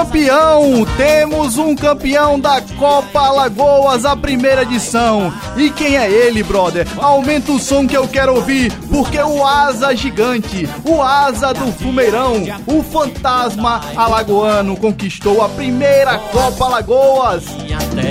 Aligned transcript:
campeão, 0.00 0.86
temos 0.96 1.58
um 1.58 1.76
campeão 1.76 2.40
da 2.40 2.62
Copa 2.78 3.20
Alagoas, 3.20 4.06
a 4.06 4.16
primeira 4.16 4.62
edição. 4.62 5.30
E 5.58 5.68
quem 5.68 5.98
é 5.98 6.10
ele, 6.10 6.42
brother? 6.42 6.86
Aumenta 6.96 7.52
o 7.52 7.58
som 7.58 7.86
que 7.86 7.94
eu 7.94 8.08
quero 8.08 8.34
ouvir, 8.34 8.72
porque 8.88 9.18
o 9.18 9.46
asa 9.46 9.94
gigante, 9.94 10.66
o 10.86 11.02
asa 11.02 11.52
do 11.52 11.70
Fumeirão, 11.72 12.42
o 12.66 12.82
fantasma 12.82 13.82
alagoano 13.94 14.74
conquistou 14.74 15.44
a 15.44 15.50
primeira 15.50 16.18
Copa 16.18 16.64
Alagoas. 16.64 17.44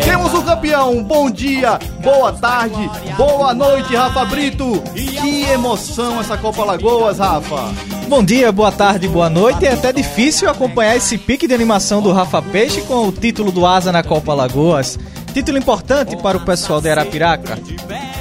Temos 0.04 0.32
um 0.36 0.44
campeão. 0.44 1.04
Bom 1.04 1.32
dia, 1.32 1.80
boa 2.04 2.32
tarde, 2.34 2.88
boa 3.18 3.52
noite, 3.56 3.96
Rafa 3.96 4.26
Brito. 4.26 4.80
Que 4.94 5.46
emoção 5.46 6.20
essa 6.20 6.38
Copa 6.38 6.62
Alagoas, 6.62 7.18
Rafa. 7.18 7.99
Bom 8.10 8.24
dia, 8.24 8.52
boa 8.52 8.72
tarde, 8.72 9.08
boa 9.08 9.30
noite. 9.30 9.68
É 9.68 9.74
até 9.74 9.94
difícil 9.94 10.50
acompanhar 10.50 10.98
esse 10.98 11.16
pique 11.16 11.48
de 11.48 11.54
animação 11.54 12.02
do 12.02 12.12
Rafa 12.12 12.42
Peixe 12.42 12.82
com 12.82 13.08
o 13.08 13.12
título 13.12 13.52
do 13.52 13.68
Asa 13.68 13.92
na 13.92 14.02
Copa 14.02 14.32
Alagoas. 14.32 14.98
Título 15.32 15.60
importante 15.60 16.18
para 16.18 16.36
o 16.36 16.44
pessoal 16.44 16.82
de 16.82 16.90
Arapiraca. 16.90 17.60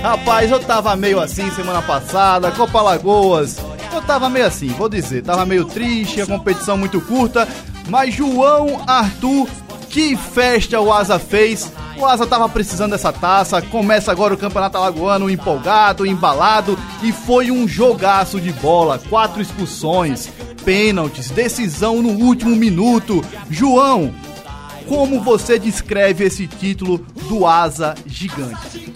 Rapaz, 0.02 0.50
eu 0.50 0.60
tava 0.60 0.94
meio 0.94 1.18
assim 1.18 1.50
semana 1.52 1.80
passada, 1.80 2.50
Copa 2.50 2.80
Alagoas. 2.80 3.56
Eu 3.90 4.02
tava 4.02 4.28
meio 4.28 4.44
assim, 4.44 4.68
vou 4.68 4.90
dizer, 4.90 5.22
tava 5.22 5.46
meio 5.46 5.64
triste, 5.64 6.20
a 6.20 6.26
competição 6.26 6.76
muito 6.76 7.00
curta, 7.00 7.48
mas 7.88 8.14
João 8.14 8.82
Arthur, 8.86 9.48
que 9.88 10.14
festa 10.18 10.78
o 10.78 10.92
Asa 10.92 11.18
fez. 11.18 11.72
O 11.98 12.06
Asa 12.06 12.24
tava 12.28 12.48
precisando 12.48 12.92
dessa 12.92 13.12
taça, 13.12 13.60
começa 13.60 14.12
agora 14.12 14.32
o 14.32 14.38
Campeonato 14.38 14.78
Alagoano 14.78 15.28
empolgado, 15.28 16.06
embalado 16.06 16.78
e 17.02 17.10
foi 17.10 17.50
um 17.50 17.66
jogaço 17.66 18.40
de 18.40 18.52
bola, 18.52 19.00
quatro 19.10 19.42
expulsões, 19.42 20.28
pênaltis, 20.64 21.28
decisão 21.28 22.00
no 22.00 22.10
último 22.10 22.54
minuto. 22.54 23.20
João, 23.50 24.14
como 24.86 25.20
você 25.20 25.58
descreve 25.58 26.24
esse 26.24 26.46
título 26.46 27.04
do 27.28 27.44
Asa 27.44 27.96
Gigante? 28.06 28.94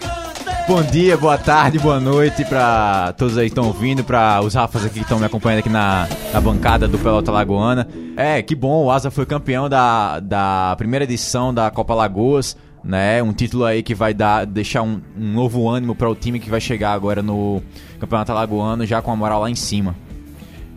Bom 0.65 0.81
dia, 0.81 1.17
boa 1.17 1.37
tarde, 1.37 1.77
boa 1.79 1.99
noite 1.99 2.45
pra 2.45 3.13
todos 3.17 3.37
aí 3.37 3.47
que 3.47 3.51
estão 3.51 3.65
ouvindo, 3.65 4.01
pra 4.01 4.39
os 4.41 4.53
Rafas 4.53 4.85
aqui 4.85 4.95
que 4.95 5.01
estão 5.01 5.19
me 5.19 5.25
acompanhando 5.25 5.59
aqui 5.59 5.69
na, 5.69 6.07
na 6.31 6.39
bancada 6.39 6.87
do 6.87 6.97
Pelota 6.97 7.33
Lagoana. 7.33 7.85
É, 8.15 8.41
que 8.41 8.55
bom, 8.55 8.85
o 8.85 8.89
Asa 8.89 9.11
foi 9.11 9.25
campeão 9.25 9.67
da, 9.67 10.21
da 10.21 10.73
primeira 10.77 11.03
edição 11.03 11.53
da 11.53 11.69
Copa 11.69 11.93
Lagoas, 11.93 12.55
né? 12.83 13.23
Um 13.23 13.31
título 13.31 13.65
aí 13.65 13.81
que 13.81 13.95
vai 13.95 14.13
dar, 14.13 14.45
deixar 14.45 14.81
um, 14.81 15.01
um 15.17 15.33
novo 15.33 15.69
ânimo 15.69 15.95
para 15.95 16.09
o 16.09 16.15
time 16.15 16.39
que 16.39 16.49
vai 16.49 16.59
chegar 16.59 16.93
agora 16.93 17.21
no 17.21 17.61
Campeonato 17.99 18.31
Alagoano, 18.31 18.85
já 18.85 19.01
com 19.01 19.11
a 19.11 19.15
moral 19.15 19.41
lá 19.41 19.49
em 19.49 19.55
cima. 19.55 19.95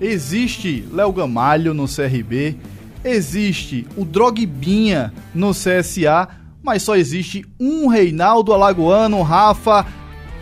Existe 0.00 0.87
Léo 0.93 1.12
Gamalho 1.12 1.72
no 1.72 1.87
CRB, 1.87 2.56
existe 3.03 3.87
o 3.97 4.05
Drogbinha 4.05 5.12
no 5.34 5.53
CSA, 5.53 6.28
mas 6.62 6.83
só 6.83 6.97
existe 6.97 7.45
um 7.59 7.87
Reinaldo 7.89 8.53
Alagoano, 8.53 9.22
Rafa. 9.22 9.87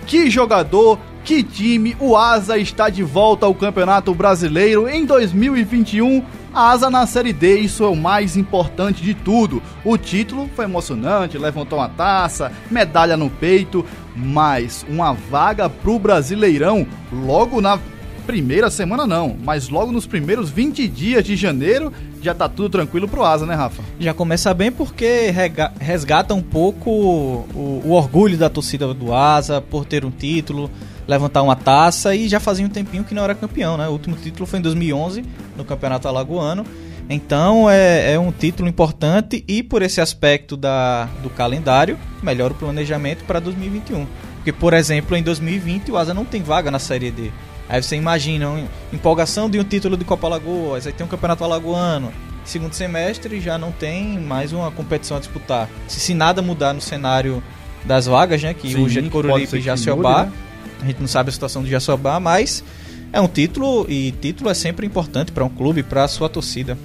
Que 0.06 0.28
jogador, 0.28 0.98
que 1.24 1.42
time, 1.42 1.96
o 2.00 2.16
Asa 2.16 2.58
está 2.58 2.90
de 2.90 3.02
volta 3.02 3.46
ao 3.46 3.54
Campeonato 3.54 4.14
Brasileiro 4.14 4.88
em 4.88 5.06
2021. 5.06 6.24
Asa 6.54 6.88
na 6.88 7.04
Série 7.04 7.32
D, 7.32 7.58
isso 7.58 7.82
é 7.82 7.88
o 7.88 7.96
mais 7.96 8.36
importante 8.36 9.02
de 9.02 9.12
tudo. 9.12 9.60
O 9.84 9.98
título 9.98 10.48
foi 10.54 10.66
emocionante, 10.66 11.36
levantou 11.36 11.80
uma 11.80 11.88
taça, 11.88 12.52
medalha 12.70 13.16
no 13.16 13.28
peito, 13.28 13.84
mas 14.14 14.86
uma 14.88 15.12
vaga 15.12 15.68
pro 15.68 15.98
Brasileirão 15.98 16.86
logo 17.12 17.60
na 17.60 17.76
primeira 18.24 18.70
semana 18.70 19.06
não, 19.06 19.36
mas 19.44 19.68
logo 19.68 19.90
nos 19.90 20.06
primeiros 20.06 20.48
20 20.48 20.88
dias 20.88 21.24
de 21.24 21.36
janeiro 21.36 21.92
já 22.22 22.32
tá 22.32 22.48
tudo 22.48 22.70
tranquilo 22.70 23.06
pro 23.06 23.24
Asa, 23.24 23.44
né, 23.44 23.54
Rafa? 23.54 23.82
Já 23.98 24.14
começa 24.14 24.54
bem 24.54 24.72
porque 24.72 25.32
resgata 25.78 26.34
um 26.34 26.40
pouco 26.40 26.88
o, 26.88 27.82
o 27.84 27.90
orgulho 27.90 28.38
da 28.38 28.48
torcida 28.48 28.94
do 28.94 29.12
Asa 29.12 29.60
por 29.60 29.84
ter 29.84 30.04
um 30.04 30.10
título, 30.10 30.70
levantar 31.06 31.42
uma 31.42 31.56
taça 31.56 32.14
e 32.14 32.28
já 32.28 32.40
fazia 32.40 32.64
um 32.64 32.68
tempinho 32.68 33.04
que 33.04 33.14
não 33.14 33.24
era 33.24 33.34
campeão, 33.34 33.76
né? 33.76 33.88
O 33.88 33.92
último 33.92 34.16
título 34.16 34.46
foi 34.46 34.58
em 34.58 34.62
2011 34.62 35.24
no 35.56 35.64
Campeonato 35.64 36.08
Alagoano. 36.08 36.64
Então 37.08 37.68
é, 37.68 38.14
é 38.14 38.18
um 38.18 38.32
título 38.32 38.68
importante 38.68 39.44
e 39.46 39.62
por 39.62 39.82
esse 39.82 40.00
aspecto 40.00 40.56
da, 40.56 41.04
do 41.22 41.28
calendário 41.28 41.98
melhora 42.22 42.52
o 42.54 42.56
planejamento 42.56 43.24
para 43.24 43.40
2021. 43.40 44.06
Porque, 44.36 44.52
por 44.52 44.72
exemplo, 44.72 45.16
em 45.16 45.22
2020 45.22 45.90
o 45.92 45.96
Asa 45.96 46.14
não 46.14 46.24
tem 46.24 46.42
vaga 46.42 46.70
na 46.70 46.78
Série 46.78 47.10
D. 47.10 47.30
Aí 47.68 47.82
você 47.82 47.96
imagina, 47.96 48.48
uma 48.48 48.68
empolgação 48.92 49.48
de 49.48 49.58
um 49.58 49.64
título 49.64 49.96
de 49.96 50.04
Copa 50.04 50.26
Alagoas, 50.26 50.86
aí 50.86 50.92
tem 50.92 51.04
um 51.04 51.08
campeonato 51.08 51.44
alagoano. 51.44 52.12
Segundo 52.44 52.74
semestre 52.74 53.40
já 53.40 53.56
não 53.56 53.72
tem 53.72 54.18
mais 54.18 54.52
uma 54.52 54.70
competição 54.70 55.16
a 55.16 55.20
disputar. 55.20 55.68
Se, 55.88 55.98
se 55.98 56.12
nada 56.12 56.42
mudar 56.42 56.74
no 56.74 56.80
cenário 56.80 57.42
das 57.84 58.04
vagas, 58.06 58.42
né? 58.42 58.52
Que 58.52 58.68
Sim, 58.68 58.84
é 58.84 58.88
de 58.88 58.94
pode 58.94 58.94
ser 58.94 59.10
Coruripe 59.10 59.48
que 59.48 59.56
e 59.56 59.60
Jaciobá. 59.62 60.24
mude, 60.24 60.30
né? 60.30 60.43
A 60.84 60.86
gente 60.86 61.00
não 61.00 61.08
sabe 61.08 61.30
a 61.30 61.32
situação 61.32 61.62
do 61.62 61.68
Jaciobá, 61.68 62.20
mas 62.20 62.62
é 63.10 63.18
um 63.18 63.26
título 63.26 63.86
e 63.88 64.12
título 64.12 64.50
é 64.50 64.54
sempre 64.54 64.86
importante 64.86 65.32
para 65.32 65.42
um 65.42 65.48
clube, 65.48 65.82
para 65.82 66.04
a 66.04 66.08
sua 66.08 66.28
torcida. 66.28 66.76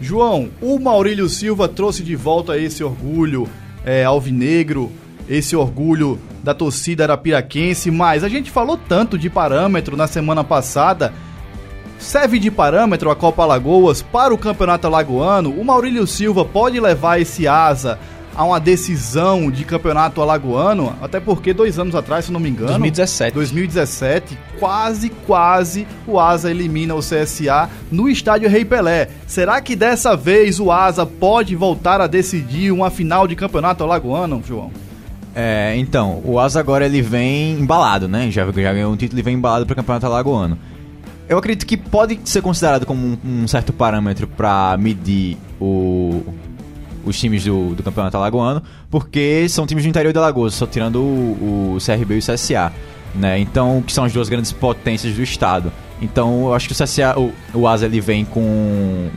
João, 0.00 0.50
o 0.60 0.76
Maurílio 0.80 1.28
Silva 1.28 1.68
trouxe 1.68 2.02
de 2.02 2.16
volta 2.16 2.58
esse 2.58 2.82
orgulho 2.82 3.48
é, 3.84 4.02
alvinegro, 4.02 4.90
esse 5.28 5.54
orgulho 5.54 6.18
da 6.42 6.52
torcida 6.52 7.04
arapiraquense, 7.04 7.92
mas 7.92 8.24
a 8.24 8.28
gente 8.28 8.50
falou 8.50 8.76
tanto 8.76 9.16
de 9.16 9.30
parâmetro 9.30 9.96
na 9.96 10.08
semana 10.08 10.42
passada. 10.42 11.12
Serve 11.96 12.40
de 12.40 12.50
parâmetro 12.50 13.08
a 13.08 13.14
Copa 13.14 13.44
Alagoas 13.44 14.02
para 14.02 14.34
o 14.34 14.38
Campeonato 14.38 14.88
Alagoano? 14.88 15.50
O 15.52 15.64
Maurílio 15.64 16.08
Silva 16.08 16.44
pode 16.44 16.80
levar 16.80 17.20
esse 17.20 17.46
asa 17.46 18.00
a 18.34 18.44
uma 18.44 18.58
decisão 18.58 19.50
de 19.50 19.64
Campeonato 19.64 20.20
Alagoano? 20.20 20.94
Até 21.00 21.20
porque 21.20 21.52
dois 21.52 21.78
anos 21.78 21.94
atrás, 21.94 22.24
se 22.24 22.32
não 22.32 22.40
me 22.40 22.48
engano, 22.48 22.68
2017. 22.68 23.34
2017, 23.34 24.38
quase, 24.58 25.10
quase 25.26 25.86
o 26.06 26.18
Asa 26.18 26.50
elimina 26.50 26.94
o 26.94 27.00
CSA 27.00 27.68
no 27.90 28.08
estádio 28.08 28.48
Rei 28.48 28.64
Pelé. 28.64 29.08
Será 29.26 29.60
que 29.60 29.76
dessa 29.76 30.16
vez 30.16 30.58
o 30.58 30.70
Asa 30.72 31.06
pode 31.06 31.54
voltar 31.54 32.00
a 32.00 32.06
decidir 32.06 32.72
uma 32.72 32.90
final 32.90 33.26
de 33.26 33.36
campeonato 33.36 33.84
alagoano, 33.84 34.42
João? 34.46 34.70
É, 35.34 35.74
então, 35.76 36.22
o 36.24 36.38
Asa 36.38 36.60
agora 36.60 36.86
ele 36.86 37.02
vem 37.02 37.52
embalado, 37.52 38.06
né? 38.06 38.30
Já, 38.30 38.44
já 38.44 38.72
ganhou 38.72 38.92
um 38.92 38.96
título 38.96 39.18
e 39.18 39.22
vem 39.22 39.34
embalado 39.34 39.66
para 39.66 39.72
o 39.72 39.76
Campeonato 39.76 40.06
Alagoano. 40.06 40.56
Eu 41.28 41.38
acredito 41.38 41.66
que 41.66 41.76
pode 41.76 42.20
ser 42.24 42.42
considerado 42.42 42.84
como 42.84 43.06
um, 43.06 43.18
um 43.24 43.48
certo 43.48 43.72
parâmetro 43.72 44.28
para 44.28 44.76
medir 44.78 45.38
o, 45.60 46.22
os 47.04 47.18
times 47.18 47.44
do, 47.44 47.74
do 47.74 47.82
Campeonato 47.82 48.16
Alagoano, 48.16 48.62
porque 48.90 49.48
são 49.48 49.66
times 49.66 49.84
do 49.84 49.88
interior 49.88 50.12
de 50.12 50.18
Alagoas, 50.18 50.54
só 50.54 50.66
tirando 50.66 51.00
o, 51.00 51.76
o 51.76 51.78
CRB 51.84 52.16
e 52.16 52.18
o 52.18 52.22
CSA, 52.22 52.72
né? 53.14 53.38
Então, 53.38 53.82
que 53.86 53.92
são 53.92 54.04
as 54.04 54.12
duas 54.12 54.28
grandes 54.28 54.52
potências 54.52 55.14
do 55.14 55.22
estado. 55.22 55.72
Então, 56.00 56.46
eu 56.46 56.54
acho 56.54 56.68
que 56.68 56.72
o 56.72 56.76
CSA, 56.76 57.18
o, 57.18 57.32
o 57.54 57.68
Asa 57.68 57.86
ele 57.86 58.00
vem 58.00 58.24
com, 58.24 59.08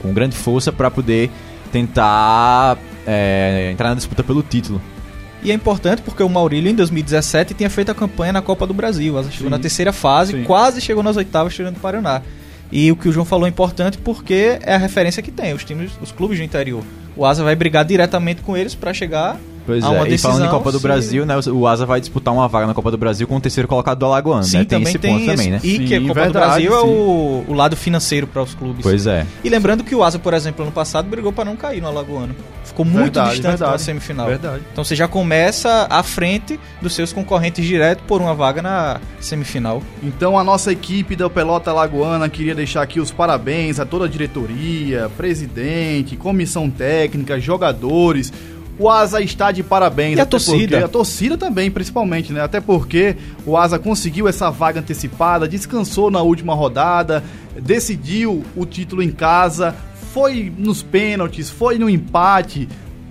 com 0.00 0.12
grande 0.12 0.36
força 0.36 0.72
para 0.72 0.90
poder 0.90 1.30
tentar 1.70 2.78
é, 3.06 3.70
entrar 3.72 3.90
na 3.90 3.94
disputa 3.94 4.22
pelo 4.22 4.42
título. 4.42 4.80
E 5.42 5.50
é 5.50 5.54
importante 5.54 6.02
porque 6.02 6.22
o 6.22 6.28
Maurílio, 6.28 6.70
em 6.70 6.74
2017, 6.74 7.54
tinha 7.54 7.68
feito 7.68 7.90
a 7.90 7.94
campanha 7.94 8.32
na 8.32 8.42
Copa 8.42 8.66
do 8.66 8.72
Brasil. 8.72 9.18
Asa 9.18 9.30
chegou 9.30 9.48
Sim, 9.48 9.50
na 9.50 9.58
terceira 9.58 9.92
fase, 9.92 10.32
sim. 10.32 10.44
quase 10.44 10.80
chegou 10.80 11.02
nas 11.02 11.16
oitavas, 11.16 11.54
tirando 11.54 11.76
o 11.76 11.80
Paraná. 11.80 12.22
E 12.70 12.90
o 12.90 12.96
que 12.96 13.08
o 13.08 13.12
João 13.12 13.26
falou 13.26 13.46
é 13.46 13.50
importante 13.50 13.98
porque 13.98 14.58
é 14.62 14.74
a 14.74 14.78
referência 14.78 15.22
que 15.22 15.30
tem, 15.30 15.52
os 15.52 15.62
times, 15.62 15.92
os 16.00 16.10
clubes 16.10 16.38
do 16.38 16.44
interior. 16.44 16.82
O 17.16 17.26
Asa 17.26 17.44
vai 17.44 17.54
brigar 17.54 17.84
diretamente 17.84 18.42
com 18.42 18.56
eles 18.56 18.74
para 18.74 18.94
chegar 18.94 19.38
Pois 19.66 19.84
há 19.84 19.90
uma 19.90 20.04
é, 20.04 20.06
e 20.06 20.10
decisão. 20.10 20.32
falando 20.32 20.46
em 20.48 20.50
Copa 20.50 20.72
do 20.72 20.78
se- 20.78 20.82
Brasil, 20.82 21.24
né, 21.26 21.34
o 21.52 21.66
Asa 21.66 21.86
vai 21.86 22.00
disputar 22.00 22.32
uma 22.34 22.48
vaga 22.48 22.66
na 22.66 22.74
Copa 22.74 22.90
do 22.90 22.98
Brasil 22.98 23.26
com 23.28 23.36
o 23.36 23.40
terceiro 23.40 23.68
colocado 23.68 23.98
do 23.98 24.06
Alagoano, 24.06 24.42
Sim, 24.44 24.58
né? 24.58 24.64
Tem 24.64 24.78
também 24.78 24.88
esse 24.90 24.98
tem 24.98 25.12
ponto 25.12 25.22
esse- 25.24 25.30
também, 25.36 25.50
né? 25.52 25.60
E 25.62 25.78
que 25.86 25.94
a 25.94 25.98
Sim, 26.00 26.08
Copa 26.08 26.20
verdade, 26.20 26.32
do 26.32 26.68
Brasil 26.70 26.74
é 26.76 26.80
sim. 26.80 26.86
o, 26.88 27.44
o 27.48 27.52
lado 27.54 27.76
financeiro 27.76 28.26
para 28.26 28.42
os 28.42 28.54
clubes. 28.54 28.82
Pois 28.82 29.06
é. 29.06 29.26
E 29.44 29.48
lembrando 29.48 29.84
que 29.84 29.94
o 29.94 30.02
Asa, 30.02 30.18
por 30.18 30.34
exemplo, 30.34 30.62
ano 30.64 30.72
passado 30.72 31.08
brigou 31.08 31.32
para 31.32 31.44
não 31.44 31.56
cair 31.56 31.80
no 31.80 31.88
Alagoano. 31.88 32.34
Ficou 32.64 32.84
muito 32.86 33.02
Verdade, 33.02 33.30
distante 33.32 33.58
da 33.58 33.66
verdade. 33.66 33.82
semifinal. 33.82 34.26
Verdade. 34.28 34.62
Então 34.72 34.82
você 34.84 34.94
já 34.96 35.06
começa 35.08 35.86
à 35.90 36.02
frente 36.02 36.58
dos 36.80 36.94
seus 36.94 37.12
concorrentes 37.12 37.64
direto 37.66 38.02
por 38.04 38.20
uma 38.22 38.34
vaga 38.34 38.62
na 38.62 39.00
semifinal. 39.20 39.82
Então 40.02 40.38
a 40.38 40.44
nossa 40.44 40.72
equipe 40.72 41.14
da 41.16 41.28
Pelota 41.28 41.72
Lagoana 41.72 42.28
queria 42.28 42.54
deixar 42.54 42.80
aqui 42.82 42.98
os 43.00 43.10
parabéns 43.10 43.78
a 43.78 43.84
toda 43.84 44.06
a 44.06 44.08
diretoria, 44.08 45.10
presidente, 45.16 46.16
comissão 46.16 46.70
técnica, 46.70 47.38
jogadores. 47.40 48.32
O 48.78 48.88
Asa 48.88 49.20
está 49.20 49.52
de 49.52 49.62
parabéns. 49.62 50.16
E 50.16 50.20
a 50.20 50.26
torcida? 50.26 50.56
porque- 50.56 50.84
A 50.84 50.88
torcida 50.88 51.36
também, 51.38 51.70
principalmente, 51.70 52.32
né? 52.32 52.40
Até 52.40 52.60
porque 52.60 53.16
o 53.46 53.56
Asa 53.56 53.78
conseguiu 53.78 54.26
essa 54.26 54.50
vaga 54.50 54.80
antecipada, 54.80 55.46
descansou 55.46 56.10
na 56.10 56.22
última 56.22 56.54
rodada, 56.54 57.22
decidiu 57.60 58.42
o 58.56 58.64
título 58.66 59.02
em 59.02 59.10
casa, 59.10 59.74
foi 60.12 60.52
nos 60.56 60.82
pênaltis, 60.82 61.48
foi 61.50 61.78
no 61.78 61.88
empate. 61.88 62.68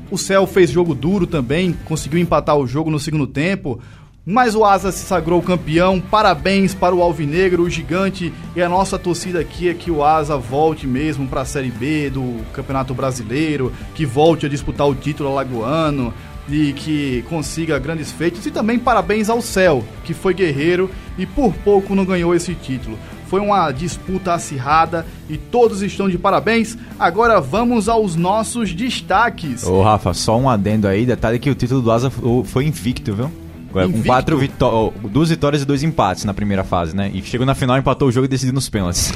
O 0.09 0.17
Céu 0.17 0.45
fez 0.45 0.69
jogo 0.69 0.93
duro 0.93 1.25
também, 1.25 1.73
conseguiu 1.85 2.19
empatar 2.19 2.57
o 2.57 2.67
jogo 2.67 2.91
no 2.91 2.99
segundo 2.99 3.25
tempo. 3.25 3.79
Mas 4.25 4.53
o 4.55 4.63
Asa 4.63 4.91
se 4.91 5.03
sagrou 5.05 5.41
campeão. 5.41 5.99
Parabéns 5.99 6.75
para 6.75 6.93
o 6.93 7.01
Alvinegro, 7.01 7.63
o 7.63 7.69
gigante. 7.69 8.31
E 8.55 8.61
a 8.61 8.69
nossa 8.69 8.99
torcida 8.99 9.39
aqui 9.39 9.67
é 9.67 9.73
que 9.73 9.89
o 9.89 10.03
Asa 10.03 10.37
volte 10.37 10.85
mesmo 10.85 11.27
para 11.27 11.41
a 11.41 11.45
Série 11.45 11.71
B 11.71 12.09
do 12.11 12.37
Campeonato 12.53 12.93
Brasileiro, 12.93 13.73
que 13.95 14.05
volte 14.05 14.45
a 14.45 14.49
disputar 14.49 14.87
o 14.87 14.93
título 14.93 15.29
alagoano 15.29 16.13
e 16.47 16.71
que 16.73 17.23
consiga 17.29 17.79
grandes 17.79 18.11
feitos. 18.11 18.45
E 18.45 18.51
também 18.51 18.77
parabéns 18.77 19.27
ao 19.29 19.41
Céu, 19.41 19.83
que 20.03 20.13
foi 20.13 20.33
guerreiro 20.35 20.89
e 21.17 21.25
por 21.25 21.53
pouco 21.55 21.95
não 21.95 22.05
ganhou 22.05 22.35
esse 22.35 22.53
título. 22.53 22.99
Foi 23.27 23.39
uma 23.39 23.71
disputa 23.71 24.33
acirrada 24.33 25.05
e 25.29 25.37
todos 25.37 25.81
estão 25.81 26.07
de 26.09 26.17
parabéns. 26.17 26.77
Agora 26.99 27.39
vamos 27.41 27.87
aos 27.89 28.15
nossos 28.15 28.71
destaques. 28.73 29.63
Ô, 29.65 29.81
Rafa, 29.81 30.13
só 30.13 30.37
um 30.37 30.49
adendo 30.49 30.87
aí, 30.87 31.05
detalhe 31.07 31.39
que 31.39 31.49
o 31.49 31.55
título 31.55 31.81
do 31.81 31.91
Asa 31.91 32.09
fo- 32.11 32.43
foi 32.43 32.65
invicto, 32.65 33.15
viu? 33.15 33.31
Com 33.71 33.81
Invicto? 33.81 34.05
quatro 34.07 34.37
vitó 34.37 34.91
duas 35.03 35.29
vitórias 35.29 35.61
e 35.61 35.65
dois 35.65 35.83
empates 35.83 36.25
na 36.25 36.33
primeira 36.33 36.63
fase, 36.63 36.95
né? 36.95 37.09
E 37.13 37.21
chegou 37.21 37.45
na 37.45 37.55
final, 37.55 37.77
empatou 37.77 38.07
o 38.07 38.11
jogo 38.11 38.25
e 38.25 38.27
decidiu 38.27 38.53
nos 38.53 38.69
pênaltis. 38.69 39.13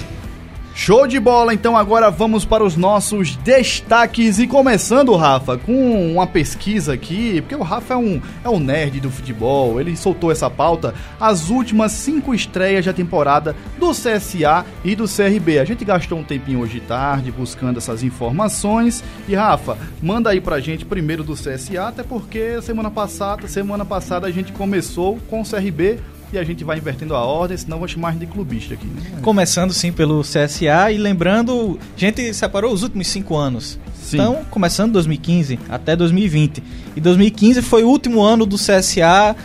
Show 0.77 1.07
de 1.07 1.22
bola, 1.22 1.54
então 1.54 1.77
agora 1.77 2.12
vamos 2.12 2.44
para 2.44 2.62
os 2.62 2.75
nossos 2.75 3.38
destaques 3.38 4.39
e 4.39 4.45
começando, 4.45 5.16
Rafa, 5.16 5.57
com 5.57 6.12
uma 6.12 6.27
pesquisa 6.27 6.94
aqui, 6.94 7.39
porque 7.39 7.56
o 7.56 7.63
Rafa 7.63 7.94
é 7.94 7.98
um, 7.98 8.22
é 8.44 8.50
um 8.50 8.60
nerd 8.60 9.00
do 9.00 9.10
futebol, 9.10 9.80
ele 9.80 9.95
soltou 9.95 10.33
essa 10.33 10.50
pauta, 10.50 10.94
as 11.18 11.50
últimas 11.50 11.94
cinco 11.94 12.36
estreias 12.36 12.86
da 12.86 12.92
temporada 12.92 13.56
do 13.80 13.92
CSA 13.92 14.66
e 14.83 14.98
do 14.98 15.06
CRB. 15.06 15.60
A 15.60 15.66
gente 15.66 15.86
gastou 15.86 16.19
um 16.19 16.25
tempinho 16.25 16.60
hoje 16.60 16.81
de 16.81 16.81
tarde 16.81 17.31
buscando 17.31 17.78
essas 17.78 18.04
informações 18.04 19.01
e 19.30 19.33
Rafa, 19.33 19.78
manda 20.04 20.30
aí 20.30 20.42
pra 20.42 20.60
gente 20.60 20.83
primeiro 20.83 21.24
do 21.24 21.36
CSA, 21.36 21.88
até 21.88 22.04
porque 22.04 22.62
semana 22.62 22.92
passada, 22.92 23.48
semana 23.48 23.86
passada 23.86 24.28
a 24.28 24.31
gente 24.31 24.51
começou 24.51 25.18
com 25.30 25.39
o 25.39 25.50
CRB 25.50 26.00
e 26.33 26.38
a 26.38 26.44
gente 26.44 26.63
vai 26.63 26.77
invertendo 26.77 27.16
a 27.16 27.24
ordem, 27.24 27.57
senão 27.57 27.80
vou 27.80 27.88
chamar 27.88 28.16
de 28.16 28.25
clubista 28.25 28.74
aqui, 28.74 28.86
né? 28.86 29.01
Começando 29.22 29.74
sim 29.74 29.92
pelo 29.92 30.22
CSA 30.22 30.92
e 30.92 30.98
lembrando, 30.98 31.80
a 31.95 32.00
gente 32.00 32.33
separou 32.33 32.74
os 32.74 32.83
últimos 32.83 33.07
cinco 33.07 33.36
anos. 33.36 33.80
Sim. 34.01 34.18
Então, 34.18 34.45
começando 34.51 34.94
2015 34.94 35.60
até 35.68 35.95
2020. 35.95 36.62
E 36.95 37.01
2015 37.01 37.62
foi 37.62 37.83
o 37.83 37.89
último 37.89 38.22
ano 38.22 38.45
do 38.45 38.56
CSA, 38.56 39.36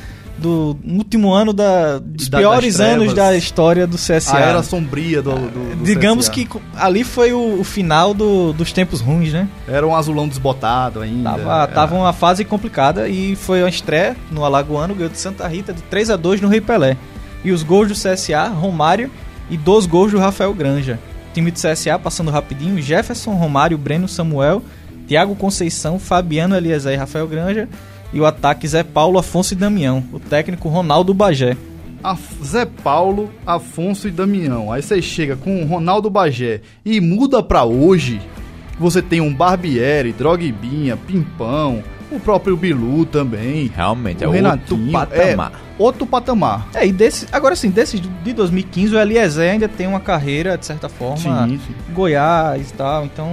do 0.41 0.77
último 0.85 1.33
ano 1.33 1.53
da, 1.53 1.99
dos 1.99 2.29
Da- 2.29 2.39
piores 2.39 2.77
das 2.77 2.87
anos 2.89 3.15
da 3.15 3.37
história 3.37 3.87
do 3.87 3.97
CSA. 3.97 4.37
A 4.37 4.41
era 4.41 4.63
sombria 4.63 5.23
do, 5.23 5.33
do, 5.35 5.77
do 5.77 5.85
Digamos 5.85 6.29
CSA. 6.29 6.33
que 6.33 6.49
ali 6.77 7.05
foi 7.05 7.33
o, 7.33 7.61
o 7.61 7.65
final 7.65 8.13
do- 8.15 8.53
dos 8.53 8.73
tempos 8.73 9.01
ruins, 9.01 9.33
né? 9.33 9.49
Era 9.69 9.87
um 9.87 9.95
azulão 9.95 10.27
desbotado 10.27 11.01
ainda. 11.01 11.31
Tava, 11.31 11.43
Era- 11.43 11.67
tava 11.69 11.95
uma 11.95 12.13
fase 12.13 12.45
complicada 12.45 13.09
e 13.09 13.37
foi 13.37 13.63
uma 13.63 13.69
estreia 13.69 14.17
no 14.31 14.45
Alagoano, 14.45 14.95
ganhou 14.95 15.11
de 15.11 15.19
Santa 15.19 15.47
Rita 15.47 15.73
de 15.73 15.83
3 15.83 16.11
a 16.11 16.17
2 16.17 16.41
no 16.41 16.49
Rei 16.49 16.61
Pelé. 16.61 16.97
E 17.45 17.53
os 17.53 17.63
gols 17.63 17.89
do 17.89 17.95
CSA, 17.95 18.49
Romário 18.49 19.11
e 19.49 19.57
dois 19.57 19.87
gols 19.87 20.11
do 20.13 20.19
Rafael 20.19 20.53
Granja. 20.55 20.99
Time 21.33 21.51
do 21.51 21.59
CSA 21.59 21.99
passando 21.99 22.31
rapidinho, 22.31 22.83
Jefferson, 22.83 23.33
Romário, 23.35 23.79
Breno, 23.79 24.09
Samuel, 24.09 24.63
Thiago 25.07 25.35
Conceição, 25.37 25.99
Fabiano 25.99 26.57
Eliezer 26.57 26.93
e 26.93 26.97
Rafael 26.97 27.27
Granja. 27.27 27.69
E 28.13 28.21
o 28.21 28.27
ataque 28.27 28.67
Zé 28.67 28.83
Paulo, 28.83 29.19
Afonso 29.19 29.55
e 29.55 29.57
Damião. 29.57 30.03
O 30.13 30.19
técnico 30.19 30.69
Ronaldo 30.69 31.15
Bagé. 31.15 31.57
Af- 32.03 32.43
Zé 32.45 32.65
Paulo, 32.67 33.31
Afonso 33.47 34.09
e 34.09 34.11
Damião. 34.11 34.73
Aí 34.73 34.83
você 34.83 35.01
chega 35.03 35.37
com 35.37 35.63
o 35.63 35.67
Ronaldo 35.67 36.09
Bagé 36.11 36.61
e 36.85 37.01
muda 37.01 37.43
pra 37.43 37.65
hoje. 37.65 38.21
Você 38.79 39.01
tem 39.03 39.21
um 39.21 39.33
Barbieri, 39.33 40.13
Drogbinha, 40.13 40.97
Pimpão, 40.97 41.83
o 42.11 42.19
próprio 42.19 42.57
Bilu 42.57 43.05
também. 43.05 43.71
Realmente, 43.77 44.25
é 44.25 44.27
o 44.27 44.31
outro 44.31 44.43
Renatinho. 44.43 44.93
patamar. 44.93 45.53
É 45.53 45.83
outro 45.83 46.07
patamar. 46.07 46.69
É, 46.75 46.87
e 46.87 46.93
desse, 46.93 47.27
agora 47.31 47.55
sim, 47.55 47.69
desse 47.71 47.99
de 48.01 48.33
2015, 48.33 48.95
o 48.95 48.99
Eliezer 48.99 49.53
ainda 49.53 49.69
tem 49.69 49.87
uma 49.87 50.01
carreira, 50.01 50.57
de 50.59 50.65
certa 50.67 50.89
forma, 50.89 51.47
Sim, 51.47 51.61
sim. 51.67 51.75
Goiás 51.93 52.71
e 52.71 52.73
tal, 52.75 53.05
então... 53.05 53.29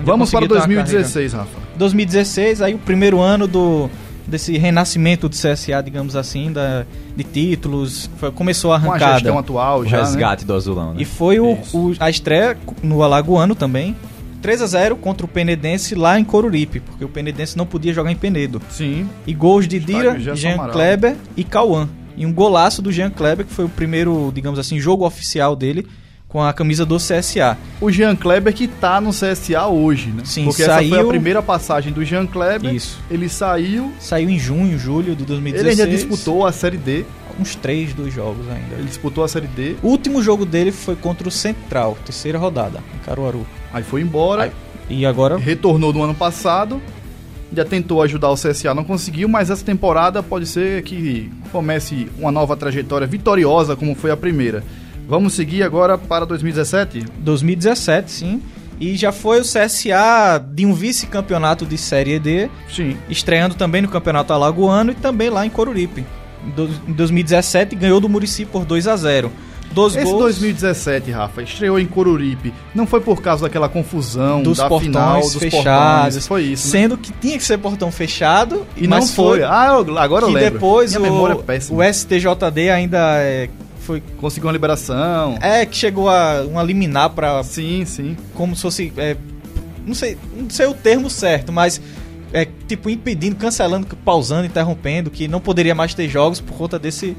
Vamos 0.00 0.30
para 0.30 0.40
conseguiu 0.40 0.48
ter 0.48 0.54
uma 0.54 0.60
carreira. 0.62 0.82
2016, 0.84 1.32
Rafa. 1.32 1.58
2016, 1.76 2.62
aí 2.62 2.74
o 2.74 2.78
primeiro 2.78 3.20
ano 3.20 3.46
do 3.48 3.90
desse 4.26 4.56
renascimento 4.58 5.28
do 5.28 5.34
CSA, 5.36 5.82
digamos 5.82 6.16
assim, 6.16 6.52
da, 6.52 6.84
de 7.16 7.24
títulos, 7.24 8.08
foi- 8.16 8.30
começou 8.32 8.72
a 8.72 8.80
Com 8.80 8.86
a 8.86 8.90
arrancada. 8.90 9.14
gestão 9.20 9.38
atual 9.38 9.80
O 9.80 9.86
já, 9.86 9.98
né? 9.98 10.02
resgate 10.04 10.44
do 10.44 10.54
azulão, 10.54 10.94
né? 10.94 11.02
E 11.02 11.04
foi 11.04 11.38
o, 11.40 11.52
o- 11.72 11.94
a 12.00 12.08
estreia 12.10 12.56
no 12.82 13.02
Alagoano 13.02 13.54
também. 13.54 13.94
3 14.42 14.60
a 14.60 14.66
0 14.66 14.96
contra 14.96 15.24
o 15.24 15.28
Penedense 15.28 15.94
lá 15.94 16.20
em 16.20 16.24
Coruripe, 16.24 16.80
porque 16.80 17.02
o 17.04 17.08
Penedense 17.08 17.56
não 17.56 17.64
podia 17.64 17.94
jogar 17.94 18.12
em 18.12 18.16
Penedo. 18.16 18.60
Sim. 18.68 19.08
E 19.26 19.32
gols 19.32 19.66
de 19.66 19.78
Dira, 19.78 20.18
Jean 20.18 20.54
Amaral. 20.54 20.72
Kleber 20.72 21.16
e 21.34 21.42
Cauã. 21.42 21.88
E 22.16 22.26
um 22.26 22.32
golaço 22.32 22.82
do 22.82 22.92
Jean 22.92 23.08
Kleber, 23.10 23.46
que 23.46 23.52
foi 23.52 23.64
o 23.64 23.68
primeiro, 23.70 24.30
digamos 24.34 24.58
assim, 24.58 24.78
jogo 24.78 25.06
oficial 25.06 25.56
dele 25.56 25.86
com 26.34 26.42
a 26.42 26.52
camisa 26.52 26.84
do 26.84 26.96
CSA. 26.96 27.56
O 27.80 27.92
Jean 27.92 28.16
Kleber 28.16 28.52
que 28.52 28.66
tá 28.66 29.00
no 29.00 29.10
CSA 29.12 29.68
hoje, 29.68 30.08
né? 30.08 30.24
Sim, 30.24 30.46
Porque 30.46 30.62
essa 30.64 30.78
foi 30.78 30.86
a 30.86 30.90
saiu- 30.96 31.06
primeira 31.06 31.40
passagem 31.40 31.92
do 31.92 32.04
Jean 32.04 32.26
Kleber. 32.26 32.74
Isso. 32.74 32.98
Ele 33.08 33.28
saiu, 33.28 33.92
Saiu 34.00 34.28
em 34.28 34.36
junho, 34.36 34.76
julho 34.76 35.14
de 35.14 35.22
ele 35.22 35.26
2016. 35.26 35.78
ainda 35.80 35.90
disputou 35.92 36.44
a 36.44 36.50
Série 36.50 36.76
D. 36.76 37.04
uns 37.38 37.54
3 37.54 37.94
dos 37.94 38.12
jogos 38.12 38.48
ainda. 38.50 38.74
Ele 38.76 38.88
disputou 38.88 39.22
a 39.22 39.28
Série 39.28 39.46
D. 39.46 39.76
O 39.80 39.86
último 39.88 40.20
jogo 40.20 40.44
dele 40.44 40.72
foi 40.72 40.96
contra 40.96 41.28
o 41.28 41.30
Central, 41.30 41.96
terceira 42.04 42.36
rodada, 42.36 42.80
em 42.96 42.98
Caruaru. 43.06 43.46
Aí 43.72 43.84
foi 43.84 44.00
embora. 44.00 44.42
Aí- 44.42 44.52
E 44.90 45.06
agora 45.06 45.36
retornou 45.38 45.92
no 45.92 46.02
ano 46.02 46.14
passado. 46.16 46.82
Já 47.56 47.64
tentou 47.64 48.02
ajudar 48.02 48.30
o 48.30 48.34
CSA, 48.36 48.74
não 48.74 48.82
conseguiu, 48.82 49.28
mas 49.28 49.50
essa 49.50 49.64
temporada 49.64 50.20
pode 50.20 50.46
ser 50.46 50.82
que 50.82 51.30
comece 51.52 52.08
uma 52.18 52.32
nova 52.32 52.56
trajetória 52.56 53.06
vitoriosa, 53.06 53.76
como 53.76 53.94
foi 53.94 54.10
a 54.10 54.16
primeira. 54.16 54.64
Vamos 55.08 55.34
seguir 55.34 55.62
agora 55.62 55.98
para 55.98 56.24
2017? 56.24 57.04
2017, 57.18 58.10
sim. 58.10 58.42
E 58.80 58.96
já 58.96 59.12
foi 59.12 59.38
o 59.40 59.42
CSA 59.44 60.38
de 60.52 60.66
um 60.66 60.74
vice-campeonato 60.74 61.64
de 61.64 61.78
Série 61.78 62.18
D, 62.18 62.50
Sim. 62.68 62.96
estreando 63.08 63.54
também 63.54 63.80
no 63.82 63.88
Campeonato 63.88 64.32
Alagoano 64.32 64.90
e 64.90 64.94
também 64.94 65.30
lá 65.30 65.46
em 65.46 65.50
Coruripe. 65.50 66.04
Em 66.44 66.50
do- 66.50 66.68
Em 66.88 66.92
2017 66.92 67.76
ganhou 67.76 68.00
do 68.00 68.08
Murici 68.08 68.44
por 68.44 68.64
2 68.64 68.88
a 68.88 68.96
0. 68.96 69.30
Dos 69.72 69.96
Esse 69.96 70.04
gols 70.04 70.18
2017, 70.22 71.10
Rafa, 71.10 71.42
estreou 71.42 71.80
em 71.80 71.86
Coruripe. 71.86 72.52
Não 72.74 72.86
foi 72.86 73.00
por 73.00 73.20
causa 73.20 73.42
daquela 73.42 73.68
confusão 73.68 74.40
dos 74.42 74.58
da 74.58 74.68
portões 74.68 74.86
final 74.86 75.20
dos 75.20 75.34
fechados. 75.34 75.62
portões. 76.14 76.26
Foi 76.28 76.42
isso. 76.42 76.66
né? 76.66 76.70
Sendo 76.72 76.96
que 76.96 77.12
tinha 77.12 77.36
que 77.38 77.44
ser 77.44 77.58
portão 77.58 77.90
fechado 77.90 78.64
E 78.76 78.86
não 78.86 78.98
mas 78.98 79.10
foi. 79.14 79.42
Ah, 79.42 79.68
eu- 79.86 79.98
agora 79.98 80.24
eu 80.24 80.28
que 80.28 80.34
lembro. 80.34 80.52
depois 80.54 80.90
Minha 80.94 81.00
o, 81.00 81.12
memória 81.12 81.34
é 81.34 81.42
péssima. 81.42 81.78
o 81.78 81.82
STJD 81.82 82.70
ainda 82.70 82.98
é, 83.18 83.48
foi 83.84 84.02
Conseguiu 84.18 84.46
uma 84.48 84.52
liberação. 84.52 85.38
é 85.40 85.64
que 85.66 85.76
chegou 85.76 86.08
a 86.08 86.42
uma 86.48 86.62
liminar 86.62 87.10
para 87.10 87.42
Sim, 87.42 87.84
sim. 87.84 88.16
como 88.34 88.54
se 88.56 88.62
fosse. 88.62 88.92
é, 88.96 89.16
não, 89.86 89.94
sei, 89.94 90.16
não 90.36 90.48
sei 90.50 90.66
o 90.66 90.74
termo 90.74 91.08
certo, 91.10 91.52
mas 91.52 91.80
é 92.32 92.46
tipo 92.66 92.90
impedindo, 92.90 93.36
cancelando, 93.36 93.86
pausando, 94.04 94.46
interrompendo, 94.46 95.10
que 95.10 95.28
não 95.28 95.40
poderia 95.40 95.74
mais 95.74 95.94
ter 95.94 96.08
jogos 96.08 96.40
por 96.40 96.54
conta 96.56 96.78
desse 96.78 97.16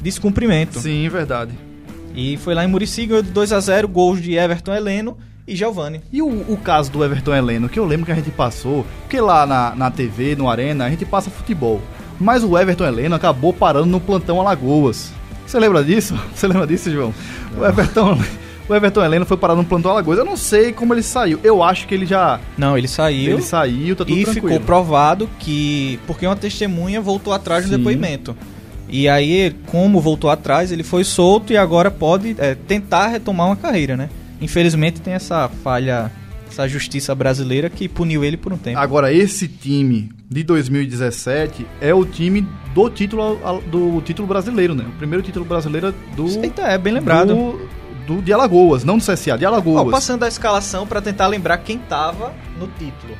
descumprimento. 0.00 0.78
Sim, 0.78 1.08
verdade. 1.08 1.52
E 2.14 2.36
foi 2.38 2.54
lá 2.54 2.64
em 2.64 2.68
Murici, 2.68 3.06
ganhou 3.06 3.22
de 3.22 3.30
2 3.30 3.52
a 3.52 3.60
0 3.60 3.86
gols 3.88 4.20
de 4.20 4.34
Everton 4.34 4.74
Heleno 4.74 5.16
e 5.46 5.54
Giovani. 5.54 6.00
E 6.12 6.20
o, 6.20 6.28
o 6.52 6.56
caso 6.56 6.90
do 6.90 7.04
Everton 7.04 7.34
Heleno, 7.34 7.68
que 7.68 7.78
eu 7.78 7.84
lembro 7.84 8.06
que 8.06 8.12
a 8.12 8.14
gente 8.14 8.30
passou, 8.30 8.84
porque 9.02 9.20
lá 9.20 9.46
na, 9.46 9.74
na 9.74 9.90
TV, 9.90 10.34
no 10.34 10.50
Arena, 10.50 10.84
a 10.86 10.90
gente 10.90 11.04
passa 11.04 11.30
futebol. 11.30 11.80
Mas 12.20 12.42
o 12.42 12.58
Everton 12.58 12.84
Heleno 12.84 13.14
acabou 13.14 13.52
parando 13.52 13.86
no 13.86 14.00
plantão 14.00 14.40
Alagoas. 14.40 15.12
Você 15.48 15.58
lembra 15.58 15.82
disso? 15.82 16.14
Você 16.34 16.46
lembra 16.46 16.66
disso, 16.66 16.90
João? 16.90 17.14
O 17.58 17.64
Everton, 17.64 18.18
O 18.68 18.74
Everton 18.74 19.02
Heleno 19.02 19.24
foi 19.24 19.38
parar 19.38 19.54
no 19.54 19.64
plantão 19.64 19.90
Alagoas. 19.90 20.18
Eu 20.18 20.24
não 20.26 20.36
sei 20.36 20.74
como 20.74 20.92
ele 20.92 21.02
saiu. 21.02 21.40
Eu 21.42 21.62
acho 21.62 21.88
que 21.88 21.94
ele 21.94 22.04
já. 22.04 22.38
Não, 22.58 22.76
ele 22.76 22.86
saiu. 22.86 23.32
Ele 23.32 23.42
saiu, 23.42 23.96
tá 23.96 24.04
tudo 24.04 24.18
e 24.18 24.24
tranquilo. 24.24 24.48
ficou 24.48 24.60
provado 24.60 25.28
que. 25.38 25.98
Porque 26.06 26.26
uma 26.26 26.36
testemunha 26.36 27.00
voltou 27.00 27.32
atrás 27.32 27.64
Sim. 27.64 27.70
depoimento. 27.78 28.36
E 28.90 29.08
aí, 29.08 29.54
como 29.66 30.02
voltou 30.02 30.28
atrás, 30.28 30.70
ele 30.70 30.82
foi 30.82 31.02
solto 31.02 31.52
e 31.52 31.56
agora 31.56 31.90
pode 31.90 32.36
é, 32.38 32.54
tentar 32.54 33.06
retomar 33.08 33.46
uma 33.46 33.56
carreira, 33.56 33.96
né? 33.96 34.10
Infelizmente 34.40 35.00
tem 35.00 35.14
essa 35.14 35.48
falha, 35.62 36.10
essa 36.50 36.68
justiça 36.68 37.14
brasileira 37.14 37.70
que 37.70 37.88
puniu 37.88 38.22
ele 38.22 38.36
por 38.36 38.52
um 38.52 38.58
tempo. 38.58 38.78
Agora, 38.78 39.12
esse 39.12 39.48
time 39.48 40.10
de 40.30 40.42
2017 40.42 41.66
é 41.80 41.94
o 41.94 42.04
time 42.04 42.46
do 42.74 42.90
título, 42.90 43.38
do 43.66 44.00
título 44.02 44.28
brasileiro, 44.28 44.74
né? 44.74 44.84
O 44.86 44.98
primeiro 44.98 45.22
título 45.22 45.44
brasileiro 45.44 45.94
do. 46.14 46.26
Eita, 46.42 46.62
é 46.62 46.76
bem 46.76 46.92
lembrado. 46.92 47.34
Do, 47.34 47.68
do 48.16 48.22
de 48.22 48.32
Alagoas, 48.32 48.84
não 48.84 48.98
do 48.98 49.04
CSA, 49.04 49.38
de 49.38 49.46
Alagoas. 49.46 49.86
Ó, 49.86 49.90
passando 49.90 50.24
a 50.24 50.28
escalação 50.28 50.86
para 50.86 51.00
tentar 51.00 51.26
lembrar 51.26 51.58
quem 51.58 51.78
tava 51.78 52.34
no 52.58 52.66
título. 52.78 53.14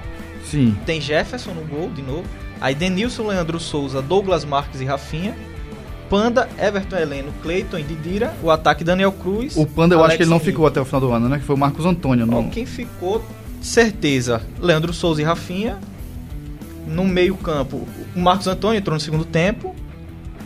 Sim. 0.45 0.77
Tem 0.85 1.01
Jefferson 1.01 1.53
no 1.53 1.63
gol, 1.63 1.91
de 1.91 2.03
novo. 2.03 2.25
Aí 2.61 2.75
Denilson, 2.75 3.27
Leandro 3.27 3.59
Souza, 3.61 4.03
Douglas 4.03 4.45
Marques 4.45 4.81
e 4.81 4.85
Rafinha. 4.85 5.35
Panda, 6.11 6.49
Everton 6.59 6.97
Heleno, 6.97 7.33
Cleiton 7.43 7.79
e 7.79 7.83
Didira. 7.83 8.35
O 8.43 8.51
ataque 8.51 8.83
Daniel 8.83 9.13
Cruz. 9.13 9.57
O 9.57 9.67
Panda 9.67 9.95
eu 9.95 9.99
acho 9.99 10.05
Alex 10.07 10.17
que 10.17 10.23
ele 10.23 10.31
não 10.31 10.37
Henrique. 10.37 10.51
ficou 10.53 10.67
até 10.67 10.81
o 10.81 10.85
final 10.85 11.01
do 11.03 11.13
ano, 11.13 11.29
né? 11.29 11.39
Que 11.39 11.45
foi 11.45 11.55
o 11.55 11.59
Marcos 11.59 11.85
Antônio. 11.85 12.25
Ó, 12.25 12.27
Não... 12.27 12.49
quem 12.49 12.65
ficou, 12.65 13.23
certeza, 13.61 14.41
Leandro 14.59 14.93
Souza 14.93 15.21
e 15.21 15.25
Rafinha. 15.25 15.79
No 16.89 17.05
meio 17.05 17.37
campo, 17.37 17.87
o 18.17 18.21
Marcos 18.21 18.47
Antônio 18.47 18.79
entrou 18.79 18.95
no 18.95 19.01
segundo 19.01 19.25
tempo. 19.25 19.75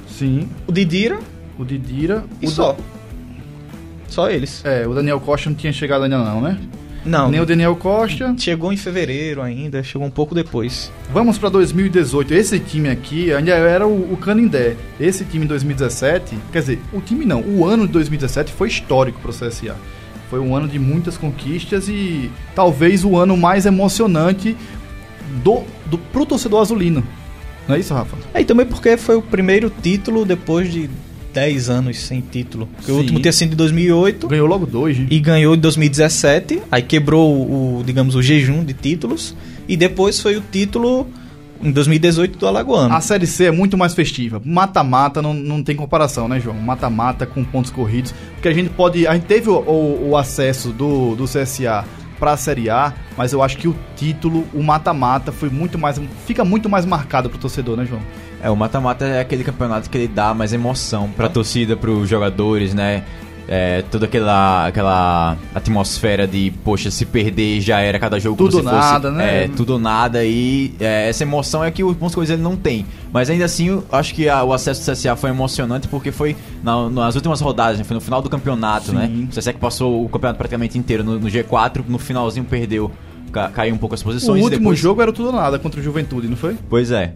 Sim. 0.08 0.48
O 0.66 0.72
Didira 0.72 1.18
O 1.58 1.64
Didira. 1.64 2.24
e 2.40 2.46
o 2.46 2.50
só. 2.50 2.72
Da- 2.72 2.78
Só 4.08 4.30
eles. 4.30 4.62
É, 4.64 4.86
o 4.86 4.92
Daniel 4.94 5.20
Costa 5.20 5.48
não 5.48 5.56
tinha 5.56 5.72
chegado 5.72 6.04
ainda 6.04 6.18
não, 6.18 6.40
né? 6.40 6.58
Não, 7.04 7.28
Nem 7.30 7.40
o 7.40 7.46
Daniel 7.46 7.74
Costa. 7.74 8.32
chegou 8.38 8.72
em 8.72 8.76
fevereiro 8.76 9.42
ainda, 9.42 9.82
chegou 9.82 10.06
um 10.06 10.10
pouco 10.10 10.34
depois. 10.36 10.92
Vamos 11.12 11.36
pra 11.36 11.48
2018. 11.48 12.32
Esse 12.32 12.60
time 12.60 12.88
aqui 12.90 13.32
ainda 13.32 13.50
era 13.52 13.86
o, 13.86 14.12
o 14.12 14.16
Canindé. 14.16 14.76
Esse 15.00 15.24
time 15.24 15.44
em 15.44 15.48
2017, 15.48 16.36
quer 16.52 16.60
dizer, 16.60 16.78
o 16.92 17.00
time 17.00 17.24
não, 17.24 17.40
o 17.40 17.64
ano 17.66 17.86
de 17.88 17.92
2017 17.94 18.52
foi 18.52 18.68
histórico 18.68 19.18
pro 19.20 19.32
CSA. 19.32 19.74
Foi 20.30 20.38
um 20.38 20.54
ano 20.54 20.68
de 20.68 20.78
muitas 20.78 21.16
conquistas 21.16 21.88
e 21.88 22.30
talvez 22.54 23.04
o 23.04 23.16
ano 23.16 23.36
mais 23.36 23.66
emocionante 23.66 24.56
do, 25.44 25.62
do 25.86 25.98
pro 25.98 26.26
torcedor 26.26 26.60
azulino. 26.60 27.02
Não 27.68 27.76
é 27.76 27.78
isso, 27.78 27.94
Rafa? 27.94 28.16
É, 28.34 28.40
e 28.40 28.44
também 28.44 28.66
porque 28.66 28.96
foi 28.96 29.16
o 29.16 29.22
primeiro 29.22 29.70
título 29.82 30.24
depois 30.24 30.70
de 30.72 30.90
10 31.32 31.70
anos 31.70 31.98
sem 32.00 32.20
título. 32.20 32.68
Porque 32.76 32.90
o 32.90 32.94
Sim. 32.96 33.00
último 33.00 33.20
tinha 33.20 33.32
sido 33.32 33.52
em 33.52 33.56
2008 33.56 34.26
Ganhou 34.28 34.46
logo 34.46 34.66
dois, 34.66 34.98
né? 34.98 35.06
e 35.10 35.18
ganhou 35.20 35.54
em 35.54 35.58
2017. 35.58 36.60
Aí 36.70 36.82
quebrou 36.82 37.32
o, 37.34 37.78
o, 37.80 37.84
digamos, 37.84 38.14
o 38.14 38.22
jejum 38.22 38.64
de 38.64 38.72
títulos. 38.74 39.34
E 39.68 39.76
depois 39.76 40.20
foi 40.20 40.36
o 40.36 40.42
título 40.52 41.06
em 41.62 41.70
2018 41.70 42.36
do 42.36 42.46
Alagoano. 42.48 42.92
A 42.92 43.00
Série 43.00 43.26
C 43.26 43.44
é 43.44 43.50
muito 43.52 43.78
mais 43.78 43.94
festiva. 43.94 44.42
Mata-mata 44.44 45.22
não, 45.22 45.32
não 45.32 45.62
tem 45.62 45.76
comparação, 45.76 46.26
né, 46.28 46.40
João? 46.40 46.56
Mata-mata 46.56 47.24
com 47.24 47.44
pontos 47.44 47.70
corridos. 47.70 48.12
Porque 48.34 48.48
a 48.48 48.52
gente 48.52 48.70
pode. 48.70 49.06
A 49.06 49.14
gente 49.14 49.26
teve 49.26 49.48
o, 49.48 49.54
o- 49.60 50.08
o 50.10 50.16
acesso 50.16 50.70
do, 50.70 51.14
do 51.14 51.24
CSA 51.24 51.84
pra 52.22 52.36
Série 52.36 52.70
A, 52.70 52.94
mas 53.16 53.32
eu 53.32 53.42
acho 53.42 53.58
que 53.58 53.66
o 53.66 53.74
título, 53.96 54.46
o 54.54 54.62
mata-mata, 54.62 55.32
foi 55.32 55.50
muito 55.50 55.76
mais. 55.76 56.00
Fica 56.24 56.44
muito 56.44 56.68
mais 56.68 56.86
marcado 56.86 57.28
pro 57.28 57.36
torcedor, 57.36 57.76
né, 57.76 57.84
João? 57.84 58.00
É, 58.40 58.48
o 58.48 58.54
mata-mata 58.54 59.04
é 59.04 59.18
aquele 59.18 59.42
campeonato 59.42 59.90
que 59.90 59.98
ele 59.98 60.06
dá 60.06 60.32
mais 60.32 60.52
emoção 60.52 61.10
pra 61.10 61.28
torcida, 61.28 61.76
pros 61.76 62.08
jogadores, 62.08 62.74
né? 62.74 63.02
É, 63.48 63.82
toda 63.90 64.06
aquela, 64.06 64.66
aquela 64.68 65.36
atmosfera 65.54 66.26
de, 66.26 66.52
poxa, 66.64 66.90
se 66.90 67.04
perder 67.04 67.60
já 67.60 67.80
era 67.80 67.98
cada 67.98 68.18
jogo 68.20 68.36
Tudo 68.36 68.50
como 68.58 68.62
se 68.62 68.68
ou 68.68 68.74
fosse, 68.80 68.92
nada, 68.92 69.10
né? 69.10 69.44
É, 69.44 69.48
tudo 69.48 69.74
ou 69.74 69.78
nada 69.78 70.24
e 70.24 70.72
é, 70.80 71.08
essa 71.08 71.24
emoção 71.24 71.64
é 71.64 71.70
que 71.70 71.82
o 71.82 71.94
Pontos 71.94 72.14
Corridos 72.14 72.32
ele 72.34 72.42
não 72.42 72.56
tem. 72.56 72.86
Mas 73.12 73.28
ainda 73.28 73.44
assim, 73.44 73.82
acho 73.90 74.14
que 74.14 74.28
a- 74.28 74.42
o 74.44 74.52
acesso 74.52 74.80
do 74.80 74.84
CSA 74.84 75.16
foi 75.16 75.30
emocionante 75.30 75.88
porque 75.88 76.10
foi 76.12 76.36
na- 76.62 76.88
nas 76.88 77.14
últimas 77.16 77.40
rodadas, 77.40 77.78
né? 77.78 77.84
foi 77.84 77.94
no 77.94 78.00
final 78.00 78.22
do 78.22 78.30
campeonato, 78.30 78.86
Sim. 78.86 78.96
né? 78.96 79.10
O 79.30 79.34
CSA 79.34 79.52
que 79.52 79.58
passou 79.58 80.04
o 80.04 80.08
campeonato 80.08 80.38
praticamente 80.38 80.78
inteiro 80.78 81.02
no, 81.04 81.18
no 81.18 81.28
G4, 81.28 81.84
no 81.88 81.98
finalzinho 81.98 82.44
perdeu, 82.46 82.90
ca- 83.32 83.48
caiu 83.48 83.74
um 83.74 83.78
pouco 83.78 83.94
as 83.94 84.00
O 84.00 84.04
posições. 84.04 84.40
e 84.40 84.44
último 84.44 84.60
depois- 84.60 84.78
jogo 84.78 85.02
era 85.02 85.10
o 85.10 85.14
tudo 85.14 85.26
ou 85.26 85.32
nada 85.34 85.58
contra 85.58 85.80
o 85.80 85.82
Juventude, 85.82 86.28
não 86.28 86.36
foi? 86.36 86.56
Pois 86.70 86.90
é. 86.90 87.14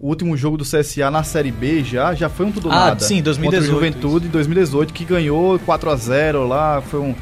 O 0.00 0.08
último 0.08 0.36
jogo 0.36 0.56
do 0.56 0.64
CSA 0.64 1.10
na 1.10 1.24
Série 1.24 1.50
B 1.50 1.82
já, 1.82 2.14
já 2.14 2.28
foi 2.28 2.46
um 2.46 2.52
tudo 2.52 2.70
Ah, 2.70 2.86
nada. 2.90 3.00
sim, 3.00 3.20
2018, 3.20 3.42
Contra 3.42 3.60
o 3.60 3.74
Juventude 3.74 4.26
em 4.26 4.30
2018, 4.30 4.92
que 4.94 5.04
ganhou 5.04 5.58
4 5.58 5.90
a 5.90 5.96
0 5.96 6.46
lá, 6.46 6.80
foi, 6.80 7.00
um, 7.00 7.14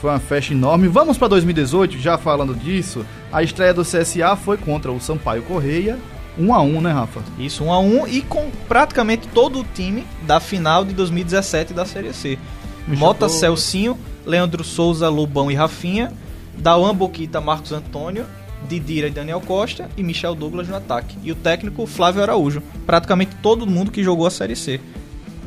foi 0.00 0.10
uma 0.10 0.18
festa 0.18 0.52
enorme. 0.52 0.88
Vamos 0.88 1.16
pra 1.16 1.28
2018, 1.28 1.96
já 1.98 2.18
falando 2.18 2.52
disso, 2.54 3.06
a 3.32 3.42
estreia 3.42 3.72
do 3.72 3.82
CSA 3.82 4.34
foi 4.34 4.56
contra 4.56 4.90
o 4.90 5.00
Sampaio 5.00 5.42
Correia, 5.42 5.96
1 6.36 6.52
a 6.52 6.60
1 6.60 6.80
né, 6.80 6.90
Rafa? 6.90 7.20
Isso, 7.38 7.62
1 7.62 7.72
a 7.72 7.78
1 7.78 8.08
e 8.08 8.20
com 8.22 8.50
praticamente 8.66 9.28
todo 9.28 9.60
o 9.60 9.64
time 9.72 10.04
da 10.26 10.40
final 10.40 10.84
de 10.84 10.92
2017 10.92 11.72
da 11.72 11.86
Série 11.86 12.12
C. 12.12 12.36
Me 12.88 12.96
Mota 12.96 13.28
Celcinho, 13.28 13.96
Leandro 14.26 14.64
Souza, 14.64 15.08
Lobão 15.08 15.52
e 15.52 15.54
Rafinha, 15.54 16.12
Dauan 16.58 16.92
Boquita, 16.96 17.40
Marcos 17.40 17.70
Antônio, 17.70 18.26
Didira 18.68 19.08
e 19.08 19.10
Daniel 19.10 19.40
Costa 19.40 19.88
e 19.96 20.02
Michel 20.02 20.34
Douglas 20.34 20.68
no 20.68 20.76
ataque. 20.76 21.16
E 21.22 21.30
o 21.30 21.34
técnico 21.34 21.86
Flávio 21.86 22.22
Araújo. 22.22 22.62
Praticamente 22.86 23.36
todo 23.42 23.66
mundo 23.66 23.90
que 23.90 24.02
jogou 24.02 24.26
a 24.26 24.30
Série 24.30 24.56
C. 24.56 24.80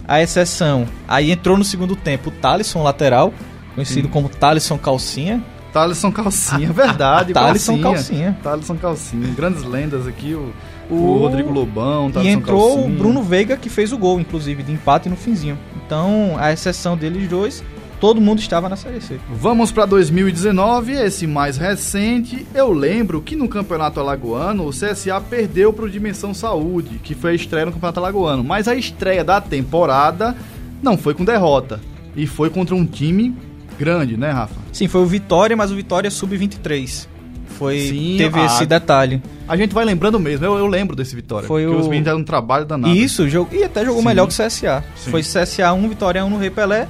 A 0.07 0.21
exceção, 0.21 0.87
aí 1.07 1.31
entrou 1.31 1.57
no 1.57 1.65
segundo 1.65 1.93
tempo 1.93 2.29
o 2.29 2.31
Thalisson 2.31 2.81
lateral, 2.81 3.33
conhecido 3.75 4.07
como 4.07 4.29
Thalisson 4.29 4.77
Calcinha. 4.77 5.43
Thalisson 5.73 6.11
Calcinha, 6.13 6.71
verdade, 6.71 7.33
Thalisson 7.35 7.77
Calcinha. 7.81 8.37
Thalisson 8.41 8.77
Calcinha, 8.77 9.27
grandes 9.35 9.63
lendas 9.63 10.07
aqui, 10.07 10.33
o, 10.33 10.53
o 10.89 11.17
Rodrigo 11.17 11.51
Lobão, 11.51 12.07
E 12.07 12.13
Thalisson 12.13 12.31
entrou 12.39 12.73
Calcinha. 12.75 12.95
o 12.95 12.97
Bruno 12.97 13.21
Veiga 13.21 13.57
que 13.57 13.69
fez 13.69 13.91
o 13.91 13.97
gol, 13.97 14.17
inclusive, 14.17 14.63
de 14.63 14.71
empate 14.71 15.09
no 15.09 15.17
finzinho. 15.17 15.57
Então, 15.85 16.37
a 16.39 16.53
exceção 16.53 16.95
deles 16.95 17.27
dois, 17.27 17.61
todo 17.99 18.21
mundo 18.21 18.39
estava 18.39 18.69
na 18.69 18.75
Série 18.75 19.01
C. 19.01 19.19
Vamos 19.29 19.71
para 19.71 19.85
2019, 19.85 20.93
esse 20.93 21.25
mais 21.25 21.57
recente. 21.57 22.45
Eu 22.53 22.71
lembro 22.71 23.21
que 23.21 23.35
no 23.35 23.47
Campeonato 23.47 23.99
Alagoano 23.99 24.67
o 24.67 24.71
CSA 24.71 25.19
perdeu 25.21 25.71
para 25.73 25.85
o 25.85 25.89
Dimensão 25.89 26.33
Saúde, 26.33 26.99
que 27.03 27.15
foi 27.15 27.31
a 27.31 27.35
estreia 27.35 27.65
no 27.65 27.71
Campeonato 27.71 27.99
Alagoano. 27.99 28.43
Mas 28.43 28.67
a 28.67 28.75
estreia 28.75 29.23
da 29.23 29.39
temporada 29.41 30.35
não 30.81 30.97
foi 30.97 31.13
com 31.13 31.23
derrota. 31.25 31.79
E 32.15 32.25
foi 32.27 32.49
contra 32.49 32.73
um 32.75 32.85
time 32.85 33.35
grande, 33.77 34.17
né, 34.17 34.31
Rafa? 34.31 34.55
Sim, 34.73 34.87
foi 34.87 35.01
o 35.01 35.05
Vitória, 35.05 35.55
mas 35.55 35.71
o 35.71 35.75
Vitória 35.75 36.09
sub-23. 36.09 37.07
Foi, 37.57 37.79
Sim, 37.79 38.15
teve 38.19 38.39
ah, 38.39 38.45
esse 38.45 38.65
detalhe. 38.67 39.21
A 39.47 39.57
gente 39.57 39.73
vai 39.73 39.83
lembrando 39.83 40.19
mesmo, 40.19 40.45
eu, 40.45 40.57
eu 40.57 40.67
lembro 40.67 40.95
desse 40.95 41.15
Vitória. 41.15 41.47
Foi 41.47 41.63
porque 41.63 41.75
o- 41.75 41.79
os 41.79 41.87
meninos 41.87 42.05
deram 42.05 42.19
um 42.19 42.23
trabalho 42.23 42.65
danado. 42.65 42.93
Isso, 42.93 43.27
jogo, 43.27 43.49
e 43.55 43.63
até 43.63 43.83
jogou 43.83 44.01
Sim. 44.01 44.07
melhor 44.07 44.27
que 44.27 44.33
o 44.33 44.35
CSA. 44.37 44.83
Sim. 44.95 45.09
Foi 45.11 45.21
CSA 45.23 45.73
1, 45.73 45.89
Vitória 45.89 46.23
1 46.23 46.29
no 46.29 46.37
Rei 46.37 46.51
Pelé. 46.51 46.87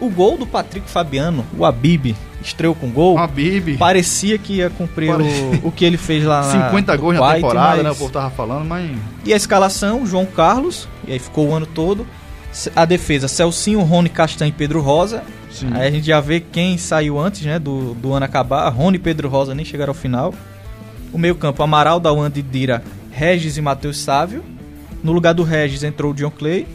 O 0.00 0.08
gol 0.08 0.36
do 0.38 0.46
Patrick 0.46 0.88
Fabiano, 0.88 1.44
o 1.56 1.64
Abib, 1.64 2.14
estreou 2.42 2.74
com 2.74 2.88
gol. 2.90 3.16
Uma 3.16 3.26
Bibi, 3.26 3.76
Parecia 3.76 4.38
que 4.38 4.54
ia 4.54 4.70
cumprir 4.70 5.10
Pare- 5.10 5.24
o, 5.64 5.68
o 5.68 5.72
que 5.72 5.84
ele 5.84 5.96
fez 5.96 6.24
lá 6.24 6.40
na 6.46 6.66
50 6.68 6.96
gols 6.96 7.14
na 7.16 7.22
White, 7.26 7.34
temporada, 7.36 7.74
mas- 7.76 7.84
né? 7.84 7.90
O 7.90 7.96
povo 7.96 8.12
tava 8.12 8.30
falando, 8.30 8.64
mas... 8.64 8.90
E 9.24 9.32
a 9.32 9.36
escalação, 9.36 10.06
João 10.06 10.24
Carlos, 10.24 10.88
e 11.06 11.12
aí 11.12 11.18
ficou 11.18 11.48
o 11.48 11.54
ano 11.54 11.66
todo. 11.66 12.06
A 12.76 12.84
defesa, 12.84 13.26
Celcinho, 13.28 13.80
Rony 13.80 14.08
Castanho 14.08 14.48
e 14.50 14.52
Pedro 14.52 14.80
Rosa. 14.80 15.22
Sim. 15.50 15.68
Aí 15.72 15.88
a 15.88 15.90
gente 15.90 16.06
já 16.06 16.20
vê 16.20 16.40
quem 16.40 16.78
saiu 16.78 17.18
antes, 17.18 17.42
né, 17.44 17.58
do, 17.58 17.94
do 17.94 18.12
ano 18.12 18.24
acabar. 18.24 18.68
Rony 18.70 18.96
e 18.96 19.00
Pedro 19.00 19.28
Rosa 19.28 19.54
nem 19.54 19.64
chegaram 19.64 19.90
ao 19.90 19.94
final. 19.94 20.32
O 21.12 21.18
meio 21.18 21.34
campo, 21.34 21.62
Amaral, 21.62 21.98
Dawan, 21.98 22.30
Didira, 22.30 22.82
Regis 23.10 23.56
e 23.56 23.60
Matheus 23.60 23.98
Sávio. 23.98 24.44
No 25.02 25.12
lugar 25.12 25.34
do 25.34 25.42
Regis 25.42 25.82
entrou 25.82 26.12
o 26.12 26.14
John 26.14 26.30
Clay. 26.30 26.66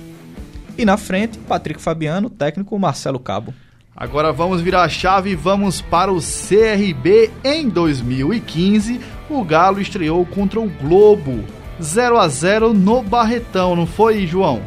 E 0.77 0.86
na 0.86 0.98
frente, 0.98 1.38
Patrick 1.38 1.82
Fabiano, 1.82 2.30
técnico 2.30 2.77
Marcelo 2.80 3.20
Cabo. 3.20 3.53
Agora 3.96 4.34
vamos 4.34 4.60
virar 4.62 4.84
a 4.84 4.89
chave 4.89 5.32
e 5.32 5.36
vamos 5.36 5.80
para 5.80 6.12
o 6.12 6.20
CRB 6.20 7.30
em 7.44 7.70
2015. 7.70 9.00
O 9.30 9.44
Galo 9.44 9.80
estreou 9.80 10.25
contra 10.25 10.60
o 10.60 10.68
Globo. 10.68 11.44
0 11.82 12.18
a 12.18 12.27
0 12.27 12.74
no 12.74 13.03
Barretão, 13.03 13.75
não 13.75 13.86
foi, 13.86 14.25
João? 14.25 14.62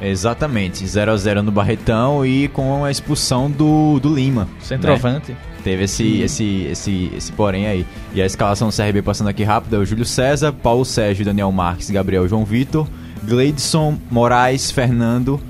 Exatamente, 0.00 0.86
0 0.86 1.12
a 1.12 1.16
0 1.16 1.42
no 1.42 1.52
Barretão 1.52 2.24
e 2.24 2.48
com 2.48 2.84
a 2.84 2.90
expulsão 2.90 3.50
do, 3.50 4.00
do 4.00 4.14
Lima. 4.14 4.48
Centroavante. 4.60 5.32
né? 5.32 5.38
Teve 5.62 5.84
esse, 5.84 6.22
esse, 6.22 6.62
esse, 6.70 7.12
esse 7.14 7.32
porém 7.32 7.66
aí. 7.66 7.86
E 8.14 8.22
a 8.22 8.24
escalação 8.26 8.68
do 8.68 8.74
CRB 8.74 9.02
passando 9.02 9.28
aqui 9.28 9.44
rápido 9.44 9.76
é 9.76 9.78
o 9.78 9.84
Júlio 9.84 10.06
César, 10.06 10.52
Paulo 10.52 10.86
Sérgio, 10.86 11.24
Daniel 11.24 11.52
Marques, 11.52 11.90
Gabriel 11.90 12.26
João 12.26 12.46
Vitor, 12.46 12.88
Gleidson, 13.22 13.98
Moraes, 14.10 14.70
Fernando, 14.70 15.40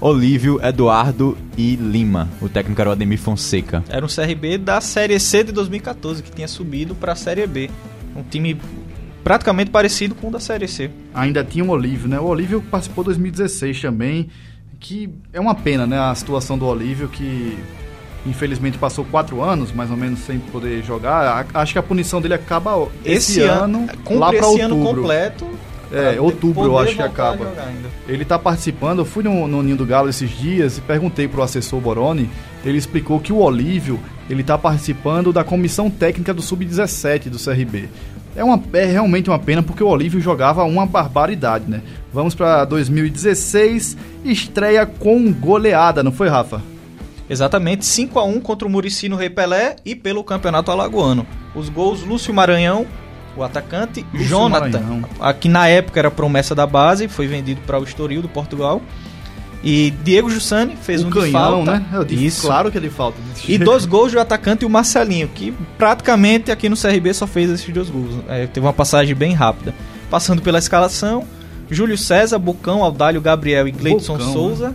Olívio, 0.00 0.58
Eduardo 0.64 1.36
e 1.56 1.76
Lima. 1.76 2.28
O 2.40 2.48
técnico 2.48 2.80
era 2.80 2.90
o 2.90 2.92
Ademir 2.92 3.18
Fonseca. 3.18 3.84
Era 3.88 4.04
um 4.04 4.08
CRB 4.08 4.58
da 4.58 4.80
Série 4.80 5.18
C 5.20 5.44
de 5.44 5.52
2014, 5.52 6.22
que 6.22 6.30
tinha 6.30 6.48
subido 6.48 6.94
para 6.94 7.12
a 7.12 7.16
Série 7.16 7.46
B. 7.46 7.70
Um 8.16 8.22
time 8.22 8.58
praticamente 9.22 9.70
parecido 9.70 10.14
com 10.14 10.28
o 10.28 10.30
da 10.30 10.40
Série 10.40 10.66
C. 10.66 10.90
Ainda 11.14 11.44
tinha 11.44 11.64
o 11.64 11.68
Olívio, 11.68 12.08
né? 12.08 12.18
O 12.18 12.24
Olívio 12.24 12.62
participou 12.62 13.04
em 13.04 13.06
2016 13.06 13.80
também. 13.80 14.28
Que 14.78 15.10
é 15.32 15.38
uma 15.38 15.54
pena, 15.54 15.86
né? 15.86 15.98
A 15.98 16.14
situação 16.14 16.56
do 16.56 16.64
Olívio 16.64 17.08
que 17.08 17.58
infelizmente 18.26 18.78
passou 18.78 19.04
quatro 19.04 19.42
anos, 19.42 19.72
mais 19.72 19.90
ou 19.90 19.96
menos, 19.96 20.20
sem 20.20 20.38
poder 20.38 20.82
jogar. 20.82 21.46
Acho 21.52 21.72
que 21.72 21.78
a 21.78 21.82
punição 21.82 22.20
dele 22.20 22.34
acaba 22.34 22.88
esse, 23.04 23.40
ano, 23.40 23.86
cumpre 24.04 24.14
lá 24.14 24.28
para 24.28 24.38
esse 24.38 24.60
ano 24.60 24.76
outubro. 24.76 25.02
completo. 25.02 25.46
É, 25.92 26.20
outubro 26.20 26.64
eu 26.64 26.78
acho 26.78 26.94
que 26.94 27.02
acaba. 27.02 27.52
Ele 28.08 28.24
tá 28.24 28.38
participando, 28.38 29.00
eu 29.00 29.04
fui 29.04 29.24
no, 29.24 29.48
no 29.48 29.62
Ninho 29.62 29.76
do 29.76 29.84
Galo 29.84 30.08
esses 30.08 30.30
dias 30.30 30.78
e 30.78 30.80
perguntei 30.80 31.26
pro 31.26 31.42
assessor 31.42 31.80
Boroni, 31.80 32.30
ele 32.64 32.78
explicou 32.78 33.18
que 33.18 33.32
o 33.32 33.38
Olívio, 33.38 33.98
ele 34.28 34.44
tá 34.44 34.56
participando 34.56 35.32
da 35.32 35.42
comissão 35.42 35.90
técnica 35.90 36.32
do 36.32 36.42
Sub-17 36.42 37.28
do 37.28 37.38
CRB. 37.38 37.88
É, 38.36 38.44
uma, 38.44 38.62
é 38.72 38.84
realmente 38.84 39.28
uma 39.28 39.38
pena 39.38 39.62
porque 39.62 39.82
o 39.82 39.88
Olívio 39.88 40.20
jogava 40.20 40.62
uma 40.62 40.86
barbaridade, 40.86 41.68
né? 41.68 41.82
Vamos 42.12 42.34
pra 42.34 42.64
2016, 42.64 43.96
estreia 44.24 44.86
com 44.86 45.32
goleada, 45.32 46.02
não 46.02 46.12
foi, 46.12 46.28
Rafa? 46.28 46.62
Exatamente, 47.28 47.84
5 47.84 48.18
a 48.18 48.24
1 48.24 48.40
contra 48.40 48.66
o 48.66 48.70
Murici 48.70 49.08
no 49.08 49.16
Rei 49.16 49.30
Pelé 49.30 49.76
e 49.84 49.94
pelo 49.94 50.24
Campeonato 50.24 50.70
Alagoano. 50.70 51.26
Os 51.54 51.68
gols 51.68 52.02
Lúcio 52.02 52.34
Maranhão, 52.34 52.86
o 53.36 53.42
atacante, 53.42 54.04
Lúcio 54.12 54.28
Jonathan, 54.28 55.02
a- 55.20 55.32
que 55.32 55.48
na 55.48 55.68
época 55.68 55.98
era 56.00 56.10
promessa 56.10 56.54
da 56.54 56.66
base, 56.66 57.08
foi 57.08 57.26
vendido 57.26 57.60
para 57.66 57.78
o 57.78 57.84
Estoril 57.84 58.22
do 58.22 58.28
Portugal. 58.28 58.80
E 59.62 59.90
Diego 60.02 60.30
Jussani 60.30 60.74
fez 60.74 61.04
o 61.04 61.08
um 61.08 61.10
canhão, 61.10 61.26
de 61.26 61.32
falta. 61.32 61.72
né? 61.72 61.84
Eu 61.92 62.02
disse, 62.02 62.24
Isso. 62.26 62.46
claro 62.46 62.70
que 62.72 62.78
é 62.78 62.80
de 62.80 62.88
falta. 62.88 63.18
E 63.46 63.58
dois 63.58 63.84
gols 63.84 64.10
do 64.10 64.18
atacante 64.18 64.62
e 64.64 64.66
o 64.66 64.70
Marcelinho, 64.70 65.28
que 65.28 65.52
praticamente 65.76 66.50
aqui 66.50 66.68
no 66.70 66.76
CRB 66.76 67.12
só 67.12 67.26
fez 67.26 67.50
esses 67.50 67.68
dois 67.72 67.90
gols. 67.90 68.14
É, 68.26 68.46
teve 68.46 68.64
uma 68.64 68.72
passagem 68.72 69.14
bem 69.14 69.34
rápida. 69.34 69.74
Passando 70.08 70.40
pela 70.40 70.58
escalação, 70.58 71.24
Júlio 71.70 71.98
César, 71.98 72.38
Bocão, 72.38 72.82
Aldálio, 72.82 73.20
Gabriel 73.20 73.68
e 73.68 73.70
Gleidson 73.70 74.16
Bocão, 74.16 74.32
Souza. 74.32 74.70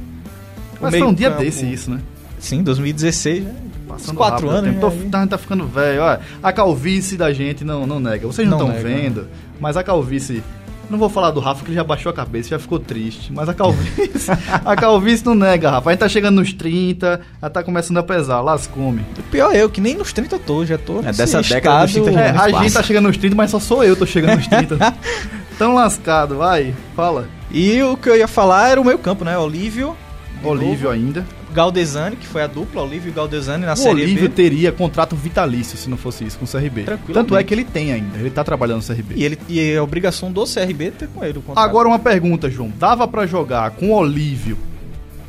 O 0.79 0.83
Mas 0.83 0.91
foi 0.91 1.01
um 1.03 1.13
dia 1.13 1.29
meio-campo- 1.29 1.43
desse 1.45 1.65
isso, 1.65 1.89
né? 1.89 1.99
Sim, 2.37 2.61
2016, 2.61 3.43
né? 3.43 3.55
Passando 3.97 4.17
quatro 4.17 4.47
rápido 4.47 4.47
o 4.47 4.57
anos, 4.57 4.63
tempo. 4.81 4.85
né? 4.87 5.09
Tô- 5.11 5.17
a 5.17 5.21
gente 5.21 5.29
tá 5.29 5.37
ficando 5.37 5.65
velho. 5.67 6.01
Olha, 6.01 6.19
a 6.43 6.51
calvície 6.53 7.17
da 7.17 7.31
gente 7.33 7.63
não, 7.63 7.85
não 7.87 7.99
nega. 7.99 8.27
Vocês 8.27 8.47
não 8.47 8.57
estão 8.59 8.71
vendo, 8.81 9.27
mas 9.59 9.75
a 9.77 9.83
calvície. 9.83 10.43
Não 10.87 10.99
vou 10.99 11.09
falar 11.09 11.31
do 11.31 11.39
Rafa, 11.39 11.63
que 11.63 11.69
ele 11.71 11.75
já 11.75 11.83
baixou 11.83 12.11
a 12.11 12.13
cabeça, 12.13 12.49
já 12.49 12.59
ficou 12.59 12.77
triste. 12.77 13.33
Mas 13.33 13.49
a 13.49 13.55
calvície. 13.55 14.29
a 14.63 14.75
calvície 14.75 15.25
não 15.25 15.33
nega, 15.33 15.71
Rafa. 15.71 15.89
A 15.89 15.93
gente 15.93 15.99
tá 16.01 16.07
chegando 16.07 16.35
nos 16.35 16.53
30, 16.53 17.21
já 17.41 17.49
tá 17.49 17.63
começando 17.63 17.97
a 17.97 18.03
pesar. 18.03 18.41
Lascume. 18.41 19.01
O 19.17 19.23
pior 19.23 19.55
eu, 19.55 19.67
que 19.67 19.81
nem 19.81 19.95
nos 19.95 20.13
30 20.13 20.35
eu 20.35 20.39
tô, 20.39 20.63
já 20.63 20.77
tô. 20.77 20.99
É, 20.99 21.11
dessa 21.11 21.41
década 21.41 21.85
dos 21.85 21.93
30 21.93 22.11
É, 22.19 22.29
a 22.29 22.33
passa. 22.33 22.51
gente 22.63 22.73
tá 22.73 22.83
chegando 22.83 23.07
nos 23.07 23.17
30, 23.17 23.35
mas 23.35 23.49
só 23.49 23.59
sou 23.59 23.83
eu 23.83 23.95
tô 23.95 24.05
chegando 24.05 24.35
nos 24.37 24.47
30. 24.47 24.77
Tão 25.57 25.73
lascado, 25.73 26.37
vai, 26.37 26.75
fala. 26.95 27.27
E 27.49 27.81
o 27.81 27.97
que 27.97 28.07
eu 28.09 28.15
ia 28.17 28.27
falar 28.27 28.69
era 28.69 28.79
o 28.79 28.83
meio 28.85 28.99
campo, 28.99 29.25
né? 29.25 29.35
Olívio, 29.37 29.95
Olívio 30.43 30.89
novo, 30.89 30.89
ainda. 30.89 31.25
Galdesani, 31.55 32.17
que 32.17 32.27
foi 32.27 32.43
a 32.43 32.47
dupla, 32.47 32.81
Olívio 32.83 33.09
e 33.09 33.11
Galdesani 33.13 33.65
na 33.65 33.73
O 33.73 33.75
Série 33.77 34.01
Olívio 34.03 34.27
B. 34.29 34.35
teria 34.35 34.71
contrato 34.71 35.15
vitalício 35.15 35.77
se 35.77 35.89
não 35.89 35.95
fosse 35.97 36.25
isso 36.25 36.37
com 36.37 36.43
o 36.45 36.47
CRB. 36.47 36.83
Tanto 37.13 37.35
é 37.35 37.43
que 37.43 37.53
ele 37.53 37.63
tem 37.63 37.93
ainda, 37.93 38.19
ele 38.19 38.29
tá 38.29 38.43
trabalhando 38.43 38.85
no 38.85 38.95
CRB. 38.95 39.15
E, 39.15 39.23
ele, 39.23 39.39
e 39.47 39.71
é 39.71 39.81
obrigação 39.81 40.31
do 40.31 40.43
CRB 40.43 40.91
ter 40.91 41.07
com 41.07 41.23
ele 41.23 41.39
o 41.39 41.41
contrato. 41.41 41.65
Agora 41.65 41.87
uma 41.87 41.97
pergunta, 41.97 42.49
João. 42.49 42.71
Dava 42.77 43.07
pra 43.07 43.25
jogar 43.25 43.71
com 43.71 43.91
Olívio 43.91 44.57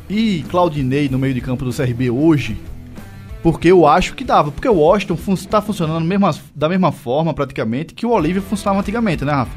e 0.09 0.43
Claudinei 0.49 1.07
no 1.09 1.17
meio 1.17 1.33
de 1.33 1.41
campo 1.41 1.63
do 1.63 1.73
CRB 1.73 2.09
hoje? 2.09 2.57
Porque 3.41 3.71
eu 3.71 3.87
acho 3.87 4.13
que 4.13 4.25
dava. 4.25 4.51
Porque 4.51 4.67
o 4.67 4.75
Washington 4.75 5.15
fun 5.15 5.35
tá 5.35 5.61
funcionando 5.61 6.05
da 6.53 6.67
mesma 6.67 6.91
forma, 6.91 7.33
praticamente, 7.33 7.93
que 7.93 8.05
o 8.05 8.09
Olívio 8.09 8.41
funcionava 8.41 8.81
antigamente, 8.81 9.23
né, 9.23 9.31
Rafa? 9.31 9.51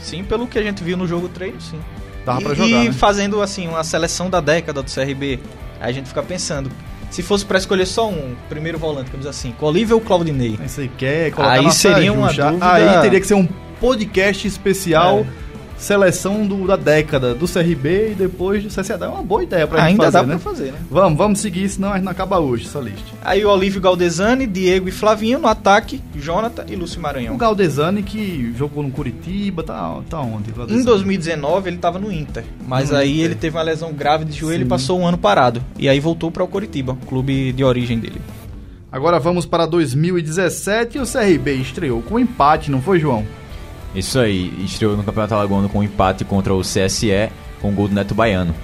Sim, 0.00 0.24
pelo 0.24 0.46
que 0.46 0.58
a 0.58 0.62
gente 0.62 0.82
viu 0.82 0.96
no 0.96 1.06
jogo 1.06 1.28
treino, 1.28 1.60
sim. 1.60 1.78
Dava 2.24 2.40
e, 2.40 2.44
pra 2.44 2.54
jogar, 2.54 2.68
E 2.68 2.88
né? 2.88 2.92
fazendo, 2.92 3.40
assim, 3.40 3.68
uma 3.68 3.84
seleção 3.84 4.28
da 4.28 4.40
década 4.40 4.82
do 4.82 4.90
CRB, 4.90 5.38
aí 5.80 5.90
a 5.90 5.92
gente 5.92 6.08
fica 6.08 6.22
pensando, 6.22 6.70
se 7.10 7.22
fosse 7.22 7.44
pra 7.44 7.58
escolher 7.58 7.86
só 7.86 8.08
um, 8.08 8.34
primeiro 8.48 8.78
volante, 8.78 9.06
digamos 9.06 9.26
assim, 9.26 9.54
Olívio 9.60 9.96
ou 9.96 10.00
Claudinei? 10.00 10.56
Aí 10.60 10.68
você 10.68 10.88
quer 10.96 11.30
colocar 11.32 11.54
Aí 11.54 11.72
seria 11.72 12.12
uma 12.12 12.28
dúvida- 12.32 12.72
Aí 12.72 13.00
teria 13.02 13.20
que 13.20 13.26
ser 13.26 13.34
um 13.34 13.48
podcast 13.80 14.46
especial, 14.46 15.20
É. 15.20 15.49
seleção 15.80 16.46
do- 16.46 16.66
da 16.66 16.76
década 16.76 17.34
do 17.34 17.46
CRB 17.48 18.12
e 18.12 18.14
depois 18.14 18.62
do 18.62 18.68
CCA. 18.70 18.98
É 19.06 19.08
uma 19.08 19.22
boa 19.22 19.42
ideia 19.42 19.66
pra 19.66 19.80
gente 19.80 19.88
Ainda 19.92 20.04
fazer, 20.04 20.18
dá 20.18 20.22
né? 20.26 20.38
pra 20.38 20.50
fazer, 20.52 20.72
né? 20.72 20.78
Vamos, 20.90 21.18
vamos 21.18 21.40
seguir, 21.40 21.68
senão 21.68 21.90
a 21.90 21.94
gente 21.96 22.04
não 22.04 22.12
acaba 22.12 22.38
hoje 22.38 22.66
essa 22.66 22.78
lista. 22.78 23.00
Aí 23.24 23.44
o 23.44 23.50
Olívio 23.50 23.80
Galdesani, 23.80 24.46
Diego 24.46 24.88
e 24.88 24.92
Flavinho 24.92 25.38
no 25.38 25.48
ataque, 25.48 26.00
Jonathan 26.14 26.64
e 26.68 26.76
Lúcio 26.76 27.00
Maranhão. 27.00 27.34
O 27.34 27.38
Galdesani 27.38 28.02
que 28.02 28.52
jogou 28.56 28.82
no 28.82 28.90
Curitiba, 28.90 29.62
tá, 29.62 29.98
tá 30.08 30.20
onde? 30.20 30.50
Em 30.50 30.54
Galdesani? 30.54 30.84
2019 30.84 31.70
ele 31.70 31.78
tava 31.78 31.98
no 31.98 32.12
Inter, 32.12 32.44
mas 32.66 32.90
No 32.90 32.96
aí 32.98 33.12
Inter. 33.14 33.24
ele 33.24 33.34
teve 33.34 33.56
uma 33.56 33.62
lesão 33.62 33.92
grave 33.92 34.24
de 34.26 34.36
joelho 34.38 34.60
Sim. 34.60 34.66
e 34.66 34.68
passou 34.68 35.00
um 35.00 35.06
ano 35.06 35.16
parado. 35.18 35.62
E 35.78 35.88
aí 35.88 35.98
voltou 35.98 36.30
para 36.30 36.44
o 36.44 36.48
Coritiba, 36.48 36.96
clube 37.08 37.52
de 37.52 37.64
origem 37.64 37.98
dele. 37.98 38.20
Agora 38.92 39.18
vamos 39.20 39.46
para 39.46 39.66
2017 39.66 40.98
e 40.98 41.00
o 41.00 41.06
CRB 41.06 41.54
estreou 41.54 42.02
com 42.02 42.18
empate, 42.18 42.70
não 42.70 42.82
foi, 42.82 42.98
João? 42.98 43.24
Isso 43.94 44.18
aí, 44.18 44.52
estreou 44.64 44.96
no 44.96 45.02
Campeonato 45.02 45.34
Alagoano 45.34 45.68
com 45.68 45.80
um 45.80 45.82
empate 45.82 46.24
contra 46.24 46.54
o 46.54 46.60
CSE 46.60 47.28
com 47.60 47.70
o 47.70 47.72
gol 47.72 47.88
do 47.88 47.94
Neto 47.94 48.14
Baiano. 48.14 48.54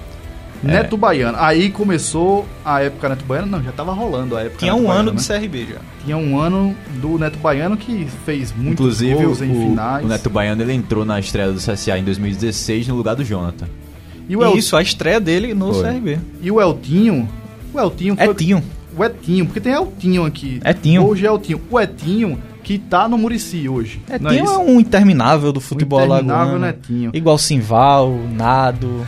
É. 0.63 0.67
Neto 0.67 0.97
Baiano. 0.97 1.37
Aí 1.39 1.69
começou 1.69 2.47
a 2.65 2.81
época 2.81 3.09
Neto 3.09 3.25
Baiano, 3.25 3.47
não, 3.47 3.61
já 3.63 3.71
tava 3.71 3.91
rolando 3.93 4.35
a 4.35 4.41
época 4.41 4.57
Tinha 4.59 4.71
Neto 4.73 4.83
um 4.83 4.87
Baiano, 4.87 5.09
ano 5.09 5.13
né? 5.13 5.17
de 5.21 5.27
CRB 5.27 5.67
já. 5.73 5.79
Tinha 6.03 6.17
um 6.17 6.39
ano 6.39 6.75
do 7.01 7.19
Neto 7.19 7.37
Baiano 7.37 7.77
que 7.77 8.07
fez 8.25 8.51
muitos 8.55 8.73
Inclusive, 8.73 9.23
gols 9.23 9.41
em 9.41 9.51
o, 9.51 9.69
finais. 9.69 10.03
o 10.05 10.07
Neto 10.07 10.29
Baiano 10.29 10.61
ele 10.63 10.73
entrou 10.73 11.05
na 11.05 11.19
estreia 11.19 11.51
do 11.51 11.59
CSA 11.59 11.97
em 11.99 12.03
2016 12.03 12.87
no 12.87 12.95
lugar 12.95 13.15
do 13.15 13.23
Jonathan. 13.23 13.67
E 14.27 14.35
o, 14.35 14.43
El- 14.43 14.57
Isso, 14.57 14.75
a 14.75 14.81
estreia 14.81 15.19
dele 15.19 15.53
no 15.53 15.73
Foi. 15.73 15.83
CRB. 15.83 16.19
e 16.41 16.49
o 16.51 16.59
Eltinho, 16.59 17.27
o 17.73 17.79
Eltinho 17.79 18.15
É 18.17 18.25
foi... 18.25 18.33
Tinho. 18.33 18.63
O 18.97 19.05
Etinho, 19.05 19.45
porque 19.45 19.59
tem 19.61 19.73
Eltinho 19.73 20.25
aqui. 20.25 20.59
Etinho. 20.65 21.05
Hoje 21.05 21.23
é 21.23 21.29
Eltinho. 21.29 21.61
O 21.69 21.79
Etinho 21.79 22.39
que 22.67 22.77
tá 22.77 23.07
no 23.07 23.17
Murici 23.17 23.69
hoje. 23.69 24.01
É, 24.09 24.19
não 24.19 24.29
Tinho 24.29 24.41
é, 24.41 24.43
isso? 24.43 24.59
um 24.59 24.77
interminável 24.77 25.53
do 25.53 25.61
futebol 25.61 26.03
interminável 26.03 26.55
alagoano. 26.55 26.65
Netinho. 26.65 27.11
Igual 27.13 27.37
Simval, 27.37 28.13
Nado, 28.33 29.07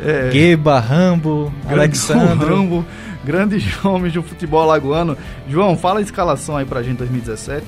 É, 0.00 0.30
Gueba, 0.30 0.78
Rambo, 0.78 1.52
grande 1.64 1.80
Alexandro. 1.80 2.54
Rambo, 2.56 2.86
grandes 3.24 3.64
homens 3.84 4.12
do 4.12 4.22
futebol 4.22 4.62
alagoano. 4.62 5.16
João, 5.48 5.76
fala 5.76 5.98
a 5.98 6.02
escalação 6.02 6.56
aí 6.56 6.64
pra 6.64 6.80
gente 6.80 6.98
2017. 6.98 7.66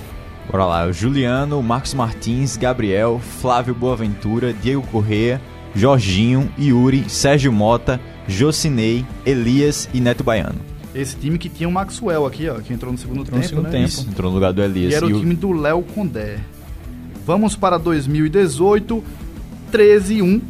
Bora 0.49 0.65
lá, 0.65 0.87
o 0.87 0.93
Juliano, 0.93 1.61
Marcos 1.65 1.93
Martins, 1.93 2.57
Gabriel, 2.57 3.21
Flávio 3.41 3.75
Boaventura, 3.75 4.53
Diego 4.53 4.83
Correia, 4.93 5.41
Jorginho, 5.75 6.49
Yuri, 6.57 7.11
Sérgio 7.11 7.53
Mota, 7.53 8.01
Jocinei, 8.29 9.05
Elias 9.27 9.89
e 9.93 10.01
Neto 10.01 10.23
Baiano. 10.23 10.61
Esse 10.97 11.17
time 11.17 11.37
que 11.39 11.49
tinha 11.49 11.69
o 11.69 11.73
Maxwell 11.73 12.25
aqui, 12.27 12.49
ó, 12.49 12.55
que 12.61 12.73
entrou 12.73 12.91
no 12.93 12.99
segundo 12.99 13.21
Entrou 13.21 13.37
no 13.37 13.43
tempo, 13.43 13.49
segundo 13.49 13.65
né? 13.67 13.71
tempo. 13.71 13.89
Isso, 13.89 14.07
entrou 14.09 14.31
no 14.31 14.35
lugar 14.35 14.53
do 14.53 14.63
Elias. 14.63 14.93
E 14.93 14.97
era 14.97 15.07
o 15.07 15.11
o- 15.11 15.21
time 15.21 15.35
do 15.35 15.53
Léo 15.53 15.83
Condé. 15.83 16.39
Vamos 17.27 17.55
para 17.57 17.77
2018, 17.79 19.03
13 19.71 20.15
e 20.17 20.23
1, 20.23 20.41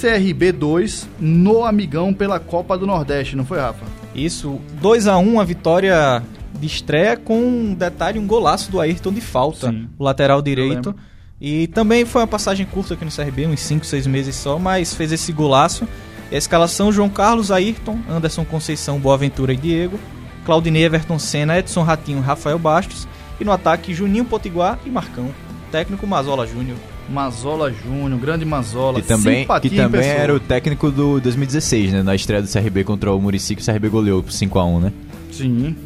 CRB 0.00 0.52
2 0.52 1.08
no 1.20 1.64
Amigão 1.64 2.12
pela 2.14 2.38
Copa 2.40 2.76
do 2.78 2.86
Nordeste, 2.86 3.36
não 3.36 3.44
foi, 3.44 3.58
Rafa? 3.58 3.84
Isso, 4.14 4.58
2x1 4.82 5.40
a 5.40 5.44
vitória 5.44 6.22
de 6.58 6.66
estreia 6.66 7.16
com 7.16 7.38
um 7.40 7.74
detalhe, 7.74 8.18
um 8.18 8.26
golaço 8.26 8.70
do 8.70 8.80
Ayrton 8.80 9.12
de 9.12 9.20
falta, 9.20 9.70
Sim. 9.70 9.88
o 9.98 10.02
lateral 10.04 10.40
direito. 10.42 10.94
E 11.40 11.68
também 11.68 12.04
foi 12.04 12.22
uma 12.22 12.26
passagem 12.26 12.66
curta 12.66 12.94
aqui 12.94 13.04
no 13.04 13.12
CRB, 13.12 13.46
uns 13.46 13.60
5, 13.60 13.86
6 13.86 14.06
meses 14.08 14.34
só, 14.34 14.58
mas 14.58 14.92
fez 14.94 15.12
esse 15.12 15.30
golaço. 15.32 15.86
E 16.30 16.34
a 16.34 16.38
escalação, 16.38 16.92
João 16.92 17.08
Carlos, 17.08 17.50
Ayrton, 17.50 17.98
Anderson 18.08 18.44
Conceição, 18.44 18.98
Boaventura 18.98 19.52
e 19.52 19.56
Diego, 19.56 19.98
Claudinei, 20.44 20.84
Everton 20.84 21.18
Senna, 21.18 21.58
Edson 21.58 21.82
Ratinho, 21.82 22.20
Rafael 22.20 22.58
Bastos. 22.58 23.08
E 23.40 23.44
no 23.44 23.52
ataque, 23.52 23.94
Juninho 23.94 24.24
Potiguar 24.24 24.78
e 24.84 24.90
Marcão. 24.90 25.30
Técnico 25.70 26.06
Mazola 26.06 26.46
Júnior. 26.46 26.76
Mazola 27.08 27.72
Júnior, 27.72 28.18
grande 28.20 28.44
Mazola. 28.44 29.00
Que 29.00 29.06
também, 29.06 29.42
simpatia 29.42 29.70
que 29.70 29.76
também 29.76 30.06
era 30.06 30.34
o 30.34 30.40
técnico 30.40 30.90
do 30.90 31.20
2016, 31.20 31.92
né? 31.92 32.02
Na 32.02 32.14
estreia 32.14 32.42
do 32.42 32.48
CRB 32.48 32.84
contra 32.84 33.12
o 33.12 33.20
Murici, 33.20 33.54
que 33.54 33.62
o 33.62 33.64
CRB 33.64 33.88
goleou 33.88 34.22
por 34.22 34.32
5x1, 34.32 34.80
né? 34.80 34.92
Sim. 35.32 35.76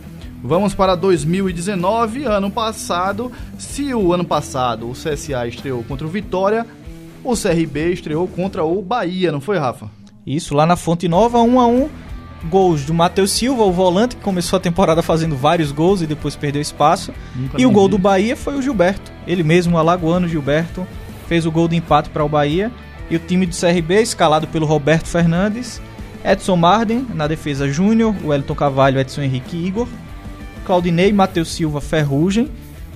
Vamos 0.43 0.75
para 0.75 0.97
2019, 0.97 2.25
ano 2.25 2.51
passado. 2.51 3.31
Se 3.59 3.95
o 3.95 4.13
ano 4.13 4.25
passado 4.25 4.91
o 4.91 4.93
CSA 4.93 5.47
estreou 5.47 5.85
contra 5.85 6.07
o 6.07 6.11
Vitória, 6.11 6.67
o 7.23 7.37
CRB 7.37 7.93
estreou 7.93 8.27
contra 8.27 8.65
o 8.65 8.83
Bahia, 8.83 9.31
não 9.31 9.41
foi, 9.41 9.59
Rafa? 9.59 9.89
Isso, 10.27 10.55
lá 10.55 10.67
na 10.67 10.77
Fonte 10.77 11.09
Nova, 11.09 11.41
1 11.41 11.61
a 11.61 11.67
1 11.67 11.89
Gols 12.49 12.85
do 12.85 12.93
Matheus 12.93 13.31
Silva, 13.31 13.63
o 13.63 13.73
volante, 13.73 14.17
que 14.17 14.23
começou 14.23 14.57
a 14.57 14.61
temporada 14.61 15.01
fazendo 15.01 15.37
vários 15.37 15.71
gols 15.71 16.03
e 16.03 16.07
depois 16.07 16.35
perdeu 16.35 16.61
espaço. 16.61 17.13
Nunca 17.37 17.61
E 17.61 17.65
o 17.65 17.71
gol 17.71 17.85
vi. 17.85 17.91
do 17.93 17.99
Bahia 17.99 18.37
foi 18.37 18.57
o 18.57 18.63
Gilberto. 18.63 19.13
Ele 19.27 19.45
mesmo, 19.45 19.77
o 19.77 19.79
alagoano 19.79 20.29
Gilberto, 20.29 20.87
fez 21.29 21.47
o 21.47 21.53
gol 21.53 21.69
de 21.69 21.77
empate 21.77 22.11
para 22.11 22.25
o 22.25 22.29
Bahia. 22.29 22.71
E 23.09 23.17
o 23.17 23.19
time 23.19 23.47
do 23.47 23.55
CRB, 23.55 24.01
escalado 24.03 24.49
pelo 24.49 24.67
Roberto 24.67 25.07
Fernandes, 25.07 25.81
Edson 26.25 26.57
Marden, 26.57 27.07
na 27.15 27.27
defesa 27.29 27.69
Júnior, 27.69 28.15
Wellington 28.25 28.55
Carvalho, 28.55 28.99
Edson 28.99 29.23
Henrique 29.23 29.57
Igor, 29.57 29.87
Claudinei, 30.65 31.13
Matheus 31.13 31.53
Silva, 31.53 31.81
Ferrugem, 31.81 32.51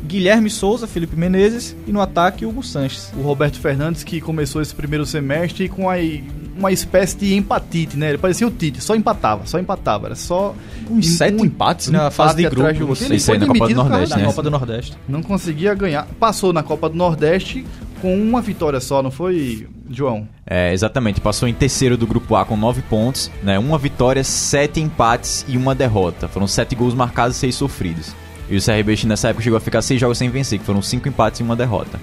Guilherme 0.05 0.51
Souza, 0.51 0.87
Felipe 0.87 1.17
Menezes 1.17 1.77
e 1.87 1.93
no 1.93 2.01
ataque 2.01 2.45
Hugo 2.47 2.63
Sanches. 2.63 3.13
O 3.17 3.23
Roberto 3.23 3.59
Fernandes 3.59 4.05
que 4.05 4.21
começou 4.21 4.61
esse 4.63 4.75
primeiro 4.75 5.05
semestre 5.07 5.69
com 5.69 5.89
aí 5.89 6.23
uma 6.57 6.73
espécie 6.73 7.17
de 7.19 7.35
empatite, 7.35 7.97
né? 7.97 8.11
Ele 8.11 8.19
parecia 8.19 8.47
o 8.47 8.51
Tite, 8.51 8.81
só 8.81 8.95
empatava, 8.95 9.47
só 9.47 9.59
empatava. 9.59 10.07
Era 10.07 10.15
só. 10.15 10.55
Uns 10.91 11.07
um- 11.07 11.17
sete 11.17 11.41
um 11.43 11.45
empates 11.45 11.89
na 11.89 12.11
fase 12.11 12.37
de 12.37 12.49
grupo. 12.49 12.73
do 12.73 12.89
outro. 12.89 13.05
Ele 13.05 13.19
foi 13.19 13.39
na 13.39 13.47
Copa 13.47 13.69
do 13.69 13.75
Nordeste, 13.75 14.17
né? 14.19 14.25
Copa 14.25 14.43
do 14.43 14.51
Nordeste. 14.51 14.97
Não 15.09 15.23
conseguia 15.23 15.75
ganhar. 15.75 16.07
Passou 16.19 16.53
na 16.53 16.63
Copa 16.63 16.89
do 16.89 16.95
Nordeste 16.97 17.67
com 18.01 18.17
uma 18.19 18.41
vitória 18.41 18.81
só, 18.81 19.03
não 19.03 19.11
foi, 19.11 19.67
João? 19.91 20.29
É, 20.47 20.73
exatamente. 20.73 21.21
Passou 21.21 21.49
em 21.49 21.55
terceiro 21.55 21.97
do 21.97 22.07
grupo 22.07 22.37
A 22.37 22.45
com 22.45 22.57
nove 22.57 22.81
pontos, 22.83 23.31
né? 23.43 23.59
Uma 23.59 23.77
vitória, 23.79 24.23
sete 24.25 24.81
empates 24.81 25.45
e 25.49 25.57
uma 25.57 25.75
derrota. 25.75 26.29
Foram 26.29 26.47
sete 26.47 26.75
gols 26.75 26.95
marcados 26.95 27.37
e 27.37 27.41
seis 27.41 27.55
sofridos. 27.55 28.15
E 28.49 28.57
o 28.57 28.63
CRB 28.63 28.97
nessa 29.07 29.29
época 29.29 29.43
chegou 29.43 29.57
a 29.57 29.61
ficar 29.61 29.83
seis 29.83 30.01
jogos 30.01 30.19
sem 30.19 30.31
vencer, 30.31 30.59
que 30.59 30.65
foram 30.65 30.81
cinco 30.81 31.09
empates 31.09 31.41
e 31.41 31.43
uma 31.43 31.57
derrota. 31.57 31.99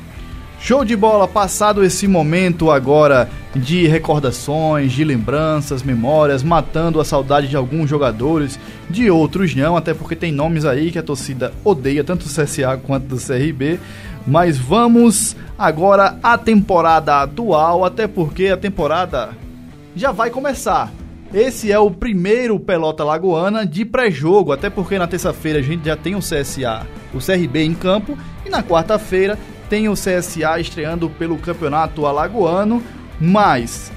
Show 0.60 0.86
de 0.86 0.96
bola, 0.96 1.28
passado 1.28 1.84
esse 1.84 2.08
momento 2.08 2.72
agora 2.72 3.30
de 3.54 3.86
recordações, 3.86 4.94
de 4.94 5.04
lembranças, 5.04 5.84
memórias, 5.84 6.42
matando 6.42 7.02
a 7.02 7.06
saudade 7.06 7.50
de 7.50 7.58
alguns 7.58 7.90
jogadores, 7.90 8.58
de 8.90 9.12
outros 9.12 9.54
não, 9.54 9.76
até 9.76 9.94
porque 9.94 10.16
tem 10.16 10.32
nomes 10.32 10.64
aí 10.64 10.90
que 10.90 10.98
a 10.98 11.04
torcida 11.04 11.54
odeia, 11.66 12.02
tanto 12.02 12.26
do 12.26 12.34
CSA 12.34 12.80
quanto 12.82 13.08
do 13.08 13.18
CRB. 13.18 13.78
Mas 14.26 14.58
vamos 14.58 15.36
agora 15.60 16.18
à 16.24 16.38
temporada 16.38 17.22
atual, 17.22 17.84
até 17.84 18.08
porque 18.08 18.48
a 18.48 18.56
temporada 18.56 19.32
já 19.94 20.14
vai 20.14 20.30
começar. 20.30 20.90
Esse 21.34 21.72
é 21.72 21.80
o 21.80 21.90
primeiro 21.90 22.60
Pelota 22.60 23.04
Lagoana 23.04 23.66
de 23.66 23.84
pré-jogo, 23.84 24.52
até 24.52 24.70
porque 24.70 25.00
na 25.00 25.08
terça-feira 25.08 25.58
a 25.58 25.62
gente 25.64 25.86
já 25.86 25.98
tem 25.98 26.14
o 26.14 26.20
CSA, 26.20 26.86
o 27.12 27.18
CRB 27.18 27.64
em 27.64 27.74
campo, 27.74 28.16
e 28.46 28.50
na 28.50 28.62
quarta-feira 28.62 29.40
tem 29.68 29.90
o 29.90 29.94
CSA 29.94 30.60
estreando 30.60 31.10
pelo 31.10 31.36
Campeonato 31.38 32.06
Alagoano, 32.06 32.84
mas 33.20 33.92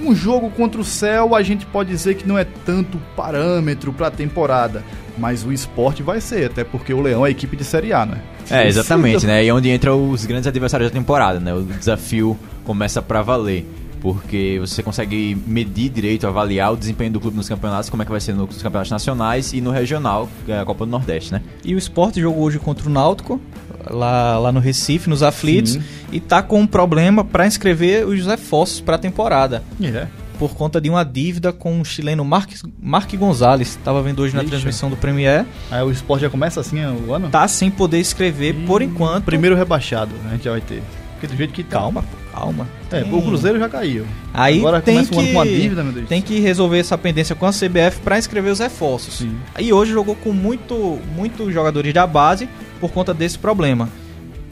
um 0.00 0.12
jogo 0.12 0.50
contra 0.50 0.80
o 0.80 0.84
Céu 0.84 1.36
a 1.36 1.42
gente 1.42 1.64
pode 1.66 1.90
dizer 1.90 2.16
que 2.16 2.26
não 2.26 2.36
é 2.36 2.44
tanto 2.64 2.98
parâmetro 3.14 3.92
para 3.92 4.08
a 4.08 4.10
temporada, 4.10 4.82
mas 5.16 5.44
o 5.44 5.52
esporte 5.52 6.02
vai 6.02 6.20
ser, 6.20 6.46
até 6.46 6.64
porque 6.64 6.92
o 6.92 7.00
Leão 7.00 7.24
é 7.24 7.30
equipe 7.30 7.56
de 7.56 7.62
Série 7.62 7.92
A, 7.92 8.04
né? 8.04 8.20
É, 8.50 8.66
exatamente, 8.66 9.24
né? 9.24 9.44
E 9.44 9.48
é 9.48 9.54
onde 9.54 9.70
entram 9.70 10.10
os 10.10 10.26
grandes 10.26 10.48
adversários 10.48 10.90
da 10.90 10.98
temporada, 10.98 11.38
né? 11.38 11.54
O 11.54 11.62
desafio 11.62 12.36
começa 12.64 13.00
pra 13.00 13.22
valer. 13.22 13.66
Porque 14.02 14.58
você 14.60 14.82
consegue 14.82 15.40
medir 15.46 15.88
direito, 15.88 16.26
avaliar 16.26 16.72
o 16.72 16.76
desempenho 16.76 17.12
do 17.12 17.20
clube 17.20 17.36
nos 17.36 17.48
campeonatos, 17.48 17.88
como 17.88 18.02
é 18.02 18.04
que 18.04 18.10
vai 18.10 18.20
ser 18.20 18.34
nos 18.34 18.60
campeonatos 18.60 18.90
nacionais 18.90 19.52
e 19.52 19.60
no 19.60 19.70
regional, 19.70 20.28
que 20.44 20.50
é 20.50 20.58
a 20.58 20.64
Copa 20.64 20.84
do 20.84 20.90
Nordeste, 20.90 21.32
né? 21.32 21.40
E 21.64 21.72
o 21.72 21.78
Sport 21.78 22.18
jogou 22.18 22.42
hoje 22.42 22.58
contra 22.58 22.88
o 22.88 22.90
Náutico, 22.90 23.40
lá, 23.88 24.38
lá 24.38 24.50
no 24.50 24.58
Recife, 24.58 25.08
nos 25.08 25.22
aflitos, 25.22 25.74
Sim. 25.74 25.82
e 26.10 26.18
tá 26.18 26.42
com 26.42 26.58
um 26.60 26.66
problema 26.66 27.24
para 27.24 27.46
inscrever 27.46 28.04
os 28.04 28.26
reforços 28.26 28.80
para 28.80 28.96
a 28.96 28.98
temporada. 28.98 29.62
É. 29.80 30.08
Por 30.36 30.54
conta 30.54 30.80
de 30.80 30.90
uma 30.90 31.04
dívida 31.04 31.52
com 31.52 31.80
o 31.80 31.84
chileno 31.84 32.24
Marques, 32.24 32.64
Mark 32.82 33.14
Gonzalez. 33.14 33.78
Tava 33.84 34.02
vendo 34.02 34.20
hoje 34.20 34.34
na 34.34 34.42
Ixi. 34.42 34.50
transmissão 34.50 34.90
do 34.90 34.96
Premier. 34.96 35.46
Aí 35.70 35.82
o 35.84 35.92
esporte 35.92 36.22
já 36.22 36.30
começa 36.30 36.58
assim 36.60 36.84
o 36.84 37.14
ano? 37.14 37.28
Tá 37.28 37.46
sem 37.46 37.70
poder 37.70 38.00
escrever 38.00 38.52
por 38.66 38.82
enquanto. 38.82 39.24
Primeiro 39.24 39.54
rebaixado, 39.54 40.10
né? 40.24 40.30
A 40.30 40.32
gente 40.32 40.44
já 40.44 40.50
vai 40.50 40.60
ter. 40.60 40.82
Porque 41.12 41.28
do 41.28 41.36
jeito 41.36 41.52
que 41.52 41.62
tá. 41.62 41.78
Calma, 41.78 42.02
pô, 42.02 42.21
calma. 42.32 42.66
É, 42.90 43.02
Tem- 43.02 43.14
o 43.14 43.22
Cruzeiro 43.22 43.58
já 43.58 43.68
caiu. 43.68 44.06
Aí 44.32 44.58
Agora 44.58 44.80
tem 44.80 44.94
começa 44.94 45.10
que, 45.10 45.16
com 45.16 45.22
uma 45.32 45.44
dívida, 45.44 45.82
meu 45.84 45.92
Deus. 45.92 46.08
tem 46.08 46.22
que 46.22 46.40
resolver 46.40 46.78
essa 46.78 46.96
pendência 46.98 47.34
com 47.36 47.46
a 47.46 47.52
CBF 47.52 48.00
para 48.02 48.18
inscrever 48.18 48.52
os 48.52 48.58
reforços. 48.58 49.14
Sim. 49.18 49.36
Aí 49.54 49.72
hoje 49.72 49.92
jogou 49.92 50.14
com 50.16 50.32
muito, 50.32 50.98
muitos 51.14 51.52
jogadores 51.52 51.92
da 51.92 52.06
base 52.06 52.48
por 52.80 52.90
conta 52.90 53.12
desse 53.14 53.38
problema. 53.38 53.88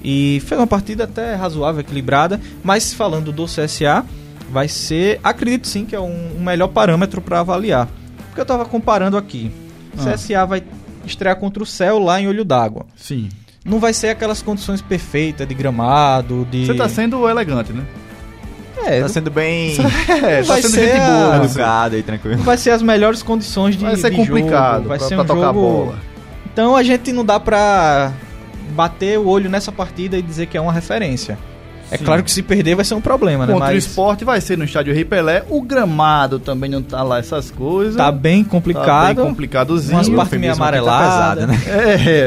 E 0.02 0.40
fez 0.46 0.58
uma 0.60 0.66
partida 0.66 1.04
até 1.04 1.34
razoável, 1.34 1.80
equilibrada. 1.80 2.40
Mas 2.62 2.92
falando 2.94 3.32
do 3.32 3.44
CSA, 3.46 4.04
vai 4.50 4.66
ser, 4.68 5.20
acredito 5.22 5.66
sim 5.68 5.84
que 5.84 5.94
é 5.94 6.00
um, 6.00 6.36
um 6.38 6.42
melhor 6.42 6.68
parâmetro 6.68 7.20
para 7.20 7.40
avaliar. 7.40 7.88
Porque 8.28 8.40
eu 8.40 8.46
tava 8.46 8.64
comparando 8.64 9.16
aqui. 9.16 9.50
Ah. 9.98 10.12
CSA 10.14 10.46
vai 10.46 10.62
estrear 11.04 11.36
contra 11.36 11.62
o 11.62 11.66
Céu 11.66 11.98
lá 11.98 12.20
em 12.20 12.28
Olho 12.28 12.44
d'Água. 12.44 12.86
Sim. 12.96 13.28
Não 13.70 13.78
vai 13.78 13.92
ser 13.94 14.08
aquelas 14.08 14.42
condições 14.42 14.82
perfeitas 14.82 15.46
de 15.46 15.54
gramado, 15.54 16.46
de. 16.50 16.66
Você 16.66 16.74
tá 16.74 16.88
sendo 16.88 17.28
elegante, 17.28 17.72
né? 17.72 17.84
É, 18.84 19.00
Tá 19.02 19.08
sendo 19.08 19.30
bem 19.30 19.76
É, 20.08 20.42
tá 20.42 20.56
sendo 20.56 20.68
ser 20.70 20.86
gente 20.88 20.96
a- 21.00 21.06
boa. 21.06 21.38
né? 21.38 21.44
educado 21.44 21.96
e 21.98 22.02
tranquilo. 22.02 22.38
vai 22.42 22.56
ser 22.56 22.70
as 22.70 22.80
melhores 22.82 23.22
condições 23.22 23.76
de 23.76 23.84
Vai 23.84 23.94
ser 23.96 24.10
de 24.10 24.16
complicado 24.16 24.76
jogo, 24.76 24.88
vai 24.88 24.98
pra, 24.98 25.06
ser 25.06 25.14
pra 25.16 25.24
um 25.24 25.26
tocar 25.26 25.40
a 25.40 25.44
jogo 25.52 25.60
bola. 25.60 25.98
Então 26.52 26.74
a 26.74 26.82
gente 26.82 27.12
não 27.12 27.24
dá 27.24 27.38
pra 27.38 28.10
bater 28.70 29.18
o 29.18 29.26
olho 29.28 29.48
nessa 29.50 29.70
partida 29.70 30.16
e 30.16 30.22
dizer 30.22 30.46
que 30.46 30.56
é 30.56 30.60
uma 30.60 30.72
referência. 30.72 31.38
É 31.90 31.96
Sim. 31.96 32.04
claro 32.04 32.22
que 32.22 32.30
se 32.30 32.42
perder 32.42 32.76
vai 32.76 32.84
ser 32.84 32.94
um 32.94 33.00
problema, 33.00 33.46
né? 33.46 33.52
Contra 33.52 33.68
o 33.70 33.74
Mas 33.74 33.84
esporte 33.84 34.24
vai 34.24 34.40
ser 34.40 34.56
no 34.56 34.64
estádio 34.64 34.94
Rei 34.94 35.04
Pelé. 35.04 35.44
O 35.48 35.60
gramado 35.60 36.38
também 36.38 36.70
não 36.70 36.82
tá 36.82 37.02
lá 37.02 37.18
essas 37.18 37.50
coisas. 37.50 37.96
tá 37.96 38.12
bem 38.12 38.44
Tá 38.44 38.50
complicado. 38.50 39.16
bem 39.16 39.24
complicadozinho. 39.26 39.96
umas 39.96 40.08
O 40.08 40.14
partes 40.14 40.38
meio 40.38 40.52
tá 40.52 40.56
amareladas. 40.58 41.46
pesado, 41.46 41.46
né? 41.52 41.60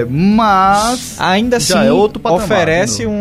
É, 0.02 0.06
mas. 0.10 1.20
Ainda 1.20 1.58
assim, 1.58 1.78
é 1.78 1.92
outro 1.92 2.20
patamar, 2.20 2.44
oferece 2.46 3.06
um- 3.06 3.12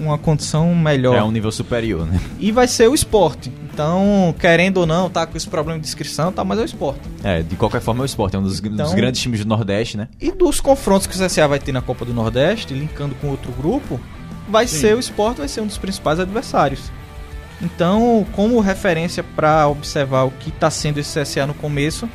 um- 0.00 0.04
uma 0.06 0.18
condição 0.18 0.74
melhor. 0.74 1.16
É 1.16 1.22
um 1.22 1.30
nível 1.30 1.52
superior, 1.52 2.06
né? 2.06 2.18
E 2.38 2.50
vai 2.50 2.66
ser 2.66 2.88
o 2.88 2.94
esporte. 2.94 3.52
Então, 3.72 4.34
querendo 4.38 4.78
ou 4.78 4.86
não, 4.86 5.10
tá 5.10 5.26
com 5.26 5.36
esse 5.36 5.48
problema 5.48 5.80
de 5.80 5.86
inscrição, 5.86 6.30
tá, 6.30 6.44
mas 6.44 6.58
é 6.58 6.62
o 6.62 6.64
esporte. 6.64 7.00
É, 7.24 7.42
de 7.42 7.56
qualquer 7.56 7.80
forma 7.80 8.02
é 8.02 8.04
o 8.04 8.06
esporte, 8.06 8.36
é 8.36 8.38
um 8.38 8.42
dos, 8.42 8.60
dos 8.60 8.72
Então- 8.72 8.94
grandes 8.94 9.20
times 9.20 9.40
do 9.40 9.48
Nordeste, 9.48 9.96
né? 9.96 10.08
E 10.20 10.30
dos 10.30 10.60
confrontos 10.60 11.06
que 11.06 11.14
o 11.14 11.18
CSA 11.18 11.48
vai 11.48 11.58
ter 11.58 11.72
na 11.72 11.80
Copa 11.82 12.04
do 12.04 12.14
Nordeste, 12.14 12.72
linkando 12.72 13.14
com 13.16 13.28
outro 13.28 13.50
grupo, 13.52 14.00
vai 14.48 14.66
Sim. 14.66 14.78
ser 14.78 14.96
o 14.96 15.00
Sport, 15.00 15.38
vai 15.38 15.48
ser 15.48 15.60
um 15.60 15.66
dos 15.66 15.78
principais 15.78 16.20
adversários. 16.20 16.90
Então, 17.62 18.26
como 18.32 18.60
referência 18.60 19.22
para 19.22 19.68
observar 19.68 20.24
o 20.24 20.30
que 20.30 20.50
está 20.50 20.70
sendo 20.70 20.98
esse 20.98 21.20
CSA 21.20 21.46
no 21.46 21.54
começo, 21.54 22.08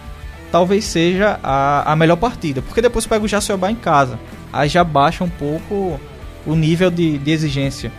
talvez 0.52 0.86
seja 0.86 1.40
a, 1.42 1.92
a 1.92 1.96
melhor 1.96 2.18
partida. 2.18 2.62
Porque 2.62 2.82
depois 2.82 3.06
pega 3.06 3.24
o 3.24 3.28
Jacobá 3.28 3.72
em 3.72 3.76
casa. 3.76 4.20
Aí 4.52 4.70
já 4.70 4.84
baixa 4.84 5.24
um 5.24 5.30
pouco 5.30 6.00
o 6.46 6.56
nível 6.56 6.92
de, 6.92 7.18
de 7.18 7.32
exigência. 7.32 7.92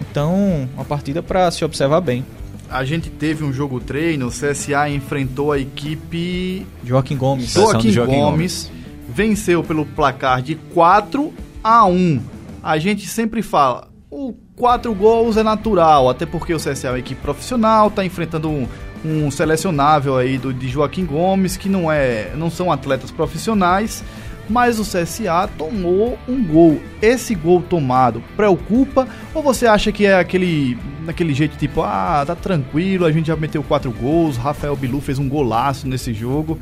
Então, 0.00 0.68
uma 0.74 0.84
partida 0.84 1.22
para 1.22 1.50
se 1.50 1.64
observar 1.64 2.00
bem. 2.00 2.24
A 2.68 2.84
gente 2.84 3.10
teve 3.10 3.44
um 3.44 3.52
jogo 3.52 3.78
treino, 3.80 4.26
o 4.26 4.30
CSA 4.30 4.88
enfrentou 4.88 5.52
a 5.52 5.58
equipe 5.58 6.66
Joaquim 6.82 7.16
Gomes. 7.16 7.52
Joaquim, 7.52 7.90
Joaquim 7.90 8.18
Gomes, 8.18 8.70
venceu 9.08 9.62
pelo 9.62 9.84
placar 9.84 10.40
de 10.40 10.54
4 10.54 11.32
a 11.62 11.84
1. 11.84 12.31
A 12.62 12.78
gente 12.78 13.06
sempre 13.08 13.42
fala, 13.42 13.88
o 14.10 14.34
4 14.56 14.94
gols 14.94 15.36
é 15.36 15.42
natural, 15.42 16.08
até 16.08 16.24
porque 16.24 16.54
o 16.54 16.58
CSA 16.58 16.88
é 16.88 16.90
uma 16.90 16.98
equipe 16.98 17.20
profissional, 17.20 17.90
tá 17.90 18.04
enfrentando 18.04 18.48
um, 18.48 18.68
um 19.04 19.30
selecionável 19.30 20.16
aí 20.16 20.38
do, 20.38 20.52
de 20.54 20.68
Joaquim 20.68 21.04
Gomes, 21.04 21.56
que 21.56 21.68
não 21.68 21.90
é, 21.90 22.30
não 22.36 22.50
são 22.50 22.70
atletas 22.70 23.10
profissionais, 23.10 24.04
mas 24.48 24.78
o 24.78 24.82
CSA 24.82 25.48
tomou 25.58 26.18
um 26.28 26.44
gol. 26.44 26.80
Esse 27.00 27.34
gol 27.34 27.62
tomado 27.62 28.22
preocupa 28.36 29.08
ou 29.34 29.42
você 29.42 29.66
acha 29.66 29.90
que 29.90 30.06
é 30.06 30.14
aquele 30.14 30.78
daquele 31.04 31.34
jeito 31.34 31.56
tipo, 31.56 31.82
ah, 31.82 32.22
tá 32.24 32.36
tranquilo, 32.36 33.06
a 33.06 33.10
gente 33.10 33.26
já 33.26 33.34
meteu 33.34 33.62
quatro 33.62 33.90
gols, 33.90 34.36
Rafael 34.36 34.76
Bilu 34.76 35.00
fez 35.00 35.18
um 35.18 35.28
golaço 35.28 35.88
nesse 35.88 36.14
jogo. 36.14 36.60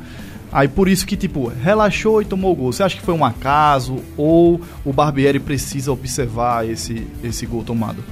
Aí 0.51 0.67
por 0.67 0.89
isso 0.89 1.05
que, 1.05 1.15
tipo, 1.15 1.47
relaxou 1.47 2.21
e 2.21 2.25
tomou 2.25 2.51
o 2.51 2.55
gol. 2.55 2.73
Você 2.73 2.83
acha 2.83 2.97
que 2.97 3.01
foi 3.03 3.13
um 3.13 3.23
acaso 3.23 3.97
ou 4.17 4.59
o 4.83 4.91
Barbieri 4.91 5.39
precisa 5.39 5.91
observar 5.91 6.67
esse, 6.69 7.07
esse 7.23 7.45
gol 7.45 7.63
tomado? 7.63 8.03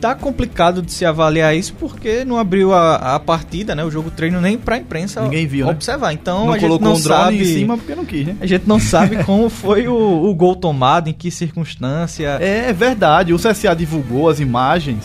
Tá 0.00 0.14
complicado 0.14 0.80
de 0.80 0.92
se 0.92 1.04
avaliar 1.04 1.56
isso 1.56 1.74
porque 1.74 2.24
não 2.24 2.38
abriu 2.38 2.72
a, 2.72 3.16
a 3.16 3.20
partida, 3.20 3.74
né? 3.74 3.84
O 3.84 3.90
jogo 3.90 4.12
treino 4.12 4.40
nem 4.40 4.56
pra 4.56 4.78
imprensa 4.78 5.20
Ninguém 5.22 5.44
viu, 5.44 5.66
né? 5.66 5.72
observar. 5.72 6.12
Então 6.12 6.46
não 6.46 6.52
a 6.52 6.58
gente 6.58 6.68
colocou 6.68 6.88
não 6.88 6.94
um 6.94 7.00
drone 7.00 7.22
sabe, 7.22 7.42
em 7.42 7.44
cima 7.44 7.76
porque 7.76 7.94
não 7.96 8.04
quis, 8.04 8.26
né? 8.26 8.36
A 8.40 8.46
gente 8.46 8.66
não 8.68 8.78
sabe 8.78 9.22
como 9.26 9.50
foi 9.50 9.88
o, 9.88 9.94
o 9.94 10.32
gol 10.36 10.54
tomado, 10.54 11.10
em 11.10 11.12
que 11.12 11.32
circunstância. 11.32 12.38
É 12.40 12.72
verdade, 12.72 13.34
o 13.34 13.36
CSA 13.38 13.74
divulgou 13.74 14.28
as 14.28 14.38
imagens, 14.38 15.04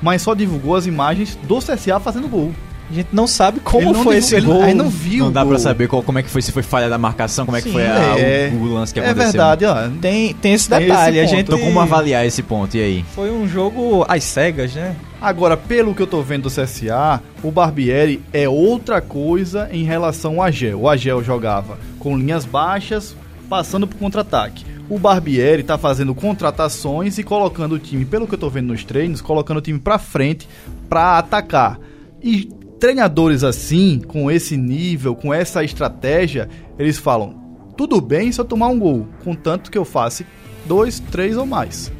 mas 0.00 0.22
só 0.22 0.32
divulgou 0.34 0.76
as 0.76 0.86
imagens 0.86 1.38
do 1.46 1.58
CSA 1.58 2.00
fazendo 2.00 2.26
gol. 2.26 2.52
A 2.92 2.94
gente 2.94 3.08
não 3.10 3.26
sabe 3.26 3.58
como 3.60 3.84
Ele 3.88 3.92
não 3.94 4.04
foi 4.04 4.18
esse 4.18 4.34
ele- 4.36 4.44
gol. 4.44 4.60
Aí 4.60 4.74
não 4.74 4.90
viu 4.90 5.24
Não 5.24 5.32
dá 5.32 5.42
gol. 5.42 5.58
saber 5.58 5.88
qual, 5.88 6.02
como 6.02 6.18
é 6.18 6.22
que 6.22 6.28
foi, 6.28 6.42
se 6.42 6.52
foi 6.52 6.62
falha 6.62 6.90
da 6.90 6.98
marcação, 6.98 7.46
como 7.46 7.56
é 7.56 7.62
que 7.62 7.68
Sim, 7.68 7.72
foi 7.72 7.86
a- 7.86 8.18
é. 8.18 8.50
o, 8.54 8.56
o 8.58 8.74
lance 8.74 8.92
que 8.92 9.00
É 9.00 9.04
aconteceu. 9.04 9.32
verdade, 9.32 9.64
ó. 9.64 9.74
Tem, 10.00 10.34
tem 10.34 10.52
esse 10.52 10.68
Tem 10.68 10.78
esse 10.78 10.86
detalhe. 10.88 11.18
a 11.18 11.24
gente 11.24 11.40
Então 11.48 11.58
como 11.58 11.80
avaliar 11.80 12.26
esse 12.26 12.42
ponto, 12.42 12.76
e 12.76 12.82
aí? 12.82 13.04
Foi 13.14 13.30
um 13.32 13.48
jogo 13.48 14.04
às 14.06 14.22
cegas, 14.24 14.74
né? 14.74 14.94
Agora, 15.20 15.56
pelo 15.56 15.94
que 15.94 16.02
eu 16.02 16.06
tô 16.06 16.20
vendo 16.20 16.42
do 16.42 16.50
CSA, 16.50 17.22
o 17.42 17.50
Barbieri 17.50 18.20
é 18.32 18.46
outra 18.46 19.00
coisa 19.00 19.68
em 19.72 19.84
relação 19.84 20.34
ao 20.34 20.42
Agel. 20.42 20.80
O 20.80 20.88
Agel 20.88 21.24
jogava 21.24 21.78
com 21.98 22.18
linhas 22.18 22.44
baixas, 22.44 23.16
passando 23.48 23.86
pro 23.86 23.96
contra-ataque. 23.98 24.66
O 24.90 24.98
Barbieri 24.98 25.62
tá 25.62 25.78
fazendo 25.78 26.14
contratações 26.14 27.16
e 27.16 27.22
colocando 27.22 27.76
o 27.76 27.78
time, 27.78 28.04
pelo 28.04 28.26
que 28.26 28.34
eu 28.34 28.38
tô 28.38 28.50
vendo 28.50 28.66
nos 28.66 28.84
treinos, 28.84 29.22
colocando 29.22 29.56
o 29.56 29.62
time 29.62 29.78
pra 29.78 29.96
frente 29.98 30.46
pra 30.90 31.16
atacar. 31.18 31.78
E 32.22 32.50
treinadores 32.82 33.44
assim, 33.44 34.00
com 34.08 34.28
esse 34.28 34.56
nível, 34.56 35.14
com 35.14 35.32
essa 35.32 35.62
estratégia, 35.62 36.48
eles 36.76 36.98
falam: 36.98 37.32
tudo 37.76 38.00
bem 38.00 38.32
se 38.32 38.40
eu 38.40 38.44
tomar 38.44 38.66
um 38.66 38.78
gol, 38.78 39.06
contanto 39.22 39.70
que 39.70 39.78
eu 39.78 39.84
faça 39.84 40.24
dois, 40.66 40.98
três 40.98 41.36
ou 41.36 41.46
mais. 41.46 41.92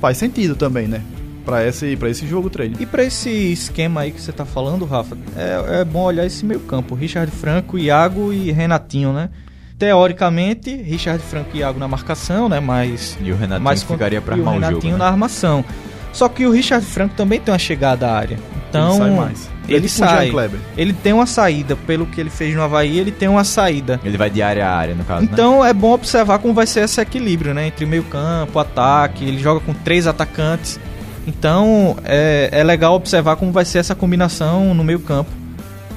Faz 0.00 0.16
sentido 0.16 0.54
também, 0.54 0.86
né? 0.86 1.02
Pra 1.44 1.66
esse, 1.66 1.96
pra 1.96 2.08
esse 2.08 2.24
jogo 2.24 2.48
treino. 2.48 2.76
E 2.78 2.86
pra 2.86 3.02
esse 3.02 3.28
esquema 3.30 4.02
aí 4.02 4.12
que 4.12 4.20
você 4.20 4.30
tá 4.30 4.44
falando, 4.44 4.84
Rafa, 4.84 5.18
é, 5.34 5.80
é 5.80 5.84
bom 5.84 6.04
olhar 6.04 6.24
esse 6.24 6.44
meio 6.44 6.60
campo. 6.60 6.94
Richard 6.94 7.32
Franco, 7.32 7.76
Iago 7.76 8.32
e 8.32 8.52
Renatinho, 8.52 9.12
né? 9.12 9.30
Teoricamente, 9.76 10.72
Richard 10.72 11.22
Franco 11.24 11.50
e 11.56 11.60
Iago 11.60 11.80
na 11.80 11.88
marcação, 11.88 12.48
né? 12.48 12.60
Mas. 12.60 13.18
E 13.20 13.32
o 13.32 13.36
Renatinho 13.36 13.64
mais 13.64 13.82
ficaria 13.82 14.20
pra 14.20 14.36
o 14.36 14.38
armar 14.38 14.54
o 14.54 14.60
Renatinho 14.60 14.80
jogo. 14.82 14.92
né? 14.92 14.98
na 14.98 15.06
armação. 15.06 15.64
Só 16.12 16.28
que 16.28 16.46
o 16.46 16.50
Richard 16.50 16.84
Franco 16.84 17.14
também 17.14 17.40
tem 17.40 17.52
uma 17.52 17.58
chegada 17.58 18.08
à 18.08 18.16
área. 18.16 18.38
Então. 18.68 18.90
ele 18.90 18.98
sai 18.98 19.10
mais. 19.10 19.50
Ele, 19.68 19.76
é 19.76 19.80
tipo 19.80 19.98
Jean 19.98 20.08
sai. 20.08 20.30
Kleber. 20.30 20.60
Ele 20.76 20.92
tem 20.92 21.12
uma 21.12 21.26
saída. 21.26 21.76
Pelo 21.76 22.06
que 22.06 22.20
ele 22.20 22.30
fez 22.30 22.54
no 22.54 22.62
Havaí, 22.62 22.98
ele 22.98 23.10
tem 23.10 23.28
uma 23.28 23.44
saída. 23.44 24.00
Ele 24.04 24.16
vai 24.16 24.30
de 24.30 24.42
área 24.42 24.66
a 24.66 24.74
área, 24.74 24.94
no 24.94 25.04
caso, 25.04 25.22
né? 25.22 25.28
Então 25.30 25.64
é 25.64 25.72
bom 25.72 25.92
observar 25.92 26.38
como 26.38 26.54
vai 26.54 26.66
ser 26.66 26.80
esse 26.84 27.00
equilíbrio, 27.00 27.54
né? 27.54 27.66
Entre 27.66 27.84
meio 27.84 28.04
campo, 28.04 28.58
ataque. 28.58 29.24
Ele 29.24 29.38
joga 29.38 29.60
com 29.60 29.74
três 29.74 30.06
atacantes. 30.06 30.80
Então 31.26 31.96
é, 32.04 32.48
é 32.52 32.64
legal 32.64 32.94
observar 32.94 33.36
como 33.36 33.52
vai 33.52 33.64
ser 33.64 33.78
essa 33.78 33.94
combinação 33.94 34.72
no 34.72 34.82
meio 34.82 35.00
campo 35.00 35.30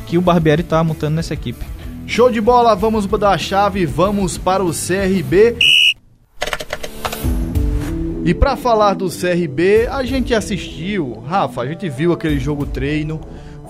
que 0.05 0.17
o 0.17 0.21
Barbieri 0.21 0.61
tá 0.61 0.83
montando 0.83 1.15
nessa 1.15 1.33
equipe. 1.33 1.65
Show 2.05 2.29
de 2.29 2.41
bola, 2.41 2.75
vamos 2.75 3.07
mudar 3.07 3.29
a 3.29 3.37
chave, 3.37 3.85
vamos 3.85 4.37
para 4.37 4.61
o 4.61 4.71
CRB. 4.71 5.55
E 8.23 8.35
para 8.35 8.55
falar 8.55 8.93
do 8.93 9.09
CRB, 9.09 9.87
a 9.89 10.03
gente 10.03 10.33
assistiu, 10.33 11.23
Rafa, 11.27 11.61
a 11.61 11.67
gente 11.67 11.89
viu 11.89 12.13
aquele 12.13 12.39
jogo 12.39 12.67
treino. 12.67 13.19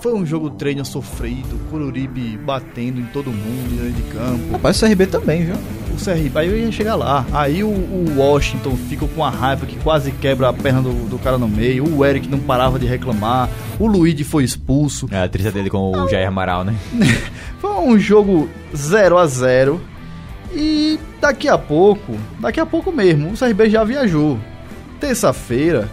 Foi 0.00 0.12
um 0.12 0.26
jogo 0.26 0.50
treino 0.50 0.84
sofrido, 0.84 1.58
Coruripe 1.70 2.36
batendo 2.36 3.00
em 3.00 3.04
todo 3.04 3.30
mundo 3.30 3.82
dentro 3.82 3.92
de 3.92 4.02
campo. 4.12 4.52
Rapaz, 4.52 4.82
o 4.82 4.86
CRB 4.86 5.06
também, 5.06 5.44
viu? 5.44 5.54
O 5.54 6.04
CRB, 6.04 6.38
aí 6.38 6.48
eu 6.48 6.58
ia 6.58 6.72
chegar 6.72 6.96
lá. 6.96 7.24
Aí 7.32 7.64
o, 7.64 7.68
o 7.68 8.14
Washington 8.16 8.76
fica 8.88 9.06
com 9.06 9.24
a 9.24 9.30
raiva 9.30 9.64
que 9.64 9.78
quase 9.78 10.10
quebra 10.12 10.48
a 10.48 10.52
perna 10.52 10.82
do, 10.82 11.08
do 11.08 11.18
cara 11.18 11.38
no 11.38 11.48
meio. 11.48 11.88
O 11.96 12.04
Eric 12.04 12.28
não 12.28 12.40
parava 12.40 12.78
de 12.78 12.84
reclamar. 12.84 13.48
O 13.78 13.86
Luigi 13.86 14.24
foi 14.24 14.44
expulso. 14.44 15.08
É 15.10 15.22
a 15.22 15.28
treta 15.28 15.50
dele 15.50 15.70
com 15.70 15.92
o 15.92 16.08
Jair 16.08 16.28
Amaral, 16.28 16.62
né? 16.64 16.74
Foi 17.58 17.70
um 17.70 17.96
jogo 17.96 18.50
0 18.74 19.16
a 19.16 19.26
0 19.26 19.80
E 20.54 20.98
daqui 21.20 21.48
a 21.48 21.56
pouco, 21.56 22.16
daqui 22.40 22.60
a 22.60 22.66
pouco 22.66 22.92
mesmo, 22.92 23.30
o 23.32 23.38
CRB 23.38 23.70
já 23.70 23.84
viajou. 23.84 24.38
Terça-feira 25.00 25.88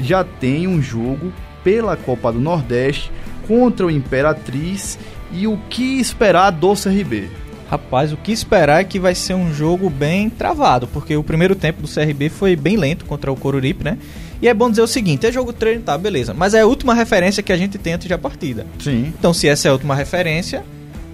já 0.00 0.24
tem 0.24 0.66
um 0.66 0.82
jogo 0.82 1.32
pela 1.62 1.96
Copa 1.96 2.32
do 2.32 2.40
Nordeste 2.40 3.10
contra 3.46 3.86
o 3.86 3.90
Imperatriz 3.90 4.98
e 5.32 5.46
o 5.46 5.56
que 5.70 6.00
esperar 6.00 6.50
do 6.50 6.74
CRB. 6.74 7.28
Rapaz, 7.70 8.12
o 8.12 8.18
que 8.18 8.32
esperar 8.32 8.82
é 8.82 8.84
que 8.84 8.98
vai 8.98 9.14
ser 9.14 9.32
um 9.32 9.52
jogo 9.52 9.88
bem 9.88 10.28
travado, 10.28 10.86
porque 10.88 11.16
o 11.16 11.22
primeiro 11.22 11.54
tempo 11.54 11.80
do 11.80 11.88
CRB 11.88 12.28
foi 12.28 12.54
bem 12.54 12.76
lento 12.76 13.06
contra 13.06 13.32
o 13.32 13.36
Coruripe, 13.36 13.82
né? 13.82 13.96
E 14.42 14.48
é 14.48 14.52
bom 14.52 14.68
dizer 14.68 14.82
o 14.82 14.86
seguinte, 14.86 15.24
é 15.24 15.32
jogo 15.32 15.54
treino, 15.54 15.82
tá, 15.82 15.96
beleza. 15.96 16.34
Mas 16.34 16.52
é 16.52 16.60
a 16.60 16.66
última 16.66 16.92
referência 16.92 17.42
que 17.42 17.52
a 17.52 17.56
gente 17.56 17.78
tem 17.78 17.94
antes 17.94 18.08
da 18.08 18.18
partida. 18.18 18.66
Sim. 18.78 19.14
Então, 19.18 19.32
se 19.32 19.48
essa 19.48 19.68
é 19.68 19.70
a 19.70 19.72
última 19.72 19.94
referência, 19.94 20.64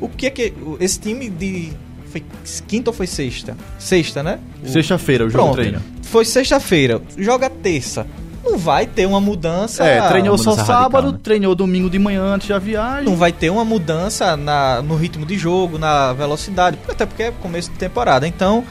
o 0.01 0.09
que 0.09 0.27
é 0.27 0.31
que. 0.31 0.53
Esse 0.81 0.99
time 0.99 1.29
de. 1.29 1.73
Foi 2.11 2.23
quinta 2.67 2.91
ou 2.91 2.95
foi 2.95 3.07
sexta? 3.07 3.57
Sexta, 3.79 4.23
né? 4.23 4.39
O- 4.65 4.69
Sexta-feira 4.69 5.25
o 5.27 5.31
jogo 5.31 5.45
Pronto. 5.45 5.57
treino. 5.57 5.81
Foi 6.03 6.25
sexta-feira. 6.25 7.01
Joga 7.17 7.51
terça. 7.51 8.07
Não 8.45 8.57
vai 8.57 8.87
ter 8.87 9.05
uma 9.07 9.21
mudança. 9.21 9.85
É, 9.85 10.01
treinou 10.09 10.39
só 10.39 10.51
mudança 10.51 10.67
sábado, 10.67 10.93
radical, 10.95 11.13
né? 11.13 11.19
treinou 11.23 11.55
domingo 11.55 11.91
de 11.91 11.99
manhã 11.99 12.23
antes 12.23 12.49
da 12.49 12.59
viagem. 12.59 13.05
Não 13.05 13.17
vai 13.17 13.31
ter 13.33 13.51
uma 13.51 13.65
mudança 13.65 14.37
na, 14.37 14.81
no 14.81 14.97
ritmo 14.97 15.27
de 15.27 15.37
jogo, 15.37 15.77
na 15.79 16.13
velocidade, 16.15 16.79
até 16.89 17.05
porque 17.05 17.25
é 17.25 17.31
começo 17.31 17.71
de 17.71 17.77
temporada. 17.77 18.27
Então, 18.27 18.65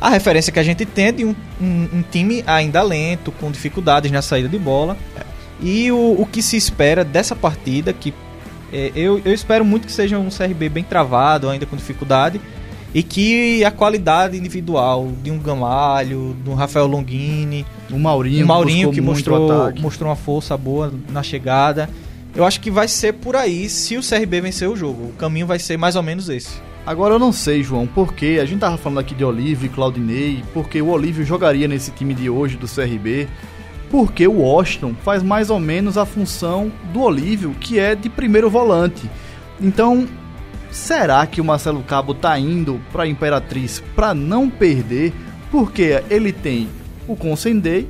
a 0.00 0.08
referência 0.10 0.52
que 0.52 0.58
a 0.60 0.62
gente 0.62 0.84
tem 0.86 1.06
é 1.06 1.12
de 1.12 1.24
um, 1.24 1.34
um- 1.60 1.88
um 1.94 2.04
time 2.12 2.44
ainda 2.46 2.80
lento, 2.82 3.32
com 3.32 3.50
dificuldades 3.50 4.10
na 4.12 4.22
saída 4.22 4.48
de 4.48 4.58
bola. 4.58 4.96
E 5.60 5.90
o, 5.90 6.16
o 6.20 6.26
que 6.30 6.42
se 6.42 6.56
espera 6.56 7.02
dessa 7.04 7.34
partida, 7.34 7.92
que 7.92 8.12
é, 8.72 8.92
eu, 8.94 9.20
eu 9.24 9.32
espero 9.32 9.64
muito 9.64 9.86
que 9.86 9.92
seja 9.92 10.18
um 10.18 10.28
CRB 10.28 10.68
bem 10.68 10.84
travado, 10.84 11.48
ainda 11.48 11.64
com 11.64 11.74
dificuldade, 11.76 12.40
e 12.94 13.02
que 13.02 13.64
a 13.64 13.72
qualidade 13.72 14.36
individual 14.36 15.10
de 15.22 15.30
um 15.30 15.38
Gamalho, 15.38 16.36
de 16.44 16.48
um 16.48 16.54
Rafael 16.54 16.86
Longini, 16.86 17.66
O 17.90 17.98
Maurinho, 17.98 18.44
o 18.44 18.48
Maurinho 18.48 18.92
que 18.92 19.00
mostrou, 19.00 19.72
mostrou 19.80 20.08
uma 20.08 20.16
força 20.16 20.56
boa 20.56 20.94
na 21.10 21.22
chegada. 21.22 21.90
Eu 22.34 22.44
acho 22.44 22.60
que 22.60 22.70
vai 22.70 22.86
ser 22.86 23.14
por 23.14 23.34
aí 23.34 23.68
se 23.68 23.96
o 23.96 24.00
CRB 24.00 24.40
vencer 24.40 24.68
o 24.68 24.76
jogo. 24.76 25.08
O 25.08 25.12
caminho 25.12 25.46
vai 25.46 25.58
ser 25.58 25.76
mais 25.76 25.96
ou 25.96 26.02
menos 26.02 26.28
esse. 26.28 26.56
Agora 26.86 27.14
eu 27.14 27.18
não 27.18 27.32
sei, 27.32 27.62
João, 27.62 27.86
porque 27.86 28.38
a 28.40 28.44
gente 28.44 28.60
tava 28.60 28.76
falando 28.76 28.98
aqui 28.98 29.14
de 29.14 29.24
Olívio 29.24 29.66
e 29.66 29.68
Claudinei, 29.70 30.44
porque 30.52 30.80
o 30.82 30.88
Olívio 30.88 31.24
jogaria 31.24 31.66
nesse 31.66 31.90
time 31.90 32.12
de 32.12 32.28
hoje 32.28 32.56
do 32.56 32.68
CRB, 32.68 33.26
porque 33.90 34.26
o 34.26 34.40
Washington 34.40 34.94
faz 35.02 35.22
mais 35.22 35.48
ou 35.50 35.58
menos 35.58 35.96
a 35.96 36.04
função 36.04 36.70
do 36.92 37.00
Olívio, 37.00 37.54
que 37.58 37.78
é 37.78 37.94
de 37.94 38.10
primeiro 38.10 38.50
volante. 38.50 39.08
Então, 39.60 40.06
será 40.74 41.24
que 41.26 41.40
o 41.40 41.44
Marcelo 41.44 41.82
Cabo 41.82 42.12
tá 42.12 42.38
indo 42.38 42.80
pra 42.92 43.06
Imperatriz 43.06 43.82
pra 43.94 44.12
não 44.12 44.50
perder? 44.50 45.12
Porque 45.50 46.02
ele 46.10 46.32
tem 46.32 46.68
o 47.06 47.14
Consendei 47.14 47.88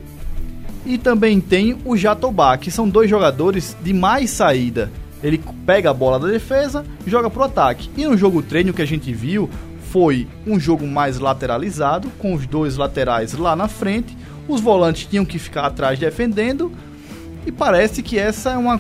e 0.85 0.99
também 0.99 1.40
tem 1.40 1.79
o 1.85 1.97
Jatobá, 1.97 2.59
que 2.59 2.70
são 2.70 2.88
dois 2.88 3.09
jogadores 3.09 3.75
de 3.83 3.94
mais 3.94 4.31
saída. 4.31 4.92
Ele 5.23 5.40
pega 5.64 5.90
a 5.90 5.94
bola 5.94 6.18
da 6.18 6.27
defesa, 6.27 6.85
joga 7.07 7.31
pro 7.31 7.44
ataque. 7.44 7.88
E 7.97 8.05
no 8.05 8.16
jogo 8.18 8.42
treino 8.42 8.75
que 8.75 8.83
a 8.83 8.87
gente 8.87 9.12
viu 9.14 9.49
foi 9.90 10.29
um 10.47 10.61
jogo 10.61 10.87
mais 10.87 11.18
lateralizado, 11.18 12.11
com 12.18 12.35
os 12.35 12.47
dois 12.47 12.77
laterais 12.77 13.33
lá 13.33 13.57
na 13.57 13.66
frente. 13.66 14.14
Os 14.47 14.61
volantes 14.61 15.07
tinham 15.07 15.25
que 15.25 15.38
ficar 15.38 15.64
atrás 15.64 15.99
defendendo. 15.99 16.70
E 17.47 17.53
parece 17.53 18.03
que 18.03 18.18
essa 18.18 18.51
é 18.51 18.57
uma 18.59 18.79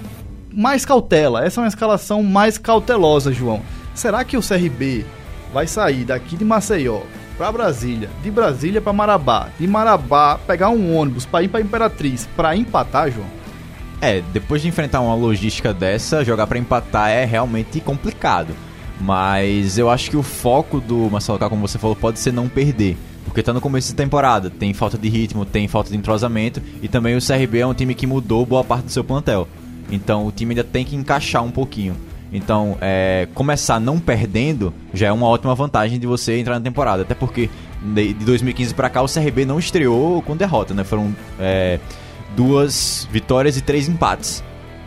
mais 0.52 0.84
cautela, 0.84 1.44
essa 1.44 1.60
é 1.60 1.62
uma 1.62 1.68
escalação 1.68 2.22
mais 2.22 2.58
cautelosa, 2.58 3.32
João. 3.32 3.62
Será 3.94 4.24
que 4.24 4.36
o 4.36 4.42
CRB 4.42 5.06
vai 5.52 5.66
sair 5.66 6.04
daqui 6.04 6.36
de 6.36 6.44
Maceió 6.44 7.02
para 7.38 7.52
Brasília, 7.52 8.10
de 8.22 8.30
Brasília 8.30 8.80
para 8.80 8.92
Marabá, 8.92 9.48
de 9.58 9.66
Marabá 9.66 10.38
pegar 10.38 10.70
um 10.70 10.96
ônibus 10.96 11.24
para 11.24 11.44
ir 11.44 11.48
para 11.48 11.60
Imperatriz 11.60 12.28
para 12.36 12.56
empatar, 12.56 13.10
João? 13.10 13.26
É, 14.00 14.22
depois 14.32 14.60
de 14.60 14.68
enfrentar 14.68 15.00
uma 15.00 15.14
logística 15.14 15.72
dessa, 15.72 16.24
jogar 16.24 16.46
pra 16.46 16.58
empatar 16.58 17.08
é 17.08 17.24
realmente 17.24 17.80
complicado. 17.80 18.54
Mas 19.00 19.78
eu 19.78 19.88
acho 19.88 20.10
que 20.10 20.16
o 20.16 20.22
foco 20.22 20.80
do 20.80 21.10
Marcelo 21.10 21.38
Cá, 21.38 21.48
como 21.48 21.66
você 21.66 21.78
falou, 21.78 21.96
pode 21.96 22.18
ser 22.18 22.32
não 22.32 22.48
perder. 22.48 22.96
Porque 23.24 23.42
tá 23.42 23.52
no 23.52 23.60
começo 23.60 23.88
de 23.88 23.94
temporada, 23.94 24.50
tem 24.50 24.74
falta 24.74 24.98
de 24.98 25.08
ritmo, 25.08 25.44
tem 25.44 25.66
falta 25.66 25.90
de 25.90 25.96
entrosamento 25.96 26.60
e 26.82 26.88
também 26.88 27.16
o 27.16 27.20
CRB 27.20 27.60
é 27.60 27.66
um 27.66 27.74
time 27.74 27.94
que 27.94 28.06
mudou 28.06 28.44
boa 28.44 28.62
parte 28.62 28.84
do 28.84 28.90
seu 28.90 29.02
plantel. 29.02 29.48
Então 29.90 30.26
o 30.26 30.32
time 30.32 30.52
ainda 30.52 30.64
tem 30.64 30.84
que 30.84 30.94
encaixar 30.94 31.42
um 31.42 31.50
pouquinho. 31.50 31.96
Então, 32.34 32.76
é, 32.80 33.28
começar 33.32 33.78
não 33.78 34.00
perdendo 34.00 34.74
já 34.92 35.06
é 35.06 35.12
uma 35.12 35.28
ótima 35.28 35.54
vantagem 35.54 36.00
de 36.00 36.06
você 36.06 36.36
entrar 36.36 36.54
na 36.54 36.60
temporada. 36.60 37.02
Até 37.02 37.14
porque 37.14 37.48
de 37.80 38.12
de 38.12 38.24
2015 38.24 38.74
pra 38.74 38.90
cá 38.90 39.00
o 39.02 39.06
CRB 39.06 39.44
não 39.44 39.58
estreou 39.58 40.20
com 40.20 40.36
derrota, 40.36 40.74
né? 40.74 40.82
Foram 40.82 41.14
é, 41.38 41.78
duas 42.36 43.08
vitórias 43.10 43.56
e 43.56 43.62
três 43.62 43.88
empates. 43.88 44.42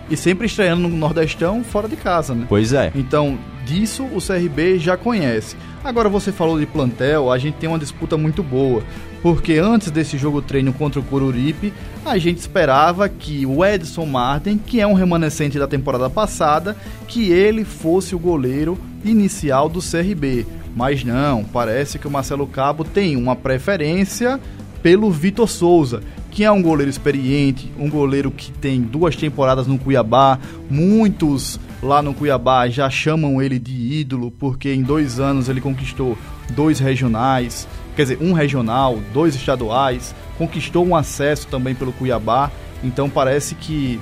E 0.10 0.18
sempre 0.18 0.46
estreando 0.46 0.88
no 0.88 0.98
Nordestão 0.98 1.64
fora 1.64 1.88
de 1.88 1.96
casa, 1.96 2.36
né? 2.36 2.46
Pois 2.50 2.74
é. 2.74 2.92
Então, 2.94 3.38
disso 3.68 4.06
o 4.06 4.22
CRB 4.22 4.80
já 4.80 4.96
conhece. 4.96 5.58
Agora 5.84 6.10
você 6.10 6.32
falou 6.32 6.60
de 6.60 6.66
plantel, 6.66 7.32
a 7.32 7.38
gente 7.38 7.56
tem 7.56 7.70
uma 7.70 7.78
disputa 7.78 8.18
muito 8.18 8.42
boa, 8.42 8.82
porque 9.22 9.54
antes 9.54 9.92
desse 9.92 10.18
jogo 10.18 10.42
treino 10.42 10.74
contra 10.74 11.00
o 11.00 11.04
Coruripe, 11.04 11.74
a 12.06 12.18
gente 12.18 12.38
esperava 12.38 13.08
que 13.10 13.46
o 13.46 13.64
Edson 13.64 14.06
Martin, 14.06 14.58
que 14.58 14.80
é 14.80 14.88
um 14.88 14.94
remanescente 14.94 15.60
da 15.60 15.68
temporada 15.68 16.10
passada, 16.10 16.76
que 17.08 17.32
ele 17.32 17.64
fosse 17.64 18.16
o 18.16 18.20
goleiro 18.20 18.78
inicial 19.04 19.70
do 19.70 19.80
CRB. 19.82 20.46
Mas 20.76 21.04
não, 21.04 21.44
parece 21.44 22.00
que 22.00 22.08
o 22.08 22.12
Marcelo 22.12 22.48
Cabo 22.48 22.84
tem 22.84 23.16
uma 23.16 23.36
preferência 23.36 24.40
pelo 24.82 25.12
Vitor 25.12 25.48
Souza, 25.48 26.02
que 26.32 26.44
é 26.44 26.52
um 26.52 26.62
goleiro 26.62 26.90
experiente, 26.90 27.72
um 27.80 27.90
goleiro 27.90 28.30
que 28.30 28.52
tem 28.52 28.80
duas 28.82 29.16
temporadas 29.16 29.68
no 29.68 29.80
Cuiabá. 29.80 30.38
Muitos 30.70 31.60
lá 31.82 32.02
no 32.02 32.14
Cuiabá 32.14 32.68
já 32.70 32.90
chamam 32.90 33.42
ele 33.42 33.60
de 33.60 33.74
ídolo, 33.74 34.32
porque 34.32 34.74
em 34.74 34.82
dois 34.82 35.20
anos 35.20 35.50
ele 35.50 35.62
conquistou 35.62 36.18
dois 36.52 36.80
regionais, 36.80 37.68
quer 37.96 38.04
dizer, 38.04 38.18
um 38.22 38.34
regional, 38.34 39.00
dois 39.14 39.36
estaduais, 39.36 40.16
conquistou 40.38 40.86
um 40.86 40.96
acesso 40.96 41.48
também 41.48 41.76
pelo 41.76 41.94
Cuiabá. 41.94 42.52
Então 42.84 43.10
parece 43.10 43.56
que 43.56 44.00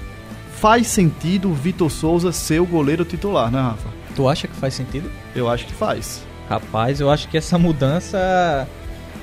faz 0.53 0.87
sentido 0.87 1.49
o 1.49 1.53
Vitor 1.53 1.89
Souza 1.89 2.31
ser 2.31 2.61
o 2.61 2.65
goleiro 2.65 3.05
titular, 3.05 3.51
né, 3.51 3.61
Rafa? 3.61 3.89
Tu 4.15 4.27
acha 4.27 4.47
que 4.47 4.55
faz 4.55 4.73
sentido? 4.73 5.11
Eu 5.35 5.49
acho 5.49 5.65
que 5.65 5.73
faz. 5.73 6.23
Rapaz, 6.49 6.99
eu 6.99 7.09
acho 7.09 7.27
que 7.27 7.37
essa 7.37 7.57
mudança 7.57 8.67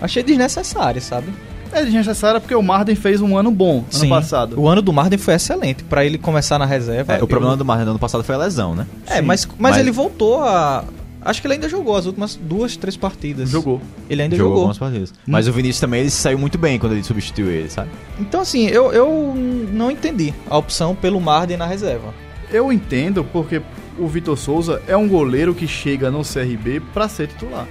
achei 0.01 0.23
desnecessária, 0.23 1.01
sabe? 1.01 1.29
É 1.73 1.83
desnecessária 1.85 2.41
porque 2.41 2.55
o 2.55 2.63
Marden 2.63 2.95
fez 2.95 3.21
um 3.21 3.37
ano 3.37 3.51
bom 3.51 3.79
ano 3.79 3.85
Sim. 3.91 4.09
passado. 4.09 4.61
O 4.61 4.69
ano 4.69 4.83
do 4.83 4.93
Marden 4.93 5.19
foi 5.19 5.35
excelente 5.35 5.83
pra 5.85 6.05
ele 6.05 6.19
começar 6.19 6.59
na 6.59 6.67
reserva. 6.67 7.15
É, 7.15 7.17
o 7.19 7.23
eu- 7.23 7.27
problema 7.27 7.57
do 7.57 7.65
Martin 7.65 7.85
no 7.85 7.91
ano 7.91 7.99
passado 7.99 8.23
foi 8.23 8.35
a 8.35 8.39
lesão, 8.39 8.75
né? 8.75 8.87
É, 9.07 9.21
mas, 9.23 9.47
mas, 9.59 9.73
Mas- 9.73 9.77
ele 9.79 9.91
voltou 9.91 10.43
a, 10.43 10.85
Acho 11.25 11.41
que 11.41 11.47
ele 11.47 11.55
ainda 11.55 11.69
jogou 11.69 11.97
as 11.97 12.05
últimas 12.05 12.35
duas, 12.35 12.77
três 12.77 12.97
partidas. 12.97 13.49
Jogou. 13.49 13.81
Ele 14.11 14.23
ainda 14.23 14.35
Jogou 14.35 14.49
jogou. 14.51 14.59
algumas 14.63 14.79
partidas. 14.79 15.15
Mas 15.25 15.47
o 15.47 15.53
Vinícius 15.53 15.79
também 15.79 16.01
ele 16.01 16.11
saiu 16.11 16.37
muito 16.37 16.59
bem 16.59 16.81
quando 16.81 16.95
ele 16.95 17.05
substituiu 17.05 17.49
ele, 17.49 17.71
sabe? 17.71 17.91
Então, 18.19 18.41
assim, 18.41 18.67
eu, 18.67 18.93
eu 18.93 19.33
não 19.73 19.89
entendi 19.89 20.35
a 20.51 20.59
opção 20.59 20.97
pelo 20.97 21.21
Marden 21.21 21.57
na 21.57 21.65
reserva. 21.65 22.13
Eu 22.51 22.73
entendo 22.73 23.23
porque 23.23 23.63
o 24.01 24.09
Vitor 24.09 24.37
Souza 24.37 24.83
é 24.89 24.97
um 24.97 25.07
goleiro 25.09 25.55
que 25.55 25.69
chega 25.69 26.11
no 26.11 26.23
CRB 26.25 26.81
pra 26.93 27.09
ser 27.09 27.29
titular. 27.29 27.69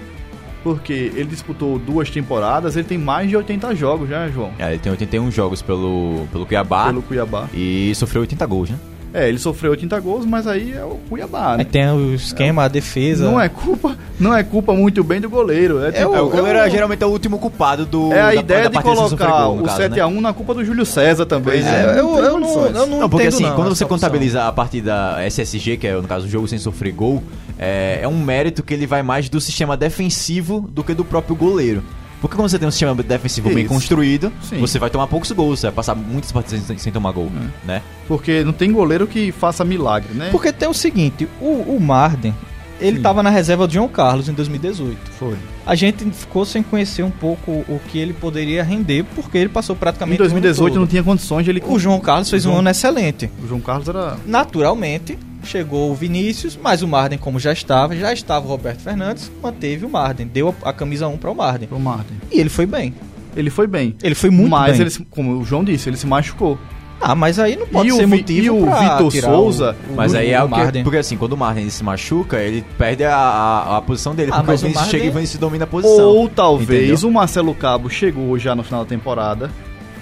Porque 0.64 0.94
ele 0.94 1.26
disputou 1.26 1.80
duas 1.80 2.10
temporadas, 2.10 2.76
ele 2.76 2.88
tem 2.88 2.98
mais 2.98 3.30
de 3.30 3.36
80 3.36 3.74
jogos 3.76 4.08
já, 4.10 4.28
João, 4.30 4.52
É, 4.60 4.70
ele 4.70 4.80
tem 4.80 4.92
81 4.92 5.32
jogos 5.32 5.62
pelo, 5.62 6.28
pelo 6.32 6.46
Cuiabá 6.46 6.86
pelo 6.88 7.02
Cuiabá. 7.02 7.48
e 7.54 7.92
sofreu 7.96 8.22
80 8.22 8.46
gols, 8.46 8.70
né? 8.70 8.78
É, 9.14 9.28
ele 9.28 9.38
sofreu 9.40 9.72
80 9.72 10.00
gols, 10.00 10.26
mas 10.26 10.48
aí 10.48 10.72
é 10.74 10.84
o 10.86 10.98
Cuiabá, 11.10 11.52
Aí 11.52 11.58
né? 11.58 11.64
tem 11.66 11.86
o 11.92 12.14
esquema, 12.16 12.64
a 12.64 12.68
defesa. 12.70 13.26
Não 13.26 13.40
é 13.42 13.50
culpa, 13.50 13.98
não 14.18 14.34
é 14.34 14.42
culpa 14.42 14.74
muito 14.74 15.04
bem 15.04 15.20
do 15.20 15.30
goleiro. 15.30 15.84
É, 15.84 15.92
tipo, 15.92 16.16
É, 16.16 16.22
o 16.22 16.30
goleiro 16.30 16.60
é, 16.60 16.68
é, 16.68 16.70
geralmente 16.70 17.04
é 17.04 17.06
o 17.06 17.10
último 17.10 17.38
culpado 17.38 17.86
do. 17.86 18.14
é 18.14 18.22
a 18.22 18.26
da- 18.28 18.36
ideia 18.36 18.70
da 18.70 18.80
de 18.80 18.84
colocar 18.86 19.44
gol, 19.44 19.60
o 19.60 19.64
caso, 19.64 19.82
7x1 19.82 20.14
né? 20.16 20.22
na 20.22 20.34
culpa 20.34 20.54
do 20.54 20.64
Júlio 20.64 20.86
César 20.86 21.26
também. 21.26 21.62
Né? 21.62 21.96
é, 21.96 22.00
eu, 22.00 22.08
tem 22.16 22.24
eu, 22.24 22.40
não, 22.40 22.66
eu 22.68 22.88
não 22.88 23.00
Não, 23.02 23.10
porque 23.10 23.28
assim, 23.28 23.44
não, 23.44 23.56
quando 23.56 23.68
você 23.76 23.84
opção. 23.84 23.88
contabiliza 23.98 24.48
a 24.48 24.52
partida 24.54 25.18
SSG, 25.28 25.76
que 25.76 25.88
é 25.88 25.94
no 25.94 26.04
caso 26.08 26.26
o 26.26 26.30
jogo 26.30 26.48
sem 26.48 26.58
sofrer 26.58 26.94
gol, 26.94 27.22
é, 27.60 28.00
é 28.02 28.08
um 28.08 28.18
mérito 28.24 28.64
que 28.64 28.74
ele 28.74 28.88
vai 28.88 29.04
mais 29.04 29.28
do 29.28 29.42
sistema 29.42 29.76
defensivo 29.76 30.70
do 30.72 30.84
que 30.86 30.94
do 30.94 31.04
próprio 31.04 31.36
goleiro. 31.36 31.84
Porque 32.22 32.36
quando 32.36 32.48
você 32.50 32.60
tem 32.60 32.68
um 32.68 32.72
sistema 32.72 32.94
defensivo 32.96 33.50
bem 33.50 33.66
Isso. 33.66 33.74
construído, 33.74 34.32
Sim. 34.44 34.60
você 34.60 34.78
vai 34.78 34.90
tomar 34.92 35.08
poucos 35.08 35.32
gols, 35.32 35.60
você 35.60 35.68
vai 35.68 35.76
passar 35.76 35.96
muitas 35.96 36.32
partidas 36.32 36.64
sem, 36.66 36.78
sem 36.78 36.94
tomar 36.94 37.12
gol, 37.12 37.32
É. 37.36 37.68
né? 37.68 37.82
Porque 38.08 38.44
não 38.44 38.54
tem 38.54 38.72
goleiro 38.72 39.08
que 39.08 39.32
faça 39.32 39.66
milagre, 39.66 40.14
né? 40.14 40.30
Porque 40.32 40.54
tem 40.54 40.70
o 40.70 40.74
seguinte, 40.74 41.28
o, 41.42 41.48
o 41.76 41.80
Marden, 41.82 42.34
ele 42.80 42.98
Sim. 42.98 43.04
tava 43.04 43.24
na 43.24 43.30
reserva 43.32 43.66
do 43.66 43.74
João 43.74 43.88
Carlos 43.88 44.30
em 44.30 44.34
2018. 44.34 44.98
Foi. 45.18 45.36
A 45.66 45.74
gente 45.76 46.04
ficou 46.12 46.46
sem 46.46 46.62
conhecer 46.62 47.02
um 47.04 47.12
pouco 47.12 47.52
o 47.68 47.80
que 47.88 47.98
ele 47.98 48.14
poderia 48.14 48.64
render, 48.64 49.04
porque 49.16 49.38
ele 49.38 49.50
passou 49.50 49.76
Em 49.76 49.80
praticamente 49.80 50.18
2018 50.20 50.72
o 50.72 50.76
não 50.76 50.82
ano 50.84 50.90
tinha 50.90 51.04
condições 51.04 51.44
de 51.44 51.50
ele... 51.52 51.64
O 51.66 51.80
João 51.80 52.00
Carlos 52.00 52.30
fez 52.30 52.46
um 52.46 52.50
João- 52.50 52.60
ano 52.60 52.70
excelente. 52.70 53.30
O 53.44 53.48
João 53.48 53.62
Carlos 53.62 53.88
era... 53.88 54.18
Naturalmente, 54.28 55.18
chegou 55.44 55.92
o 55.92 55.96
Vinícius, 55.96 56.58
mas 56.62 56.82
o 56.82 56.88
Marden, 56.88 57.18
como 57.20 57.40
já 57.40 57.52
estava, 57.54 57.96
já 57.96 58.12
estava 58.14 58.46
o 58.46 58.50
Roberto 58.50 58.80
Fernandes, 58.82 59.32
manteve 59.42 59.86
o 59.86 59.90
Marden, 59.90 60.28
deu 60.28 60.54
a, 60.64 60.70
a 60.70 60.74
camisa 60.74 61.08
1 61.08 61.18
para 61.18 61.32
o 61.32 61.36
Marden. 61.36 61.68
Pro 61.68 61.80
Martin. 61.80 62.14
E 62.32 62.40
ele 62.40 62.50
foi 62.50 62.66
bem. 62.66 62.94
Ele 63.36 63.50
foi 63.50 63.68
bem. 63.68 63.96
Ele 64.04 64.16
foi 64.16 64.30
muito 64.30 64.50
mas 64.52 64.74
bem. 64.74 64.82
ele, 64.82 64.90
se- 64.90 65.06
como 65.10 65.40
o 65.40 65.46
João 65.46 65.64
disse, 65.64 65.90
ele 65.90 65.98
se 65.98 66.06
machucou. 66.08 66.58
Ah, 67.04 67.16
mas 67.16 67.40
aí 67.40 67.56
não 67.56 67.66
pode 67.66 67.90
E 67.90 67.92
o 67.92 67.96
ser 67.96 68.06
Vi- 68.06 68.18
motivo 68.18 68.46
e 68.46 68.50
o 68.52 68.66
Vitor 68.66 69.12
tirar 69.12 69.30
Souza, 69.30 69.76
o, 69.90 69.94
o, 69.94 69.96
Mas 69.96 70.14
o, 70.14 70.18
aí 70.18 70.30
é 70.30 70.40
o 70.40 70.46
o 70.46 70.50
que. 70.50 70.56
Marden. 70.56 70.84
Porque 70.84 70.98
assim, 71.00 71.18
quando 71.18 71.34
o 71.34 71.38
Martin 71.38 71.68
se 71.70 71.84
machuca, 71.84 72.38
ele 72.40 72.64
perde 72.78 73.04
a, 73.04 73.16
a, 73.16 73.78
a 73.78 73.82
posição 73.82 74.14
dele. 74.14 74.30
Ah, 74.32 74.36
porque 74.36 74.50
o 74.50 74.52
mas 74.52 74.62
o 74.62 74.66
Vinícius 74.68 74.88
chega 74.90 75.06
e 75.06 75.10
o 75.10 75.12
Vinícius 75.14 75.40
domina 75.40 75.64
a 75.64 75.68
posição. 75.68 76.06
Ou 76.10 76.30
talvez 76.30 76.90
Entendeu? 76.92 77.10
o 77.10 77.12
Marcelo 77.12 77.56
Cabo 77.56 77.90
chegou 77.90 78.38
já 78.38 78.54
no 78.54 78.62
final 78.62 78.84
da 78.84 78.90
temporada, 78.90 79.50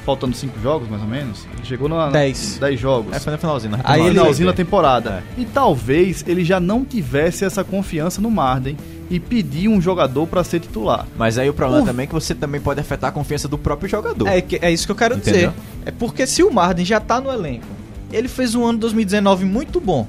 faltando 0.10 0.36
cinco 0.36 0.60
jogos 0.60 0.90
mais 0.90 1.02
ou 1.04 1.08
menos. 1.08 1.46
Ele 1.56 1.64
chegou 1.66 1.88
na 1.88 2.10
Dez. 2.10 2.58
10 2.60 2.80
jogos. 2.80 3.16
É, 3.16 3.20
foi 3.20 3.32
no 3.34 3.38
finalzinho, 3.38 3.74
né? 3.74 3.82
Aí 3.84 4.02
ele- 4.02 4.10
finalzinho 4.18 4.48
da 4.48 4.54
temporada. 4.54 5.24
É. 5.38 5.42
E 5.42 5.46
talvez 5.46 6.26
ele 6.28 6.44
já 6.44 6.60
não 6.60 6.84
tivesse 6.84 7.46
essa 7.46 7.64
confiança 7.64 8.20
no 8.20 8.32
Marden 8.32 8.76
e 9.10 9.20
pedir 9.20 9.68
um 9.68 9.80
jogador 9.80 10.26
pra 10.26 10.44
ser 10.44 10.60
titular. 10.60 11.06
Mas 11.16 11.38
aí 11.38 11.48
o 11.48 11.54
problema 11.54 11.84
O- 11.84 11.86
também 11.86 12.06
é 12.06 12.08
que 12.08 12.14
você 12.14 12.34
também 12.34 12.60
pode 12.60 12.80
afetar 12.80 13.10
a 13.10 13.12
confiança 13.14 13.48
do 13.48 13.58
próprio 13.58 13.88
jogador. 13.88 14.28
É, 14.28 14.44
é 14.62 14.72
isso 14.72 14.86
que 14.88 14.92
eu 14.92 14.96
quero 14.96 15.16
Entendeu? 15.16 15.50
dizer. 15.52 15.62
É 15.86 15.92
porque 15.92 16.26
se 16.26 16.42
o 16.44 16.52
Marden 16.52 16.84
já 16.86 17.00
tá 17.00 17.22
no 17.22 17.32
elenco, 17.32 17.66
ele 18.12 18.28
fez 18.28 18.56
um 18.56 18.64
ano 18.64 18.74
de 18.74 18.80
2019 18.82 19.46
muito 19.46 19.80
bom, 19.80 20.08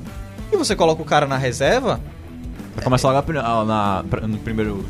e 0.51 0.57
você 0.57 0.75
coloca 0.75 1.03
o 1.03 1.05
cara 1.05 1.27
na 1.27 1.37
reserva, 1.37 2.01
Pra 2.75 2.85
começar 2.85 3.11
logo 3.11 3.33
na, 3.65 4.05
pra- 4.09 4.27
no 4.29 4.39
primeiro. 4.39 4.85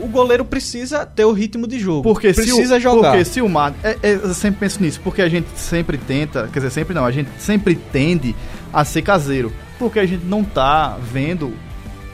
O 0.00 0.06
goleiro 0.08 0.44
precisa 0.44 1.04
ter 1.04 1.24
o 1.24 1.32
ritmo 1.32 1.66
de 1.66 1.78
jogo. 1.78 2.02
Porque 2.02 2.32
se 2.32 2.42
precisa 2.42 2.76
o, 2.76 2.80
jogar. 2.80 3.10
Porque 3.10 3.24
se 3.24 3.40
o 3.40 3.48
Marden. 3.48 3.80
É, 3.82 3.98
é, 4.02 4.14
eu 4.14 4.34
sempre 4.34 4.60
penso 4.60 4.82
nisso, 4.82 5.00
porque 5.02 5.22
a 5.22 5.28
gente 5.28 5.48
sempre 5.56 5.98
tenta, 5.98 6.48
quer 6.52 6.60
dizer, 6.60 6.70
sempre 6.70 6.94
não, 6.94 7.04
a 7.04 7.10
gente 7.10 7.30
sempre 7.38 7.74
tende 7.74 8.34
a 8.72 8.84
ser 8.84 9.02
caseiro. 9.02 9.52
Porque 9.78 9.98
a 9.98 10.06
gente 10.06 10.24
não 10.24 10.42
tá 10.42 10.98
vendo 11.12 11.52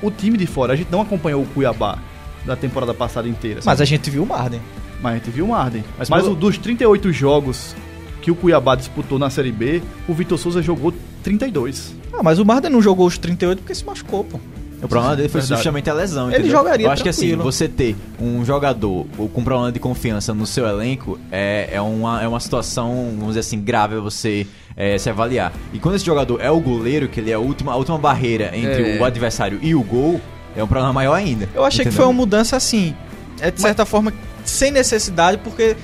o 0.02 0.10
time 0.10 0.36
de 0.36 0.46
fora. 0.46 0.72
A 0.72 0.76
gente 0.76 0.90
não 0.90 1.00
acompanhou 1.00 1.42
o 1.42 1.46
Cuiabá 1.46 1.98
da 2.44 2.54
temporada 2.54 2.92
passada 2.92 3.28
inteira. 3.28 3.60
Mas 3.64 3.80
a 3.80 3.84
gente 3.84 4.10
viu 4.10 4.22
o 4.22 4.26
Marden. 4.26 4.60
Mas 5.00 5.12
a 5.12 5.16
gente 5.16 5.30
viu 5.30 5.46
o 5.46 5.48
Marden. 5.48 5.84
Mas, 5.98 6.08
Mas 6.10 6.22
pelo- 6.22 6.34
dos 6.34 6.58
38 6.58 7.12
jogos 7.12 7.74
que 8.20 8.30
o 8.30 8.34
Cuiabá 8.34 8.74
disputou 8.74 9.18
na 9.18 9.28
Série 9.28 9.52
B, 9.52 9.82
o 10.08 10.14
Vitor 10.14 10.38
Souza 10.38 10.62
jogou 10.62 10.92
32. 11.22 11.94
Ah, 12.12 12.22
mas 12.22 12.38
o 12.38 12.44
Marden 12.44 12.70
não 12.70 12.80
jogou 12.80 13.06
os 13.06 13.18
38 13.18 13.58
porque 13.58 13.74
se 13.74 13.84
machucou, 13.84 14.24
pô. 14.24 14.40
O 14.84 14.88
problema 14.88 15.16
dele 15.16 15.28
foi 15.28 15.40
Verdade. 15.40 15.58
justamente 15.60 15.90
a 15.90 15.94
lesão. 15.94 16.26
Ele 16.28 16.38
entendeu? 16.38 16.52
jogaria 16.58 16.86
Eu 16.86 16.90
acho 16.90 17.02
que 17.02 17.08
assim, 17.08 17.28
tranquilo. 17.28 17.42
você 17.44 17.68
ter 17.68 17.96
um 18.20 18.44
jogador 18.44 19.06
com 19.32 19.42
problema 19.42 19.72
de 19.72 19.78
confiança 19.80 20.34
no 20.34 20.46
seu 20.46 20.66
elenco 20.66 21.18
é, 21.32 21.70
é, 21.72 21.80
uma, 21.80 22.22
é 22.22 22.28
uma 22.28 22.40
situação, 22.40 23.08
vamos 23.12 23.28
dizer 23.28 23.40
assim, 23.40 23.60
grave 23.60 23.96
você 23.96 24.46
é, 24.76 24.98
se 24.98 25.08
avaliar. 25.08 25.52
E 25.72 25.78
quando 25.78 25.94
esse 25.94 26.04
jogador 26.04 26.40
é 26.40 26.50
o 26.50 26.60
goleiro, 26.60 27.08
que 27.08 27.18
ele 27.20 27.30
é 27.30 27.34
a 27.34 27.38
última, 27.38 27.72
a 27.72 27.76
última 27.76 27.96
barreira 27.98 28.50
entre 28.56 28.96
É. 28.96 29.00
o 29.00 29.04
adversário 29.04 29.58
e 29.62 29.74
o 29.74 29.82
gol, 29.82 30.20
é 30.56 30.62
um 30.62 30.66
problema 30.68 30.92
maior 30.92 31.14
ainda. 31.14 31.48
Eu 31.54 31.64
achei 31.64 31.84
que 31.84 31.88
entendeu? 31.88 32.04
foi 32.04 32.06
uma 32.06 32.12
mudança 32.20 32.56
assim, 32.56 32.94
é 33.40 33.50
de 33.50 33.60
certa 33.60 33.84
forma 33.86 34.12
sem 34.44 34.70
necessidade, 34.70 35.38
porque 35.42 35.76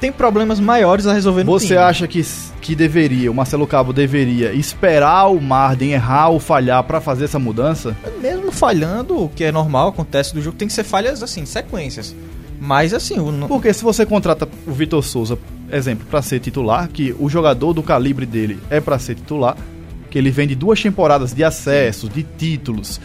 tem 0.00 0.12
problemas 0.12 0.60
maiores 0.60 1.06
a 1.06 1.12
resolver 1.12 1.44
no 1.44 1.52
Você 1.52 1.68
time. 1.68 1.78
acha 1.78 2.06
que, 2.06 2.24
que 2.60 2.74
deveria, 2.74 3.30
o 3.30 3.34
Marcelo 3.34 3.66
Cabo 3.66 3.92
deveria 3.92 4.52
esperar 4.52 5.26
o 5.26 5.40
Marden 5.40 5.92
errar 5.92 6.28
ou 6.28 6.40
falhar 6.40 6.82
pra 6.84 7.00
fazer 7.00 7.24
essa 7.24 7.38
mudança? 7.38 7.96
Mesmo 8.20 8.52
falhando, 8.52 9.24
o 9.24 9.28
que 9.28 9.44
é 9.44 9.52
normal, 9.52 9.88
acontece 9.88 10.34
do 10.34 10.42
jogo, 10.42 10.56
tem 10.56 10.68
que 10.68 10.74
ser 10.74 10.84
falhas 10.84 11.22
assim, 11.22 11.46
sequências. 11.46 12.14
Mas 12.60 12.94
assim, 12.94 13.18
o, 13.18 13.46
Porque 13.48 13.72
se 13.72 13.82
você 13.82 14.06
contrata 14.06 14.48
o 14.66 14.72
Vitor 14.72 15.02
Souza, 15.02 15.38
exemplo, 15.70 16.06
pra 16.10 16.22
ser 16.22 16.40
titular, 16.40 16.88
que 16.88 17.14
o 17.18 17.28
jogador 17.28 17.72
do 17.72 17.82
calibre 17.82 18.26
dele 18.26 18.58
é 18.70 18.80
pra 18.80 18.98
ser 18.98 19.14
titular, 19.14 19.56
que 20.10 20.18
ele 20.18 20.30
vem 20.30 20.46
de 20.46 20.54
duas 20.54 20.80
temporadas 20.82 21.32
de 21.34 21.44
acessos, 21.44 22.08
de 22.08 22.22
títulos, 22.22 23.00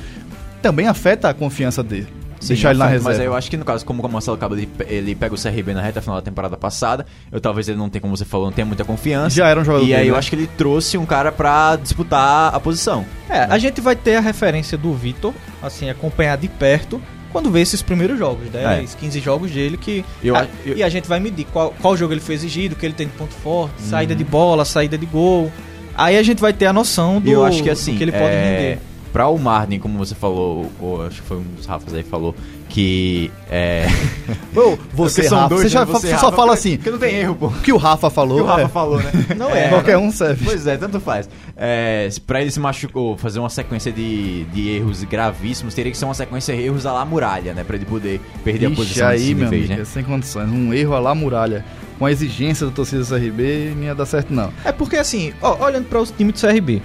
também 0.61 0.87
afeta 0.87 1.29
a 1.29 1.33
confiança 1.33 1.83
dele. 1.83 2.07
Sim, 2.41 2.47
deixar 2.49 2.71
ele 2.71 2.79
na 2.79 2.85
reserva. 2.87 3.09
Mas 3.09 3.19
aí 3.19 3.25
eu 3.25 3.35
acho 3.35 3.49
que 3.49 3.55
no 3.55 3.63
caso, 3.63 3.85
como 3.85 4.01
o 4.05 4.09
Marcelo 4.11 4.35
Cabo 4.37 4.55
ele, 4.55 4.65
pe- 4.67 4.85
ele 4.89 5.15
pega 5.15 5.33
o 5.33 5.37
CRB 5.41 5.73
na 5.73 5.81
reta 5.81 6.01
final 6.01 6.15
da 6.17 6.21
temporada 6.21 6.57
passada, 6.57 7.05
eu 7.31 7.39
talvez 7.39 7.69
ele 7.69 7.77
não 7.77 7.87
tenha, 7.89 8.01
como 8.01 8.17
você 8.17 8.25
falou, 8.25 8.47
não 8.47 8.51
tenha 8.53 8.65
muita 8.65 8.83
confiança. 8.83 9.35
Já 9.35 9.47
era 9.47 9.61
um 9.61 9.63
jogador 9.63 9.85
E 9.85 9.93
aí 9.93 9.99
dele, 9.99 10.09
eu 10.09 10.13
né? 10.13 10.19
acho 10.19 10.29
que 10.29 10.35
ele 10.35 10.47
trouxe 10.57 10.97
um 10.97 11.05
cara 11.05 11.31
pra 11.31 11.75
disputar 11.75 12.53
a 12.53 12.59
posição. 12.59 13.05
É, 13.29 13.43
a 13.43 13.57
gente 13.57 13.79
vai 13.79 13.95
ter 13.95 14.15
a 14.15 14.19
referência 14.19 14.77
do 14.77 14.93
Vitor, 14.93 15.33
assim, 15.61 15.89
acompanhar 15.89 16.37
de 16.37 16.47
perto, 16.47 17.01
quando 17.31 17.49
ver 17.49 17.61
esses 17.61 17.81
primeiros 17.81 18.19
jogos, 18.19 18.49
10, 18.49 18.95
15 18.95 19.19
jogos 19.21 19.51
dele, 19.51 19.77
que. 19.77 20.03
Eu 20.23 20.35
a- 20.35 20.47
eu- 20.65 20.75
E 20.75 20.83
a 20.83 20.89
gente 20.89 21.07
vai 21.07 21.19
medir 21.19 21.45
qual, 21.53 21.73
qual 21.81 21.95
jogo 21.95 22.13
ele 22.13 22.19
foi 22.19 22.35
exigido, 22.35 22.75
o 22.75 22.77
que 22.77 22.85
ele 22.85 22.93
tem 22.95 23.07
de 23.07 23.13
ponto 23.13 23.33
forte, 23.35 23.81
saída 23.83 24.13
de 24.15 24.23
bola, 24.23 24.65
saída 24.65 24.97
de 24.97 25.05
gol. 25.05 25.51
Aí 25.95 26.17
a 26.17 26.23
gente 26.23 26.39
vai 26.41 26.51
ter 26.53 26.65
a 26.65 26.73
noção 26.73 27.21
do 27.21 27.29
eu 27.29 27.45
acho 27.45 27.61
que 27.63 27.69
assim, 27.69 27.91
do 27.93 27.97
que 27.97 28.03
ele 28.03 28.11
pode 28.11 28.23
é, 28.25 28.43
render. 28.43 28.79
Pra 29.11 29.27
o 29.27 29.37
Marden, 29.37 29.79
como 29.79 29.97
você 29.97 30.15
falou, 30.15 30.71
ou 30.79 31.05
acho 31.05 31.21
que 31.21 31.27
foi 31.27 31.37
um 31.37 31.43
dos 31.55 31.65
Rafas 31.65 31.93
aí 31.93 32.03
que 32.03 32.09
falou, 32.09 32.33
que 32.69 33.29
é. 33.49 33.85
Você, 34.93 35.27
Rafa, 35.27 35.49
dois, 35.49 35.61
você 35.63 35.69
já 35.69 35.85
né? 35.85 35.85
Você, 35.85 36.09
só 36.11 36.27
Rafa, 36.27 36.31
fala 36.31 36.53
assim, 36.53 36.77
Porque 36.77 36.91
não 36.91 36.97
tem 36.97 37.15
erro, 37.15 37.35
pô. 37.35 37.47
o 37.47 37.51
que 37.51 37.73
o 37.73 37.77
Rafa 37.77 38.09
falou, 38.09 38.37
O 38.39 38.41
que 38.41 38.43
o 38.43 38.47
Rafa 38.47 38.61
é, 38.61 38.67
falou, 38.69 38.97
né? 38.97 39.11
Não 39.35 39.49
é. 39.49 39.67
qualquer 39.67 39.97
um 39.97 40.11
serve. 40.11 40.45
Pois 40.45 40.65
é, 40.67 40.77
tanto 40.77 40.99
faz. 40.99 41.29
É, 41.57 42.07
pra 42.25 42.41
ele 42.41 42.51
se 42.51 42.59
machucou, 42.59 43.17
fazer 43.17 43.39
uma 43.39 43.49
sequência 43.49 43.91
de, 43.91 44.45
de 44.45 44.69
erros 44.69 45.03
gravíssimos, 45.03 45.73
teria 45.73 45.91
que 45.91 45.97
ser 45.97 46.05
uma 46.05 46.13
sequência 46.13 46.55
de 46.55 46.61
erros 46.61 46.85
à 46.85 46.93
la 46.93 47.03
muralha, 47.03 47.53
né? 47.53 47.63
Pra 47.63 47.75
ele 47.75 47.85
poder 47.85 48.21
perder 48.43 48.67
a 48.67 48.69
Ixi, 48.69 48.75
posição 48.77 49.07
aí, 49.07 49.35
meu 49.35 49.49
nível, 49.49 49.59
amigo, 49.59 49.73
né? 49.73 49.81
é 49.81 49.85
sem 49.85 50.03
condições. 50.03 50.49
Um 50.49 50.73
erro 50.73 50.97
lá 50.99 51.13
muralha, 51.13 51.65
com 51.99 52.05
a 52.05 52.11
exigência 52.11 52.65
da 52.65 52.71
torcida 52.71 53.03
do 53.03 53.07
CRB, 53.07 53.73
não 53.75 53.83
ia 53.83 53.95
dar 53.95 54.05
certo 54.05 54.33
não. 54.33 54.51
É 54.63 54.71
porque 54.71 54.95
assim, 54.95 55.33
ó, 55.41 55.65
olhando 55.65 55.85
para 55.85 55.99
os 55.99 56.11
times 56.11 56.39
do 56.39 56.47
CRB. 56.47 56.81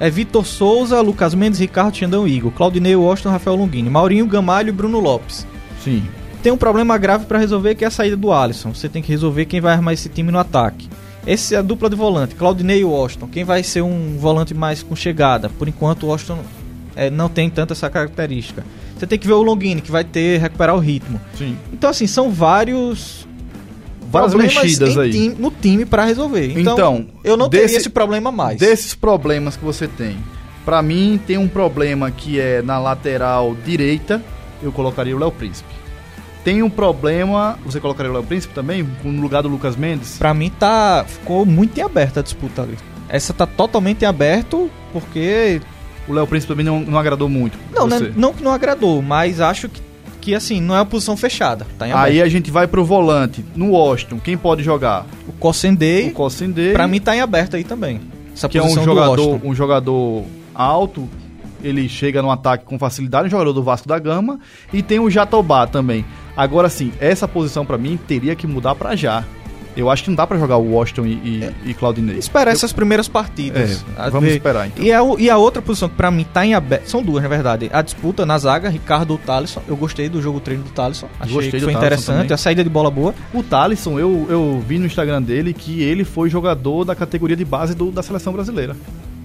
É 0.00 0.08
Vitor 0.08 0.46
Souza, 0.46 1.00
Lucas 1.00 1.34
Mendes, 1.34 1.58
Ricardo 1.58 1.96
Xandão 1.96 2.26
Igor, 2.26 2.52
Claudinei 2.52 2.94
Washington, 2.94 3.30
Rafael 3.30 3.56
Longini, 3.56 3.90
Maurinho 3.90 4.26
Gamalho 4.26 4.68
e 4.68 4.72
Bruno 4.72 5.00
Lopes. 5.00 5.46
Sim. 5.82 6.04
Tem 6.42 6.52
um 6.52 6.56
problema 6.56 6.96
grave 6.96 7.26
para 7.26 7.38
resolver 7.38 7.74
que 7.74 7.84
é 7.84 7.88
a 7.88 7.90
saída 7.90 8.16
do 8.16 8.32
Alisson. 8.32 8.72
Você 8.72 8.88
tem 8.88 9.02
que 9.02 9.10
resolver 9.10 9.46
quem 9.46 9.60
vai 9.60 9.74
armar 9.74 9.94
esse 9.94 10.08
time 10.08 10.30
no 10.30 10.38
ataque. 10.38 10.88
Essa 11.26 11.56
é 11.56 11.58
a 11.58 11.62
dupla 11.62 11.90
de 11.90 11.96
volante, 11.96 12.34
Claudinei 12.34 12.80
e 12.80 12.84
Washington. 12.84 13.28
Quem 13.28 13.44
vai 13.44 13.62
ser 13.62 13.82
um 13.82 14.16
volante 14.18 14.54
mais 14.54 14.82
com 14.82 14.96
chegada? 14.96 15.50
Por 15.50 15.68
enquanto 15.68 16.04
o 16.04 16.06
Washington 16.06 16.38
é, 16.96 17.10
não 17.10 17.28
tem 17.28 17.50
tanto 17.50 17.72
essa 17.72 17.90
característica. 17.90 18.64
Você 18.96 19.06
tem 19.06 19.18
que 19.18 19.26
ver 19.26 19.34
o 19.34 19.42
Longini, 19.42 19.80
que 19.80 19.90
vai 19.90 20.04
ter 20.04 20.40
recuperar 20.40 20.74
o 20.74 20.78
ritmo. 20.78 21.20
Sim. 21.36 21.56
Então 21.72 21.90
assim, 21.90 22.06
são 22.06 22.30
vários 22.30 23.27
Várias 24.10 24.34
mexidas 24.34 24.96
aí. 24.98 25.10
time- 25.10 25.36
no 25.38 25.50
time 25.50 25.84
para 25.84 26.04
resolver. 26.04 26.50
Então, 26.58 26.72
Então, 26.72 27.06
eu 27.24 27.36
não 27.36 27.48
desse- 27.48 27.64
teria 27.64 27.76
esse 27.78 27.90
problema 27.90 28.30
mais. 28.32 28.58
Desses 28.58 28.94
problemas 28.94 29.56
que 29.56 29.64
você 29.64 29.86
tem, 29.86 30.16
pra 30.64 30.82
mim 30.82 31.20
tem 31.26 31.36
um 31.38 31.48
problema 31.48 32.10
que 32.10 32.38
é 32.40 32.62
na 32.62 32.78
lateral 32.78 33.54
direita, 33.64 34.22
eu 34.62 34.72
colocaria 34.72 35.14
o 35.14 35.18
Léo 35.18 35.30
Príncipe. 35.32 35.68
Tem 36.44 36.62
um 36.62 36.70
problema, 36.70 37.58
você 37.64 37.78
colocaria 37.80 38.10
o 38.10 38.14
Léo 38.14 38.22
Príncipe 38.24 38.54
também, 38.54 38.86
no 39.04 39.20
lugar 39.20 39.42
do 39.42 39.48
Lucas 39.48 39.76
Mendes? 39.76 40.16
Pra 40.18 40.32
mim 40.32 40.50
tá 40.50 41.04
ficou 41.06 41.44
muito 41.44 41.76
em 41.78 41.82
aberto 41.82 42.18
a 42.20 42.22
disputa 42.22 42.62
ali. 42.62 42.76
Essa 43.08 43.32
tá 43.34 43.46
totalmente 43.46 44.02
em 44.02 44.06
aberto 44.06 44.70
porque 44.92 45.60
O 46.06 46.12
Léo 46.14 46.26
Príncipe 46.26 46.50
também 46.50 46.64
não, 46.64 46.80
não 46.80 46.98
agradou 46.98 47.28
muito. 47.28 47.58
Não, 47.74 47.86
né, 47.86 48.12
não 48.16 48.32
que 48.32 48.42
não 48.42 48.50
agradou, 48.52 49.02
mas 49.02 49.42
acho 49.42 49.68
que, 49.68 49.78
que 50.20 50.34
assim, 50.34 50.60
não 50.60 50.74
é 50.74 50.78
uma 50.78 50.86
posição 50.86 51.16
fechada. 51.16 51.66
Tá 51.78 51.86
Aí 52.00 52.20
a 52.20 52.28
gente 52.28 52.50
vai 52.50 52.66
pro 52.66 52.84
volante. 52.84 53.44
No 53.54 53.70
Washington, 53.70 54.18
quem 54.18 54.36
pode 54.36 54.62
jogar? 54.62 55.06
O 55.26 55.32
Cossendei, 55.32 56.08
O 56.08 56.12
Cossendei, 56.12 56.72
pra 56.72 56.86
mim, 56.86 57.00
tá 57.00 57.16
em 57.16 57.20
aberto 57.20 57.56
aí 57.56 57.64
também. 57.64 58.00
Essa 58.34 58.48
que 58.48 58.58
é 58.58 58.62
um 58.62 58.68
jogador, 58.68 59.40
um 59.44 59.54
jogador 59.54 60.24
alto. 60.54 61.08
Ele 61.60 61.88
chega 61.88 62.22
no 62.22 62.30
ataque 62.30 62.64
com 62.64 62.78
facilidade, 62.78 63.26
um 63.26 63.30
jogador 63.30 63.52
do 63.52 63.62
Vasco 63.64 63.88
da 63.88 63.98
Gama. 63.98 64.38
E 64.72 64.80
tem 64.80 65.00
o 65.00 65.10
Jatobá 65.10 65.66
também. 65.66 66.04
Agora 66.36 66.68
sim, 66.68 66.92
essa 67.00 67.26
posição 67.26 67.66
pra 67.66 67.76
mim 67.76 67.98
teria 68.06 68.36
que 68.36 68.46
mudar 68.46 68.76
pra 68.76 68.94
já. 68.94 69.24
Eu 69.78 69.88
acho 69.88 70.02
que 70.04 70.10
não 70.10 70.16
dá 70.16 70.26
pra 70.26 70.36
jogar 70.38 70.56
o 70.56 70.72
Washington 70.72 71.06
e, 71.06 71.12
e, 71.12 71.54
e 71.70 71.74
Claudinei. 71.74 72.16
Esperar 72.18 72.50
essas 72.50 72.72
primeiras 72.72 73.06
partidas. 73.08 73.84
É, 73.96 74.10
vamos 74.10 74.28
ver- 74.28 74.36
esperar, 74.36 74.66
então. 74.66 74.84
E 74.84 74.92
a, 74.92 75.00
e 75.18 75.30
a 75.30 75.36
outra 75.38 75.62
posição 75.62 75.88
que 75.88 75.94
pra 75.94 76.10
mim 76.10 76.26
tá 76.32 76.44
em 76.44 76.52
aberto. 76.54 76.86
São 76.88 77.02
duas, 77.02 77.22
na 77.22 77.28
verdade. 77.28 77.70
A 77.72 77.80
disputa 77.80 78.26
na 78.26 78.36
zaga, 78.38 78.68
Ricardo 78.68 79.12
ou 79.12 79.18
Thalisson. 79.18 79.62
Eu 79.68 79.76
gostei 79.76 80.08
do 80.08 80.20
jogo 80.20 80.40
treino 80.40 80.64
do 80.64 80.70
Thalisson. 80.70 81.08
Achei 81.20 81.32
Gostei 81.34 81.52
que 81.60 81.64
foi 81.64 81.72
interessante. 81.72 82.16
também. 82.16 82.32
A 82.32 82.36
saída 82.36 82.62
de 82.64 82.68
bola 82.70 82.90
boa. 82.90 83.14
O 83.32 83.42
Thalisson, 83.42 83.98
eu, 83.98 84.26
eu 84.28 84.62
vi 84.66 84.78
no 84.78 84.86
Instagram 84.86 85.22
dele 85.22 85.54
que 85.54 85.80
ele 85.82 86.04
foi 86.04 86.28
jogador 86.28 86.84
da 86.84 86.94
categoria 86.94 87.36
de 87.36 87.44
base 87.44 87.74
do- 87.74 87.90
da 87.92 88.02
seleção 88.02 88.32
brasileira. 88.32 88.76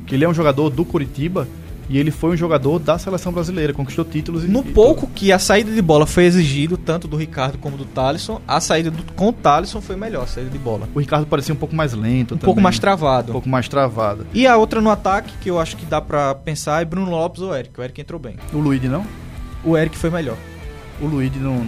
Que 0.05 0.15
ele 0.15 0.23
é 0.25 0.29
um 0.29 0.33
jogador 0.33 0.69
do 0.69 0.85
Curitiba 0.85 1.47
e 1.89 1.97
ele 1.97 2.11
foi 2.11 2.31
um 2.31 2.37
jogador 2.37 2.79
da 2.79 2.97
seleção 2.97 3.31
brasileira, 3.31 3.73
conquistou 3.73 4.05
títulos 4.05 4.43
e 4.43 4.47
No 4.47 4.61
e 4.61 4.71
pouco 4.71 5.07
que 5.07 5.31
a 5.31 5.39
saída 5.39 5.71
de 5.71 5.81
bola 5.81 6.05
foi 6.05 6.23
exigido, 6.25 6.77
tanto 6.77 7.07
do 7.07 7.17
Ricardo 7.17 7.57
como 7.57 7.77
do 7.77 7.85
Thalisson, 7.85 8.41
a 8.47 8.59
saída 8.59 8.89
do, 8.89 9.03
com 9.13 9.29
o 9.29 9.33
Thalisson 9.33 9.81
foi 9.81 9.95
melhor, 9.95 10.23
a 10.23 10.27
saída 10.27 10.49
de 10.49 10.57
bola. 10.57 10.87
O 10.93 10.99
Ricardo 10.99 11.25
parecia 11.25 11.53
um 11.53 11.57
pouco 11.57 11.75
mais 11.75 11.93
lento 11.93 12.35
Um 12.35 12.37
também, 12.37 12.45
pouco 12.45 12.61
mais 12.61 12.77
Um 12.77 12.81
travado. 12.81 13.31
pouco 13.31 13.49
mais 13.49 13.67
travado. 13.67 14.25
E 14.33 14.47
a 14.47 14.57
outra 14.57 14.81
no 14.81 14.89
ataque, 14.89 15.33
que 15.41 15.49
eu 15.49 15.59
acho 15.59 15.75
que 15.77 15.85
dá 15.85 15.99
pra 16.01 16.33
pensar, 16.35 16.81
é 16.81 16.85
Bruno 16.85 17.09
Lopes 17.11 17.41
ou 17.41 17.55
Eric. 17.55 17.79
O 17.79 17.83
Eric 17.83 18.01
entrou 18.01 18.19
bem. 18.19 18.35
O 18.53 18.57
Luigi 18.57 18.87
não? 18.87 19.05
O 19.63 19.77
Eric 19.77 19.97
foi 19.97 20.09
melhor. 20.09 20.37
O 21.01 21.05
Luigi 21.05 21.39
não, 21.39 21.65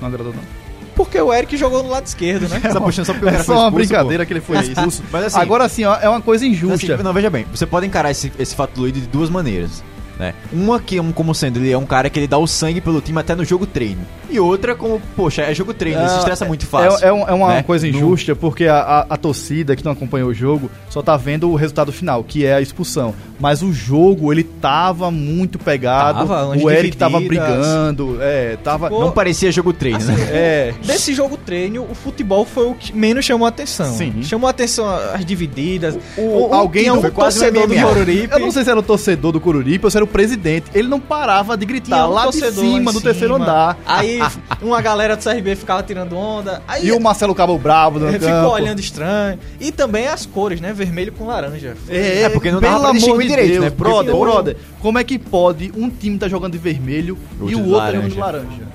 não 0.00 0.08
agradou 0.08 0.32
não. 0.32 0.63
Porque 0.94 1.20
o 1.20 1.32
Eric 1.32 1.56
jogou 1.56 1.82
no 1.82 1.88
lado 1.90 2.06
esquerdo, 2.06 2.48
né? 2.48 2.60
Tá 2.72 2.80
puxando 2.80 3.04
só 3.06 3.12
porque 3.12 3.26
o 3.26 3.28
É 3.28 3.32
cara 3.32 3.44
só 3.44 3.52
foi 3.52 3.56
uma 3.56 3.68
expulso, 3.68 3.88
brincadeira 3.88 4.24
pô. 4.24 4.26
que 4.28 4.32
ele 4.32 4.40
foi 4.40 4.56
É 4.56 4.60
expulso. 4.60 5.02
Mas 5.10 5.24
assim, 5.24 5.40
Agora 5.40 5.68
sim, 5.68 5.84
ó, 5.84 5.96
é 6.00 6.08
uma 6.08 6.20
coisa 6.20 6.46
injusta. 6.46 6.94
Assim, 6.94 7.02
não, 7.02 7.12
veja 7.12 7.28
bem, 7.30 7.46
você 7.52 7.66
pode 7.66 7.86
encarar 7.86 8.10
esse, 8.10 8.32
esse 8.38 8.54
fato 8.54 8.74
do 8.74 8.80
Luigi 8.82 9.00
de 9.00 9.06
duas 9.08 9.28
maneiras. 9.28 9.82
Né? 10.18 10.32
Uma 10.52 10.78
que 10.78 10.96
é 10.98 11.02
um, 11.02 11.10
como 11.10 11.34
sendo, 11.34 11.58
ele 11.58 11.72
é 11.72 11.78
um 11.78 11.84
cara 11.86 12.08
que 12.08 12.18
ele 12.18 12.28
dá 12.28 12.38
o 12.38 12.46
sangue 12.46 12.80
pelo 12.80 13.00
time 13.00 13.18
até 13.18 13.34
no 13.34 13.44
jogo 13.44 13.66
treino. 13.66 14.02
E 14.30 14.38
outra 14.38 14.74
como, 14.74 15.00
poxa, 15.16 15.42
é 15.42 15.52
jogo 15.54 15.74
treino, 15.74 16.00
ele 16.00 16.08
se 16.08 16.18
estressa 16.18 16.44
muito 16.44 16.66
fácil. 16.66 17.04
É, 17.04 17.08
é 17.08 17.24
é 17.30 17.32
uma 17.32 17.48
né? 17.54 17.62
coisa 17.62 17.86
No- 17.86 17.96
injusta 17.96 18.34
porque 18.34 18.66
a, 18.66 18.76
a- 18.78 19.06
a 19.10 19.16
torcida 19.16 19.74
que 19.76 19.84
não 19.84 19.92
acompanhou 19.92 20.28
o 20.30 20.34
jogo 20.34 20.70
só 20.88 21.02
tá 21.02 21.16
vendo 21.16 21.50
o 21.50 21.54
resultado 21.56 21.92
final, 21.92 22.22
que 22.24 22.44
é 22.46 22.54
a 22.54 22.60
expulsão. 22.60 23.14
Mas 23.40 23.62
o 23.62 23.72
jogo, 23.72 24.32
ele 24.32 24.44
tava 24.44 25.10
muito 25.10 25.58
pegado. 25.58 26.18
Tava, 26.26 26.46
o 26.56 26.70
Eric 26.70 26.96
tava 26.96 27.18
divididas. 27.18 27.46
brigando. 27.48 28.18
É, 28.20 28.56
tava. 28.62 28.86
Ficou- 28.86 29.04
Não 29.04 29.10
parecia 29.12 29.50
jogo 29.50 29.72
treino, 29.72 29.98
Assim, 29.98 30.12
né? 30.12 30.28
É. 30.30 30.74
Desse 30.84 31.12
jogo 31.12 31.36
treino, 31.36 31.84
o 31.90 31.94
futebol 31.94 32.44
foi 32.44 32.66
o 32.66 32.74
que 32.74 32.92
menos 32.96 33.24
chamou 33.24 33.46
a 33.46 33.48
atenção. 33.48 33.92
Sim. 33.92 34.22
Chamou 34.22 34.46
a 34.46 34.50
atenção 34.50 34.86
as 35.12 35.24
divididas. 35.24 35.98
O- 36.16 36.54
alguém 36.54 36.84
tinha 36.84 36.92
do- 36.94 37.06
um 37.06 37.10
quase 37.10 37.40
torcedor 37.40 37.66
do. 37.66 37.74
Coruripe. 37.74 38.28
Eu 38.32 38.38
não 38.38 38.50
sei 38.52 38.62
se 38.64 38.70
era 38.70 38.78
o 38.78 38.82
torcedor 38.82 39.32
do 39.32 39.40
Coruripe 39.40 39.84
ou 39.84 39.90
se 39.90 39.96
era 39.96 40.03
o 40.04 40.06
presidente. 40.06 40.66
Ele 40.74 40.88
não 40.88 41.00
parava 41.00 41.56
de 41.56 41.66
gritar 41.66 42.08
um 42.08 42.12
lá 42.12 42.26
de 42.30 42.40
cima, 42.52 42.92
do 42.92 43.00
terceiro 43.00 43.34
andar. 43.34 43.76
Aí 43.86 44.20
uma 44.62 44.80
galera 44.80 45.16
do 45.16 45.22
CRB 45.22 45.56
ficava 45.56 45.82
tirando 45.82 46.16
onda. 46.16 46.62
Aí 46.68 46.86
E 46.86 46.92
o 46.92 47.00
Marcelo 47.00 47.34
Cabo 47.34 47.58
Bravo 47.58 47.98
no 47.98 48.08
ele 48.08 48.18
campo. 48.18 48.34
ficou 48.36 48.52
olhando 48.52 48.80
estranho. 48.80 49.38
E 49.60 49.72
também 49.72 50.06
as 50.06 50.24
cores, 50.26 50.60
né? 50.60 50.72
Vermelho 50.72 51.12
com 51.12 51.26
laranja. 51.26 51.76
É, 51.88 52.22
É, 52.22 52.28
porque 52.28 52.50
não 52.50 52.60
dava 52.60 52.74
pelo 52.80 53.00
pra 53.00 53.06
amor 53.08 53.22
de 53.22 53.28
direito, 53.28 53.50
Deus, 53.52 53.64
né? 53.64 53.70
Brother, 53.70 54.04
ficou- 54.12 54.20
brother, 54.20 54.56
como 54.80 54.98
é 54.98 55.04
que 55.04 55.18
pode 55.18 55.72
um 55.76 55.88
time 55.90 56.18
tá 56.18 56.28
jogando 56.28 56.52
de 56.52 56.58
vermelho 56.58 57.18
Outro 57.40 57.50
e 57.50 57.54
o 57.54 57.58
outro 57.60 57.72
laranja. 57.78 57.96
jogando 58.08 58.12
de 58.12 58.18
laranja? 58.20 58.73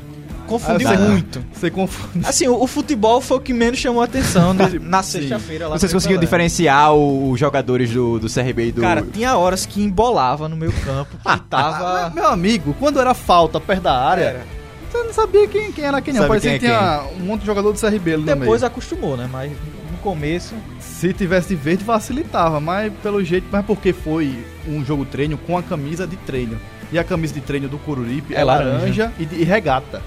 Confundiu 0.50 0.90
Ah, 0.90 0.96
você- 0.96 0.98
muito. 1.08 1.46
Você 1.54 1.70
confunde. 1.72 2.26
Assim, 2.26 2.48
o, 2.48 2.62
o 2.62 2.66
futebol 2.68 3.22
foi 3.22 3.38
o 3.38 3.40
que 3.40 3.54
menos 3.54 3.80
chamou 3.80 4.02
a 4.02 4.06
atenção 4.06 4.54
na, 4.54 4.68
na 4.82 5.04
sexta-feira 5.04 5.68
lá 5.68 5.78
Vocês 5.78 5.94
conseguiram 5.94 6.20
diferenciar 6.20 6.94
os 6.94 7.40
jogadores 7.40 7.92
do, 7.92 8.20
do 8.20 8.28
CRB 8.28 8.68
e 8.68 8.72
do. 8.72 8.82
Cara, 8.82 9.02
tinha 9.04 9.38
horas 9.38 9.66
que 9.66 9.82
embolava 9.82 10.50
no 10.50 10.56
meu 10.56 10.72
campo, 10.84 11.18
que 11.18 11.40
tava... 11.50 12.10
Meu 12.16 12.28
amigo, 12.28 12.76
quando 12.80 13.00
era 13.00 13.14
falta 13.14 13.60
perto 13.60 13.84
da 13.84 13.94
área, 13.98 14.24
Era. 14.24 14.46
você 14.92 15.04
não 15.04 15.14
sabia 15.14 15.48
quem, 15.48 15.72
quem 15.72 15.86
era 15.86 16.02
quem 16.02 16.14
não. 16.14 16.22
Sabe 16.22 16.30
Parecia 16.30 16.52
quem 16.52 16.60
que 16.62 16.66
é 16.66 16.70
tinha 16.70 17.04
um 17.22 17.26
monte 17.26 17.42
de 17.42 17.46
jogador 17.46 17.72
do 17.72 17.80
CRB 17.80 18.14
ali 18.14 18.22
no 18.22 18.26
Depois 18.26 18.62
meio. 18.62 18.72
acostumou, 18.72 19.16
né? 19.16 19.30
Mas 19.32 19.52
no 19.92 19.98
começo... 20.02 20.56
Se 20.80 21.14
tivesse 21.14 21.50
de 21.50 21.56
verde, 21.56 21.84
facilitava, 21.86 22.60
mas 22.60 22.92
pelo 23.02 23.24
jeito, 23.24 23.48
mas 23.52 23.64
porque 23.66 23.94
foi 23.94 24.44
um 24.68 24.84
jogo 24.84 25.06
treino 25.06 25.38
com 25.38 25.58
a 25.58 25.64
camisa 25.64 26.06
de 26.08 26.18
treino. 26.18 26.60
E 26.92 26.98
a 26.98 27.04
camisa 27.04 27.34
de 27.36 27.40
treino 27.42 27.70
do 27.70 27.78
Coruripe 27.78 28.34
é, 28.34 28.40
É 28.40 28.44
laranja, 28.44 28.72
laranja. 28.80 29.12
e, 29.20 29.26
de- 29.26 29.36
e 29.36 29.44
regata. 29.44 30.02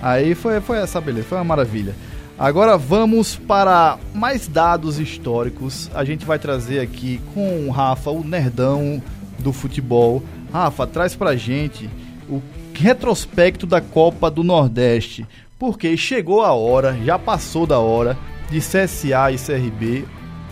Aí 0.00 0.34
foi, 0.34 0.60
foi 0.60 0.78
essa 0.78 1.00
beleza, 1.00 1.26
foi 1.28 1.38
uma 1.38 1.44
maravilha. 1.44 1.94
Agora 2.38 2.78
vamos 2.78 3.34
para 3.34 3.98
mais 4.14 4.46
dados 4.46 5.00
históricos. 5.00 5.90
A 5.92 6.04
gente 6.04 6.24
vai 6.24 6.38
trazer 6.38 6.78
aqui 6.78 7.20
com 7.34 7.66
o 7.66 7.70
Rafa, 7.70 8.10
o 8.10 8.22
nerdão 8.22 9.02
do 9.40 9.52
futebol. 9.52 10.22
Rafa, 10.52 10.86
traz 10.86 11.16
pra 11.16 11.34
gente 11.34 11.90
o 12.28 12.40
retrospecto 12.72 13.66
da 13.66 13.80
Copa 13.80 14.30
do 14.30 14.44
Nordeste. 14.44 15.26
Porque 15.58 15.96
chegou 15.96 16.44
a 16.44 16.52
hora, 16.52 16.96
já 17.04 17.18
passou 17.18 17.66
da 17.66 17.80
hora, 17.80 18.16
de 18.48 18.60
CSA 18.60 19.32
e 19.32 19.36
CRB, 19.36 20.04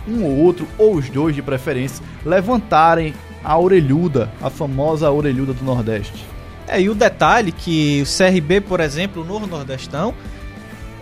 um 0.05 0.25
ou 0.25 0.37
outro, 0.39 0.67
ou 0.77 0.95
os 0.95 1.09
dois 1.09 1.33
de 1.33 1.41
preferência, 1.41 2.03
levantarem 2.25 3.13
a 3.43 3.57
orelhuda, 3.57 4.29
a 4.41 4.49
famosa 4.49 5.09
orelhuda 5.09 5.53
do 5.53 5.63
Nordeste. 5.63 6.25
É, 6.67 6.81
e 6.81 6.89
o 6.89 6.95
detalhe 6.95 7.51
que 7.51 8.03
o 8.03 8.05
CRB, 8.05 8.61
por 8.61 8.79
exemplo, 8.79 9.23
no 9.23 9.39
Nordestão, 9.47 10.13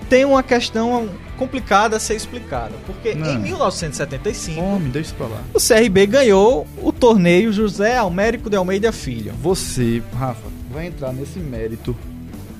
tem 0.09 0.24
uma 0.24 0.43
questão 0.43 1.09
complicada 1.38 1.97
a 1.97 1.99
ser 1.99 2.16
explicada. 2.16 2.74
Porque 2.86 3.16
Não. 3.16 3.34
em 3.34 3.39
1975, 3.39 4.61
Homem, 4.61 4.89
deixa 4.89 5.13
pra 5.16 5.28
lá. 5.28 5.41
o 5.53 5.59
CRB 5.59 6.05
ganhou 6.05 6.68
o 6.82 6.91
torneio 6.91 7.51
José 7.51 7.97
Almérico 7.97 8.49
de 8.49 8.55
Almeida 8.55 8.91
Filho. 8.91 9.34
Você, 9.41 10.01
Rafa, 10.16 10.47
vai 10.72 10.88
entrar 10.88 11.11
nesse 11.11 11.39
mérito. 11.39 11.95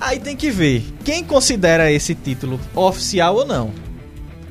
Aí 0.00 0.18
tem 0.18 0.36
que 0.36 0.50
ver 0.50 0.84
quem 1.04 1.24
considera 1.24 1.90
esse 1.90 2.14
título 2.14 2.60
oficial 2.74 3.36
ou 3.36 3.46
não. 3.46 3.70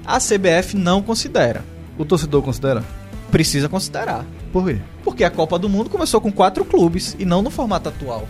A 0.05 0.17
CBF 0.19 0.75
não 0.75 1.01
considera. 1.01 1.63
O 1.97 2.05
torcedor 2.05 2.41
considera? 2.41 2.83
Precisa 3.29 3.67
considerar. 3.69 4.25
Por 4.51 4.65
quê? 4.65 4.77
Porque 5.03 5.23
a 5.23 5.29
Copa 5.29 5.59
do 5.59 5.67
Mundo 5.69 5.89
começou 5.89 6.19
com 6.21 6.31
quatro 6.31 6.63
clubes 6.63 7.15
e 7.19 7.25
não 7.25 7.41
no 7.41 7.49
formato 7.49 7.89
atual. 7.89 8.27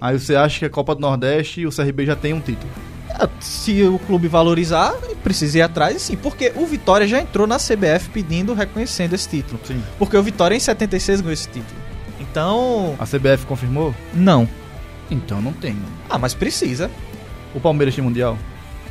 Aí 0.00 0.18
você 0.18 0.36
acha 0.36 0.58
que 0.60 0.64
a 0.64 0.70
Copa 0.70 0.94
do 0.94 1.00
Nordeste 1.00 1.60
e 1.62 1.66
o 1.66 1.70
CRB 1.70 2.04
já 2.06 2.14
tem 2.16 2.32
um 2.32 2.40
título. 2.40 2.70
Ah, 3.10 3.28
Se 3.40 3.82
o 3.84 3.98
clube 4.00 4.28
valorizar, 4.28 4.92
precisa 5.24 5.58
ir 5.58 5.62
atrás, 5.62 6.02
sim. 6.02 6.16
Porque 6.16 6.52
o 6.54 6.66
Vitória 6.66 7.06
já 7.06 7.20
entrou 7.20 7.46
na 7.46 7.56
CBF 7.56 8.10
pedindo, 8.12 8.52
reconhecendo 8.52 9.14
esse 9.14 9.28
título. 9.28 9.58
Sim. 9.64 9.82
Porque 9.98 10.16
o 10.16 10.22
Vitória 10.22 10.54
em 10.54 10.60
76 10.60 11.20
ganhou 11.22 11.32
esse 11.32 11.48
título. 11.48 11.80
Então, 12.20 12.94
A 12.98 13.04
CBF 13.06 13.46
confirmou? 13.46 13.94
não. 14.12 14.48
Então 15.10 15.40
não 15.40 15.52
tem. 15.52 15.76
Ah, 16.10 16.18
mas 16.18 16.34
precisa. 16.34 16.90
O 17.54 17.60
Palmeiras 17.60 17.94
tem 17.94 18.02
mundial? 18.02 18.36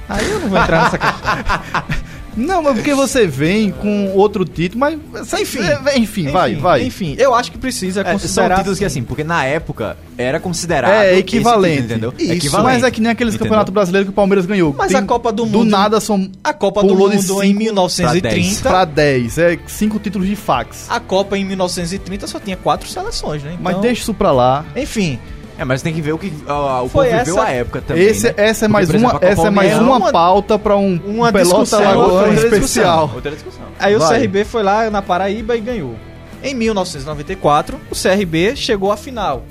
Aí 0.07 0.31
eu 0.31 0.39
não 0.39 0.47
vou 0.47 0.57
entrar 0.57 0.83
nessa 0.85 0.97
questão. 0.97 1.95
Não, 2.36 2.61
mas 2.61 2.73
porque 2.75 2.93
você 2.93 3.25
vem 3.25 3.71
com 3.71 4.11
outro 4.13 4.43
título, 4.45 4.79
mas. 4.79 4.97
Enfim. 5.39 5.59
É, 5.59 5.97
enfim, 5.97 6.27
vai, 6.29 6.51
Enfim, 6.51 6.61
vai. 6.61 6.83
Enfim, 6.83 7.15
eu 7.17 7.33
acho 7.33 7.51
que 7.51 7.57
precisa 7.57 8.01
É, 8.01 8.03
são 8.03 8.13
considerar. 8.13 8.57
títulos 8.57 8.77
que 8.77 8.83
sim. 8.83 8.99
assim, 8.99 9.03
porque 9.03 9.23
na 9.23 9.43
época 9.45 9.97
era 10.17 10.39
considerado. 10.39 10.91
É 10.91 11.11
esse 11.11 11.19
equivalente. 11.19 11.75
título, 11.83 11.91
entendeu? 11.93 12.13
Isso, 12.17 12.31
Equivalente. 12.33 12.73
mas 12.73 12.83
é 12.83 12.91
que 12.91 13.01
nem 13.01 13.11
aqueles 13.11 13.38
campeonatos 13.38 13.73
brasileiros 13.73 14.05
que 14.07 14.11
o 14.11 14.13
Palmeiras 14.15 14.45
ganhou. 14.45 14.73
Mas 14.77 14.93
a 14.93 15.01
Copa 15.01 15.31
do 15.31 15.45
Do 15.45 15.59
Mundo- 15.59 15.69
nada 15.69 15.99
são 16.01 16.29
A 16.43 16.53
Copa 16.53 16.81
do 16.83 16.95
Mundo 16.95 17.13
em 17.13 17.21
cinco 17.21 17.41
1930. 17.57 18.69
pra 18.69 18.86
10. 18.86 19.38
É 19.38 19.57
cinco 19.67 19.99
títulos 19.99 20.27
de 20.27 20.36
fax. 20.36 20.88
A 20.89 20.99
Copa 20.99 21.38
em 21.38 21.45
1930 21.45 22.27
só 22.27 22.39
tinha 22.39 22.57
quatro 22.57 22.88
seleções, 22.89 23.43
né? 23.43 23.57
Mas 23.61 23.71
Então, 23.71 23.81
deixa 23.81 24.01
isso 24.01 24.13
pra 24.13 24.31
lá. 24.31 24.65
Enfim, 24.75 25.19
É, 25.57 25.63
mas 25.63 25.81
tem 25.81 25.93
que 25.93 26.01
ver 26.01 26.11
o 26.13 26.17
que 26.17 26.33
ah, 26.47 26.81
o 26.83 26.89
Foi 26.89 27.05
povo 27.07 27.17
viveu 27.19 27.35
essa- 27.37 27.47
a 27.47 27.51
época 27.51 27.81
também. 27.81 28.03
Esse, 28.03 28.27
né? 28.27 28.33
Essa 28.37 28.65
é 28.65 28.67
Porque, 28.67 28.73
mais 28.73 28.87
por 28.87 28.95
uma, 28.97 29.09
exemplo, 29.09 29.25
a 29.27 29.29
essa 29.31 29.47
é 29.47 29.49
mais 29.49 29.77
uma, 29.79 29.97
uma- 29.97 30.11
pauta 30.11 30.59
pra 30.59 30.75
um, 30.75 30.99
um 31.07 31.15
uma 31.19 31.31
Pelota 31.31 31.59
discussão, 31.61 31.79
Lagoano 31.83 32.13
outra 32.13 32.29
discussão. 32.33 32.57
especial. 32.59 33.11
Outra 33.15 33.31
discussão. 33.31 33.63
Aí 33.79 33.95
Vai. 33.95 34.05
o 34.17 34.19
CRB 34.21 34.43
foi 34.43 34.63
lá 34.63 34.89
na 34.89 35.01
Paraíba 35.01 35.55
e 35.55 35.61
ganhou. 35.61 35.95
Em 36.43 36.53
1994, 36.53 37.79
o 37.89 37.95
CRB 37.95 38.55
chegou 38.55 38.91
à 38.91 38.97
final. 38.97 39.43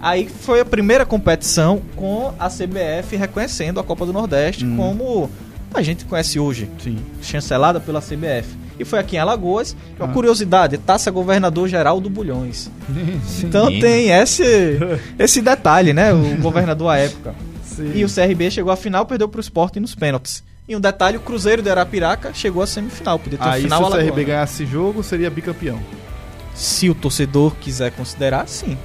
Aí 0.00 0.28
foi 0.28 0.58
a 0.60 0.64
primeira 0.64 1.06
competição 1.06 1.80
com 1.94 2.32
a 2.38 2.48
CBF 2.48 3.14
reconhecendo 3.16 3.78
a 3.78 3.84
Copa 3.84 4.04
do 4.04 4.12
Nordeste 4.12 4.64
Hum. 4.64 4.76
como 4.76 5.30
a 5.72 5.80
gente 5.80 6.04
conhece 6.04 6.40
hoje, 6.40 6.68
Sim. 6.82 6.98
chancelada 7.22 7.78
pela 7.78 8.00
CBF. 8.00 8.48
E 8.78 8.84
foi 8.84 8.98
aqui 8.98 9.16
em 9.16 9.18
Alagoas. 9.18 9.76
Uma 9.98 10.08
Ah. 10.08 10.12
curiosidade, 10.12 10.78
Taça 10.78 11.10
Governador 11.10 11.68
Geral 11.68 12.00
do 12.00 12.08
Bulhões. 12.10 12.70
Sim. 13.26 13.46
Então 13.46 13.66
tem 13.80 14.10
esse, 14.10 14.78
esse 15.18 15.40
detalhe, 15.42 15.92
né? 15.92 16.12
O 16.12 16.36
governador 16.42 16.88
à 16.90 16.98
época. 16.98 17.34
Sim. 17.64 17.92
E 17.94 18.04
o 18.04 18.08
CRB 18.08 18.50
chegou 18.50 18.72
à 18.72 18.76
final, 18.76 19.06
perdeu 19.06 19.28
pro 19.28 19.40
Sport 19.40 19.76
nos 19.76 19.94
pênaltis. 19.94 20.42
E 20.68 20.76
um 20.76 20.80
detalhe, 20.80 21.16
o 21.16 21.20
Cruzeiro 21.20 21.60
de 21.62 21.68
Arapiraca 21.70 22.32
chegou 22.32 22.62
à 22.62 22.66
semifinal, 22.66 23.18
podia 23.18 23.38
ter 23.38 23.48
Aí, 23.48 23.62
final 23.62 23.78
se 23.78 23.82
o 23.82 23.86
Alagoana. 23.86 24.10
CRB 24.10 24.24
ganhasse 24.24 24.62
esse 24.62 24.72
jogo, 24.72 25.02
seria 25.02 25.28
bicampeão. 25.30 25.80
Se 26.54 26.88
o 26.88 26.94
torcedor 26.94 27.54
quiser 27.60 27.90
considerar, 27.92 28.46
sim. 28.46 28.76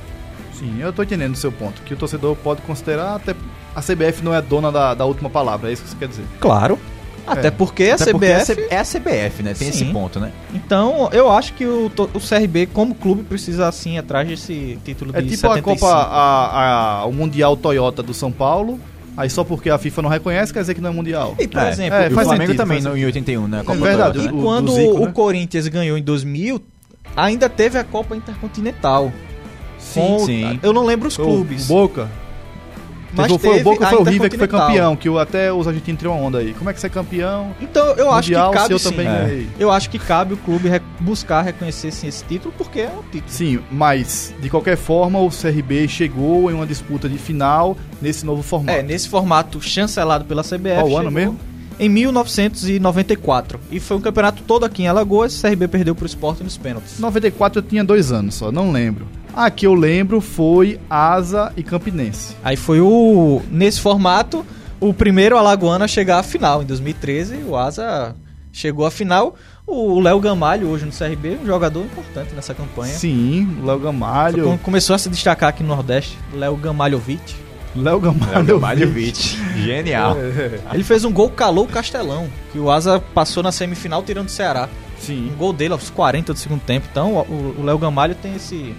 Sim, 0.57 0.77
eu 0.79 0.91
tô 0.91 1.03
entendendo 1.03 1.33
o 1.33 1.37
seu 1.37 1.51
ponto. 1.51 1.81
Que 1.83 1.93
o 1.93 1.97
torcedor 1.97 2.35
pode 2.37 2.61
considerar, 2.63 3.15
até 3.15 3.35
a 3.75 3.81
CBF 3.81 4.23
não 4.23 4.33
é 4.33 4.41
dona 4.41 4.71
da, 4.71 4.93
da 4.95 5.05
última 5.05 5.29
palavra, 5.29 5.69
é 5.69 5.73
isso 5.73 5.83
que 5.83 5.89
você 5.89 5.95
quer 5.97 6.07
dizer. 6.07 6.23
Claro. 6.39 6.79
Até 7.27 7.51
porque 7.51 7.83
a 7.85 7.95
Até 7.95 8.05
CBF. 8.05 8.11
porque 8.13 8.25
é 8.25 8.35
a 8.35 8.45
C- 8.45 8.67
é 8.71 8.77
a 8.77 8.83
CBF, 8.85 9.43
né? 9.43 9.53
Tem 9.53 9.67
esse 9.69 9.79
Sim. 9.79 9.91
ponto, 9.93 10.19
né? 10.19 10.31
Então, 10.53 11.09
eu 11.11 11.29
acho 11.31 11.53
que 11.53 11.65
o, 11.65 11.91
o 12.13 12.19
CRB, 12.19 12.67
como 12.67 12.95
clube, 12.95 13.23
precisa 13.23 13.67
assim 13.67 13.97
atrás 13.97 14.27
desse 14.27 14.79
título 14.85 15.11
É 15.13 15.21
de 15.21 15.27
tipo 15.29 15.41
75. 15.41 15.69
a 15.69 15.73
Copa, 15.75 15.93
a, 15.93 16.99
a- 17.01 17.05
o 17.05 17.11
Mundial 17.11 17.55
Toyota 17.57 18.01
do 18.01 18.13
São 18.13 18.31
Paulo, 18.31 18.79
aí 19.17 19.29
só 19.29 19.43
porque 19.43 19.69
a 19.69 19.77
FIFA 19.77 20.01
não 20.03 20.09
reconhece 20.09 20.53
quer 20.53 20.61
dizer 20.61 20.73
que 20.73 20.81
não 20.81 20.89
é 20.89 20.93
Mundial. 20.93 21.35
E, 21.37 21.47
por 21.47 21.61
É, 21.61 21.69
exemplo, 21.69 21.95
é, 21.97 22.05
E 22.07 22.11
o 22.11 22.15
faz 22.15 22.27
Flamengo 22.27 22.51
sentido, 22.53 22.57
também 22.63 22.81
no, 22.81 22.97
em 22.97 23.05
81, 23.05 23.47
né? 23.47 23.59
A 23.59 23.63
Copa 23.63 23.77
verdade, 23.79 24.13
Toyota, 24.19 24.29
E 24.29 24.33
né? 24.35 24.39
o- 24.39 24.43
quando 24.43 24.71
Zico, 24.73 24.95
o 25.01 25.05
né? 25.05 25.11
Corinthians 25.11 25.67
ganhou 25.67 25.97
em 25.97 26.01
2000, 26.03 26.61
ainda 27.15 27.49
teve 27.49 27.77
a 27.77 27.83
Copa 27.83 28.15
Intercontinental. 28.15 29.11
Com- 29.93 30.19
sim. 30.19 30.59
Eu 30.61 30.73
não 30.73 30.85
lembro 30.85 31.07
os 31.07 31.15
clubes. 31.17 31.65
O 31.69 31.73
Boca. 31.73 32.07
Mas 33.17 33.27
Teve- 33.31 33.39
foi 33.49 33.59
o 33.59 33.63
Boca 33.63 33.87
foi 33.87 33.97
o 33.97 34.03
River 34.03 34.29
que 34.29 34.37
foi 34.37 34.47
campeão, 34.47 34.95
que 34.95 35.09
o- 35.09 35.17
até 35.19 35.51
os 35.51 35.67
argentinos 35.67 35.99
tiram 35.99 36.23
onda 36.23 36.37
aí. 36.37 36.53
Como 36.53 36.69
é 36.69 36.73
que 36.73 36.79
você 36.79 36.87
é 36.87 36.89
campeão? 36.89 37.51
Então 37.59 37.85
eu 37.95 38.09
acho 38.11 38.29
mundial, 38.29 38.51
que 38.51 38.57
cabe 38.57 38.73
eu 38.73 38.79
sim. 38.79 38.89
também 38.91 39.07
É. 39.07 39.43
Eu 39.59 39.71
acho 39.71 39.89
que 39.89 39.97
cabe 39.99 40.33
o 40.33 40.37
clube 40.37 40.69
re- 40.69 40.81
buscar 40.99 41.41
reconhecer 41.41 41.91
sim, 41.91 42.07
esse 42.07 42.23
título, 42.23 42.53
porque 42.57 42.81
é 42.81 42.89
um 42.89 43.01
título. 43.03 43.23
Sim, 43.27 43.59
mas 43.71 44.33
de 44.39 44.49
qualquer 44.49 44.77
forma 44.77 45.19
o 45.19 45.29
CRB 45.29 45.87
chegou 45.87 46.49
em 46.51 46.53
uma 46.53 46.65
disputa 46.65 47.09
de 47.09 47.17
final 47.17 47.75
nesse 48.01 48.25
novo 48.25 48.41
formato. 48.43 48.77
É, 48.77 48.81
nesse 48.83 49.09
formato 49.09 49.61
chancelado 49.61 50.25
pela 50.25 50.43
CBF. 50.43 50.81
Qual 50.81 50.97
ano 50.97 51.11
mesmo? 51.11 51.37
Em 51.79 51.89
1994. 51.89 53.59
E 53.71 53.79
foi 53.79 53.97
um 53.97 54.01
campeonato 54.01 54.43
todo 54.43 54.65
aqui 54.65 54.83
em 54.83 54.87
Alagoas. 54.87 55.37
O 55.37 55.41
CRB 55.41 55.67
perdeu 55.67 55.95
pro 55.95 56.05
Sport 56.05 56.41
nos 56.41 56.57
pênaltis. 56.57 56.99
94 56.99 57.59
eu 57.59 57.63
tinha 57.63 57.83
dois 57.83 58.11
anos 58.11 58.35
só, 58.35 58.51
não 58.51 58.71
lembro. 58.71 59.07
A 59.37 59.51
que 59.51 59.67
eu 59.67 59.75
lembro 59.75 60.19
foi 60.19 60.79
Asa 60.89 61.53
e 61.55 61.61
Campinense. 61.61 62.35
Aí 62.43 62.55
foi 62.55 62.81
o. 62.81 63.39
Nesse 63.51 63.79
formato, 63.79 64.43
o 64.79 64.91
primeiro 64.91 65.37
alagoano 65.37 65.85
a 65.85 65.87
chegar 65.87 66.17
à 66.17 66.23
final. 66.23 66.63
Em 66.63 66.65
2013, 66.65 67.43
o 67.47 67.55
Asa 67.55 68.15
chegou 68.51 68.83
à 68.83 68.89
final. 68.89 69.35
O 69.67 69.99
Léo 69.99 70.19
Gamalho, 70.19 70.67
hoje 70.67 70.85
no 70.85 70.91
CRB, 70.91 71.37
um 71.43 71.45
jogador 71.45 71.85
importante 71.85 72.33
nessa 72.33 72.55
campanha. 72.55 72.91
Sim, 72.95 73.59
Léo 73.63 73.77
Foi 73.77 73.85
Gamalho. 73.85 74.43
quando 74.43 74.59
começou 74.61 74.95
a 74.95 74.97
se 74.97 75.07
destacar 75.07 75.49
aqui 75.49 75.61
no 75.61 75.69
Nordeste, 75.69 76.17
Léo 76.33 76.55
Gamalhovic. 76.55 77.35
Léo 77.75 77.99
Gamalho. 77.99 78.43
Léo 78.43 78.59
Malhovic. 78.59 79.37
Genial. 79.55 80.17
Ele 80.73 80.83
fez 80.83 81.05
um 81.05 81.11
gol 81.11 81.29
calou 81.29 81.65
o 81.65 81.67
Castelão, 81.67 82.27
que 82.51 82.57
o 82.57 82.71
Asa 82.71 82.99
passou 83.13 83.43
na 83.43 83.51
semifinal 83.51 84.01
tirando 84.01 84.29
o 84.29 84.31
Ceará. 84.31 84.67
Sim. 84.97 85.29
Um 85.31 85.37
gol 85.37 85.53
dele 85.53 85.73
aos 85.73 85.91
40 85.91 86.33
do 86.33 86.39
segundo 86.39 86.61
tempo. 86.61 86.87
Então 86.89 87.13
o 87.17 87.55
o 87.59 87.63
Léo 87.63 87.77
Gamalho 87.77 88.15
tem 88.15 88.35
esse 88.35 88.73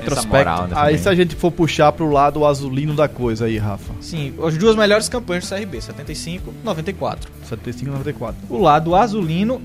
retrospecto. 0.00 0.36
moral, 0.50 0.66
né? 0.68 0.74
Aí 0.76 0.98
se 0.98 1.08
a 1.08 1.14
gente 1.14 1.34
for 1.34 1.50
puxar 1.50 1.90
pro 1.92 2.10
lado 2.10 2.44
azulino 2.46 2.94
da 2.94 3.08
coisa 3.08 3.46
aí, 3.46 3.56
Rafa. 3.58 3.92
Sim, 4.00 4.32
as 4.44 4.56
duas 4.56 4.76
melhores 4.76 5.08
campanhas 5.08 5.48
do 5.48 5.54
CRB, 5.56 5.80
75 5.80 6.52
94. 6.64 7.30
75 7.48 7.90
94. 7.90 8.36
O 8.50 8.58
lado 8.60 8.94
azulino 8.94 9.60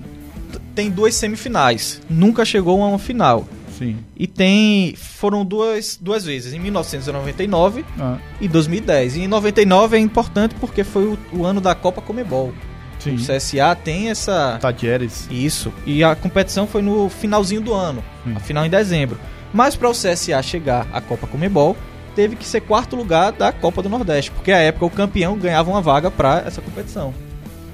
tem 0.75 0.89
duas 0.89 1.13
semifinais, 1.15 2.01
nunca 2.09 2.43
chegou 2.45 2.81
a 2.81 2.87
uma 2.87 2.99
final. 2.99 3.47
Sim. 3.77 3.97
E 4.17 4.27
tem 4.27 4.93
foram 4.97 5.45
duas, 5.45 5.97
duas 6.01 6.25
vezes, 6.25 6.53
em 6.53 6.59
1999 6.59 7.85
Ah, 7.97 8.17
e 8.41 8.47
2010. 8.47 9.15
E 9.15 9.21
em 9.21 9.27
99 9.27 9.95
é 9.95 9.99
importante 9.99 10.53
porque 10.59 10.83
foi 10.83 11.05
o, 11.05 11.17
o 11.31 11.45
ano 11.45 11.61
da 11.61 11.73
Copa 11.73 12.01
Comebol. 12.01 12.53
sim. 12.99 13.15
O 13.15 13.17
CSA 13.17 13.75
tem 13.81 14.09
essa 14.09 14.57
Tadieres. 14.59 15.27
Isso. 15.31 15.71
E 15.85 16.03
a 16.03 16.13
competição 16.15 16.67
foi 16.67 16.81
no 16.81 17.07
finalzinho 17.09 17.61
do 17.61 17.73
ano, 17.73 18.03
Hum. 18.27 18.33
a 18.35 18.39
final 18.41 18.65
em 18.65 18.69
dezembro. 18.69 19.17
Mas 19.53 19.75
para 19.75 19.89
o 19.89 19.93
CSA 19.93 20.41
chegar 20.41 20.87
à 20.93 21.01
Copa 21.01 21.27
Comebol, 21.27 21.75
teve 22.15 22.35
que 22.35 22.45
ser 22.45 22.61
quarto 22.61 22.95
lugar 22.95 23.31
da 23.31 23.51
Copa 23.51 23.81
do 23.81 23.89
Nordeste, 23.89 24.31
porque 24.31 24.51
à 24.51 24.57
época 24.59 24.85
o 24.85 24.89
campeão 24.89 25.37
ganhava 25.37 25.69
uma 25.69 25.81
vaga 25.81 26.11
para 26.11 26.43
essa 26.45 26.61
competição. 26.61 27.13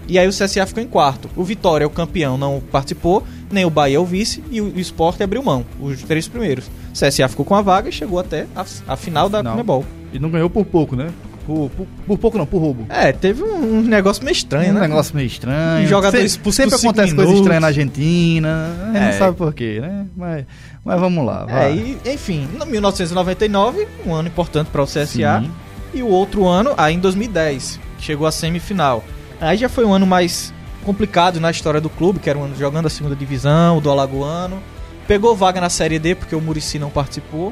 E 0.08 0.20
aí 0.20 0.28
o 0.28 0.32
CSA 0.32 0.66
ficou 0.68 0.84
em 0.84 0.88
quarto. 0.88 1.30
O 1.36 1.44
Vitória, 1.44 1.86
o 1.88 1.90
campeão, 1.90 2.38
não 2.38 2.62
participou, 2.72 3.24
nem 3.52 3.66
o 3.66 3.70
Bahia, 3.70 4.00
o 4.00 4.06
vice, 4.06 4.44
e 4.52 4.62
o, 4.62 4.80
Sport 4.80 5.20
abriu 5.22 5.42
mão, 5.42 5.66
os 5.82 6.04
três 6.04 6.28
primeiros. 6.28 6.66
O 6.68 6.94
CSA 6.94 7.28
ficou 7.28 7.44
com 7.44 7.56
a 7.56 7.62
vaga 7.62 7.90
e 7.90 7.92
chegou 7.92 8.20
até 8.20 8.46
a, 8.56 8.66
a 8.88 8.96
final 8.96 9.28
da 9.28 9.40
Final. 9.40 9.54
Comebol. 9.54 9.86
E 10.14 10.20
não 10.20 10.30
ganhou 10.30 10.50
por 10.50 10.64
pouco, 10.64 10.96
né? 10.96 11.10
Por, 11.46 11.70
por, 11.70 11.88
por 12.08 12.18
pouco 12.18 12.38
não, 12.38 12.46
por 12.46 12.60
roubo. 12.60 12.86
É, 12.90 13.12
teve 13.12 13.44
um, 13.44 13.80
um 13.80 13.82
negócio 13.82 14.24
meio 14.24 14.34
estranho, 14.34 14.72
um 14.72 14.76
né? 14.76 14.82
negócio 14.82 15.16
meio 15.16 15.28
estranho. 15.28 15.86
Um 15.86 15.88
jogador 15.88 16.18
Se- 16.18 16.26
expulso 16.26 16.56
Sempre 16.56 16.76
acontece 16.76 17.14
coisa 17.16 17.34
estranha 17.34 17.60
na 17.60 17.68
Argentina. 17.68 18.92
É. 18.96 19.00
não 19.00 19.14
sabe 19.14 19.38
por 19.38 19.54
quê, 19.54 19.80
né? 19.80 20.08
Mas, 20.16 20.46
mas 20.86 21.00
vamos 21.00 21.26
lá. 21.26 21.46
É, 21.50 21.52
vai. 21.52 21.74
e, 21.74 22.14
enfim, 22.14 22.48
em 22.54 22.66
1999, 22.70 23.88
um 24.06 24.14
ano 24.14 24.28
importante 24.28 24.70
para 24.70 24.84
o 24.84 24.86
CSA. 24.86 25.08
Sim. 25.08 25.52
E 25.92 26.04
o 26.04 26.08
outro 26.08 26.46
ano, 26.46 26.76
aí 26.78 26.94
em 26.94 27.00
2010, 27.00 27.80
que 27.98 28.04
chegou 28.04 28.28
à 28.28 28.32
semifinal. 28.32 29.04
Aí 29.42 29.58
já 29.58 29.68
foi 29.68 29.84
um 29.84 29.94
ano 29.94 30.06
mais 30.06 30.54
complicado 30.84 31.40
na 31.40 31.50
história 31.50 31.82
do 31.82 31.90
clube, 31.90 32.20
que 32.20 32.30
era 32.30 32.38
um 32.38 32.44
ano 32.44 32.56
jogando 32.56 32.86
a 32.86 32.90
segunda 32.90 33.16
divisão, 33.16 33.80
o 33.80 33.82
do 33.82 33.90
Alagoano. 33.90 34.62
Pegou 35.08 35.36
vaga 35.36 35.60
na 35.60 35.70
Série 35.70 35.98
D 35.98 36.14
porque 36.14 36.36
o 36.36 36.42
Murici 36.42 36.78
não 36.78 36.92
participou. 36.92 37.52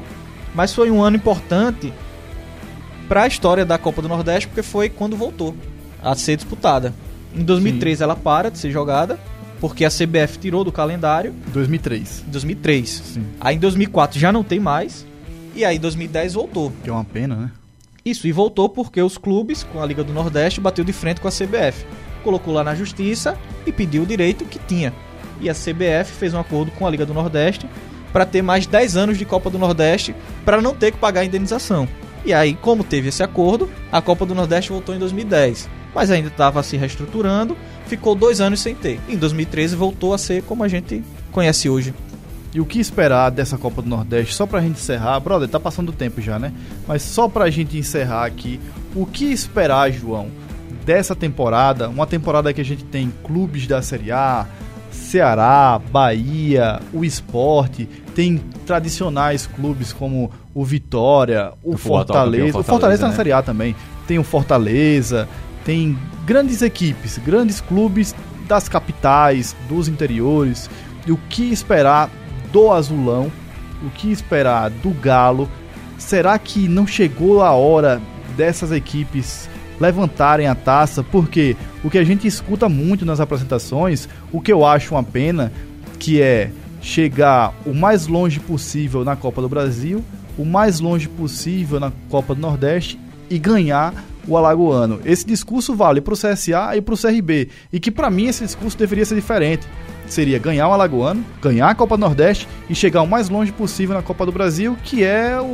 Mas 0.54 0.72
foi 0.72 0.90
um 0.90 1.02
ano 1.02 1.16
importante 1.16 1.92
para 3.08 3.24
a 3.24 3.26
história 3.26 3.64
da 3.64 3.76
Copa 3.76 4.00
do 4.00 4.08
Nordeste, 4.08 4.46
porque 4.46 4.62
foi 4.62 4.88
quando 4.88 5.16
voltou 5.16 5.56
a 6.00 6.14
ser 6.14 6.36
disputada. 6.36 6.94
Em 7.34 7.42
2013 7.42 8.04
ela 8.04 8.14
para 8.14 8.50
de 8.50 8.58
ser 8.58 8.70
jogada, 8.70 9.18
porque 9.64 9.82
a 9.82 9.88
CBF 9.88 10.38
tirou 10.38 10.62
do 10.62 10.70
calendário 10.70 11.34
2003. 11.46 12.24
em 12.28 12.30
2003. 12.30 13.02
Sim. 13.14 13.26
Aí 13.40 13.56
em 13.56 13.58
2004 13.58 14.20
já 14.20 14.30
não 14.30 14.44
tem 14.44 14.60
mais. 14.60 15.06
E 15.56 15.64
aí 15.64 15.78
em 15.78 15.80
2010 15.80 16.34
voltou. 16.34 16.70
Que 16.82 16.90
é 16.90 16.92
uma 16.92 17.02
pena, 17.02 17.34
né? 17.34 17.50
Isso, 18.04 18.28
e 18.28 18.32
voltou 18.32 18.68
porque 18.68 19.00
os 19.00 19.16
clubes, 19.16 19.62
com 19.62 19.82
a 19.82 19.86
Liga 19.86 20.04
do 20.04 20.12
Nordeste, 20.12 20.60
bateu 20.60 20.84
de 20.84 20.92
frente 20.92 21.18
com 21.18 21.28
a 21.28 21.30
CBF. 21.30 21.86
Colocou 22.22 22.52
lá 22.52 22.62
na 22.62 22.74
justiça 22.74 23.38
e 23.64 23.72
pediu 23.72 24.02
o 24.02 24.06
direito 24.06 24.44
que 24.44 24.58
tinha. 24.58 24.92
E 25.40 25.48
a 25.48 25.54
CBF 25.54 26.12
fez 26.12 26.34
um 26.34 26.40
acordo 26.40 26.70
com 26.72 26.86
a 26.86 26.90
Liga 26.90 27.06
do 27.06 27.14
Nordeste 27.14 27.66
para 28.12 28.26
ter 28.26 28.42
mais 28.42 28.66
10 28.66 28.98
anos 28.98 29.16
de 29.16 29.24
Copa 29.24 29.48
do 29.48 29.58
Nordeste 29.58 30.14
para 30.44 30.60
não 30.60 30.74
ter 30.74 30.92
que 30.92 30.98
pagar 30.98 31.22
a 31.22 31.24
indenização. 31.24 31.88
E 32.22 32.34
aí, 32.34 32.52
como 32.52 32.84
teve 32.84 33.08
esse 33.08 33.22
acordo, 33.22 33.70
a 33.90 34.02
Copa 34.02 34.26
do 34.26 34.34
Nordeste 34.34 34.70
voltou 34.70 34.94
em 34.94 34.98
2010. 34.98 35.70
Mas 35.94 36.10
ainda 36.10 36.28
estava 36.28 36.62
se 36.62 36.76
reestruturando, 36.76 37.56
ficou 37.86 38.14
dois 38.14 38.40
anos 38.40 38.60
sem 38.60 38.74
ter. 38.74 39.00
Em 39.08 39.16
2013 39.16 39.76
voltou 39.76 40.14
a 40.14 40.18
ser 40.18 40.42
como 40.42 40.64
a 40.64 40.68
gente 40.68 41.02
conhece 41.32 41.68
hoje. 41.68 41.94
E 42.54 42.60
o 42.60 42.64
que 42.64 42.78
esperar 42.78 43.30
dessa 43.30 43.58
Copa 43.58 43.82
do 43.82 43.88
Nordeste? 43.88 44.32
Só 44.32 44.46
pra 44.46 44.60
gente 44.60 44.78
encerrar, 44.78 45.18
brother, 45.18 45.48
tá 45.48 45.58
passando 45.58 45.88
o 45.88 45.92
tempo 45.92 46.20
já, 46.20 46.38
né? 46.38 46.52
Mas 46.86 47.02
só 47.02 47.28
pra 47.28 47.50
gente 47.50 47.76
encerrar 47.76 48.24
aqui, 48.24 48.60
o 48.94 49.04
que 49.04 49.24
esperar, 49.24 49.90
João, 49.90 50.28
dessa 50.86 51.16
temporada? 51.16 51.88
Uma 51.88 52.06
temporada 52.06 52.52
que 52.52 52.60
a 52.60 52.64
gente 52.64 52.84
tem 52.84 53.12
clubes 53.24 53.66
da 53.66 53.82
Série 53.82 54.12
A, 54.12 54.46
Ceará, 54.92 55.80
Bahia, 55.90 56.80
o 56.92 57.04
Esporte, 57.04 57.88
tem 58.14 58.38
tradicionais 58.64 59.46
clubes 59.48 59.92
como 59.92 60.30
o 60.54 60.64
Vitória, 60.64 61.52
o, 61.60 61.74
O 61.74 61.76
Fortaleza, 61.76 62.52
Fortaleza, 62.52 62.58
o 62.58 62.60
o 62.60 62.64
Fortaleza 62.64 63.00
tá 63.00 63.06
na 63.06 63.10
né? 63.10 63.16
Série 63.16 63.32
A 63.32 63.42
também, 63.42 63.76
tem 64.06 64.18
o 64.20 64.22
Fortaleza, 64.24 65.28
tem 65.64 65.98
grandes 66.26 66.62
equipes, 66.62 67.18
grandes 67.18 67.60
clubes 67.60 68.14
das 68.46 68.68
capitais, 68.68 69.56
dos 69.68 69.88
interiores. 69.88 70.68
E 71.06 71.12
o 71.12 71.16
que 71.28 71.50
esperar 71.52 72.10
do 72.52 72.70
Azulão? 72.70 73.32
O 73.82 73.90
que 73.90 74.10
esperar 74.10 74.70
do 74.70 74.90
Galo? 74.90 75.48
Será 75.98 76.38
que 76.38 76.68
não 76.68 76.86
chegou 76.86 77.42
a 77.42 77.52
hora 77.52 78.00
dessas 78.36 78.72
equipes 78.72 79.48
levantarem 79.80 80.46
a 80.46 80.54
taça? 80.54 81.02
Porque 81.02 81.56
o 81.82 81.90
que 81.90 81.98
a 81.98 82.04
gente 82.04 82.26
escuta 82.26 82.68
muito 82.68 83.04
nas 83.04 83.20
apresentações, 83.20 84.08
o 84.32 84.40
que 84.40 84.52
eu 84.52 84.64
acho 84.64 84.94
uma 84.94 85.02
pena, 85.02 85.52
que 85.98 86.20
é 86.20 86.50
chegar 86.80 87.54
o 87.64 87.72
mais 87.72 88.06
longe 88.06 88.38
possível 88.38 89.04
na 89.04 89.16
Copa 89.16 89.40
do 89.40 89.48
Brasil, 89.48 90.04
o 90.36 90.44
mais 90.44 90.80
longe 90.80 91.08
possível 91.08 91.80
na 91.80 91.90
Copa 92.10 92.34
do 92.34 92.40
Nordeste 92.40 92.98
e 93.30 93.38
ganhar 93.38 93.94
o 94.26 94.36
Alagoano. 94.36 95.00
Esse 95.04 95.26
discurso 95.26 95.74
vale 95.74 96.00
para 96.00 96.14
o 96.14 96.16
CSA 96.16 96.76
e 96.76 96.80
para 96.80 96.94
o 96.94 96.98
CRB. 96.98 97.48
E 97.72 97.78
que 97.80 97.90
para 97.90 98.10
mim 98.10 98.26
esse 98.26 98.44
discurso 98.44 98.76
deveria 98.76 99.04
ser 99.04 99.14
diferente. 99.14 99.66
Seria 100.06 100.38
ganhar 100.38 100.68
o 100.68 100.72
Alagoano, 100.72 101.24
ganhar 101.40 101.68
a 101.70 101.74
Copa 101.74 101.96
do 101.96 102.00
Nordeste 102.00 102.46
e 102.68 102.74
chegar 102.74 103.00
o 103.02 103.06
mais 103.06 103.28
longe 103.30 103.50
possível 103.52 103.94
na 103.94 104.02
Copa 104.02 104.26
do 104.26 104.32
Brasil, 104.32 104.76
que 104.84 105.02
é 105.02 105.40
o, 105.40 105.44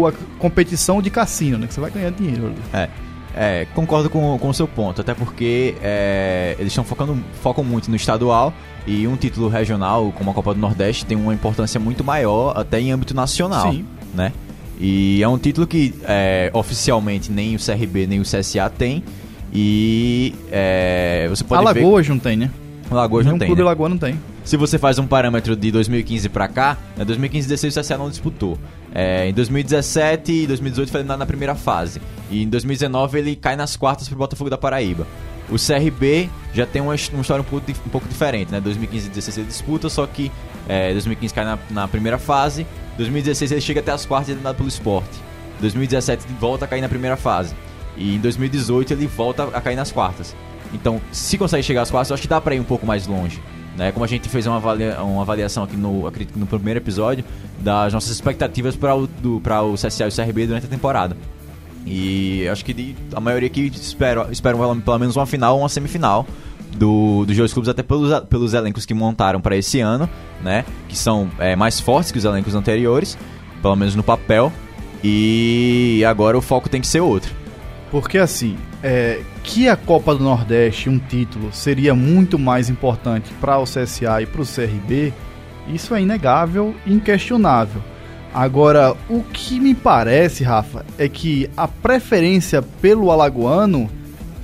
o- 0.00 0.06
a 0.06 0.12
competição 0.38 1.00
de 1.00 1.08
cassino, 1.10 1.56
né? 1.58 1.66
Que 1.66 1.72
você 1.74 1.80
vai 1.80 1.90
ganhar 1.90 2.10
dinheiro. 2.10 2.46
ali. 2.46 2.56
É, 2.74 2.88
é, 3.34 3.66
concordo 3.74 4.10
com, 4.10 4.38
com 4.38 4.48
o 4.50 4.54
seu 4.54 4.68
ponto, 4.68 5.00
até 5.00 5.14
porque 5.14 5.74
é, 5.82 6.54
eles 6.58 6.72
estão 6.72 6.84
focando 6.84 7.16
focam 7.42 7.64
muito 7.64 7.88
no 7.90 7.96
estadual 7.96 8.52
e 8.86 9.06
um 9.08 9.16
título 9.16 9.48
regional, 9.48 10.12
como 10.16 10.30
a 10.30 10.34
Copa 10.34 10.52
do 10.54 10.60
Nordeste, 10.60 11.04
tem 11.06 11.16
uma 11.16 11.32
importância 11.34 11.80
muito 11.80 12.04
maior 12.04 12.52
até 12.56 12.78
em 12.80 12.92
âmbito 12.92 13.14
nacional, 13.14 13.72
Sim. 13.72 13.84
né? 14.14 14.30
E 14.78 15.22
é 15.22 15.28
um 15.28 15.38
título 15.38 15.66
que 15.66 15.94
é, 16.04 16.50
oficialmente 16.52 17.32
nem 17.32 17.56
o 17.56 17.58
CRB 17.58 18.06
nem 18.06 18.20
o 18.20 18.24
CSA 18.24 18.70
tem 18.70 19.02
e 19.52 20.34
é, 20.50 21.26
você 21.30 21.42
pode 21.42 21.62
ver... 21.62 21.80
Alagoas 21.80 22.08
não 22.08 22.18
tem, 22.18 22.36
né? 22.36 22.50
Alagoas 22.90 23.24
não 23.24 23.32
Nenhum 23.32 23.38
tem, 23.38 23.48
clube 23.48 23.62
né? 23.62 23.66
Alagoano 23.66 23.94
não 23.94 24.00
tem. 24.00 24.20
se 24.44 24.56
você 24.56 24.78
faz 24.78 24.98
um 24.98 25.06
parâmetro 25.06 25.56
de 25.56 25.72
2015 25.72 26.28
pra 26.28 26.46
cá, 26.46 26.76
né, 26.96 27.04
2015 27.04 27.46
e 27.46 27.48
2016 27.48 27.76
o 27.76 27.80
CSA 27.80 27.98
não 27.98 28.10
disputou. 28.10 28.58
É, 28.94 29.28
em 29.28 29.32
2017 29.32 30.32
e 30.32 30.46
2018 30.46 30.90
foi 30.90 31.00
eliminado 31.00 31.18
na 31.18 31.26
primeira 31.26 31.54
fase. 31.54 32.00
E 32.30 32.42
em 32.42 32.48
2019 32.48 33.18
ele 33.18 33.36
cai 33.36 33.56
nas 33.56 33.76
quartas 33.76 34.08
pro 34.08 34.16
Botafogo 34.16 34.50
da 34.50 34.58
Paraíba. 34.58 35.06
O 35.48 35.56
CRB 35.56 36.28
já 36.52 36.66
tem 36.66 36.82
uma, 36.82 36.94
uma 37.12 37.20
história 37.22 37.40
um 37.40 37.44
pouco, 37.44 37.70
um 37.70 37.90
pouco 37.90 38.08
diferente, 38.08 38.50
né? 38.52 38.60
2015 38.60 39.06
e 39.06 39.10
2016 39.10 39.38
ele 39.38 39.46
disputa, 39.46 39.88
só 39.88 40.06
que 40.06 40.30
é, 40.68 40.92
2015 40.92 41.34
cai 41.34 41.44
na, 41.44 41.58
na 41.70 41.88
primeira 41.88 42.18
fase, 42.18 42.66
2016 42.96 43.52
ele 43.52 43.60
chega 43.60 43.80
até 43.80 43.92
as 43.92 44.04
quartas 44.06 44.28
e 44.28 44.30
é 44.30 44.34
eliminado 44.34 44.56
pelo 44.56 44.68
esporte. 44.68 45.10
2017 45.60 46.26
ele 46.26 46.34
volta 46.40 46.64
a 46.64 46.68
cair 46.68 46.80
na 46.80 46.88
primeira 46.88 47.16
fase. 47.16 47.54
E 47.96 48.16
em 48.16 48.18
2018 48.18 48.92
ele 48.92 49.06
volta 49.06 49.44
a 49.44 49.60
cair 49.60 49.76
nas 49.76 49.90
quartas. 49.92 50.34
Então, 50.74 51.00
se 51.12 51.38
consegue 51.38 51.62
chegar 51.62 51.82
às 51.82 51.90
quartas, 51.90 52.10
eu 52.10 52.14
acho 52.14 52.22
que 52.22 52.28
dá 52.28 52.40
pra 52.40 52.54
ir 52.54 52.60
um 52.60 52.64
pouco 52.64 52.84
mais 52.86 53.06
longe. 53.06 53.40
Né? 53.76 53.92
Como 53.92 54.04
a 54.04 54.08
gente 54.08 54.28
fez 54.28 54.46
uma, 54.46 54.56
avalia- 54.56 55.02
uma 55.02 55.22
avaliação 55.22 55.62
aqui 55.64 55.76
no, 55.76 56.06
acredito 56.06 56.38
no 56.38 56.46
primeiro 56.46 56.78
episódio 56.80 57.24
das 57.58 57.92
nossas 57.92 58.10
expectativas 58.10 58.74
para 58.76 58.94
o, 58.94 59.06
do, 59.06 59.36
o 59.38 59.74
CSA 59.74 60.04
e 60.04 60.08
o 60.08 60.12
CRB 60.12 60.46
durante 60.46 60.66
a 60.66 60.68
temporada. 60.68 61.16
E 61.86 62.48
acho 62.48 62.64
que 62.64 62.96
a 63.14 63.20
maioria 63.20 63.46
aqui 63.46 63.70
espera, 63.74 64.26
espera 64.32 64.56
pelo 64.56 64.98
menos 64.98 65.14
uma 65.14 65.26
final 65.26 65.54
ou 65.54 65.62
uma 65.62 65.68
semifinal 65.68 66.26
do, 66.72 67.24
dos 67.24 67.36
dois 67.36 67.52
clubes, 67.52 67.68
até 67.68 67.82
pelos, 67.82 68.20
pelos 68.24 68.54
elencos 68.54 68.84
que 68.84 68.94
montaram 68.94 69.40
para 69.40 69.56
esse 69.56 69.80
ano, 69.80 70.08
né? 70.42 70.64
Que 70.88 70.96
são 70.96 71.30
é, 71.38 71.56
mais 71.56 71.80
fortes 71.80 72.12
que 72.12 72.18
os 72.18 72.24
elencos 72.24 72.54
anteriores, 72.54 73.16
pelo 73.62 73.76
menos 73.76 73.94
no 73.94 74.02
papel. 74.02 74.52
E 75.02 76.02
agora 76.06 76.36
o 76.36 76.42
foco 76.42 76.68
tem 76.68 76.80
que 76.80 76.86
ser 76.86 77.00
outro. 77.00 77.32
Porque 77.90 78.18
assim, 78.18 78.56
é, 78.82 79.20
que 79.42 79.68
a 79.68 79.76
Copa 79.76 80.14
do 80.14 80.24
Nordeste, 80.24 80.88
um 80.88 80.98
título, 80.98 81.50
seria 81.52 81.94
muito 81.94 82.38
mais 82.38 82.68
importante 82.68 83.30
para 83.40 83.58
o 83.58 83.64
CSA 83.64 84.22
e 84.22 84.26
para 84.26 84.42
o 84.42 84.46
CRB, 84.46 85.12
isso 85.68 85.94
é 85.94 86.02
inegável 86.02 86.74
e 86.84 86.92
inquestionável. 86.92 87.82
Agora, 88.34 88.94
o 89.08 89.22
que 89.22 89.58
me 89.58 89.74
parece, 89.74 90.44
Rafa, 90.44 90.84
é 90.98 91.08
que 91.08 91.48
a 91.56 91.66
preferência 91.66 92.60
pelo 92.60 93.10
Alagoano 93.10 93.88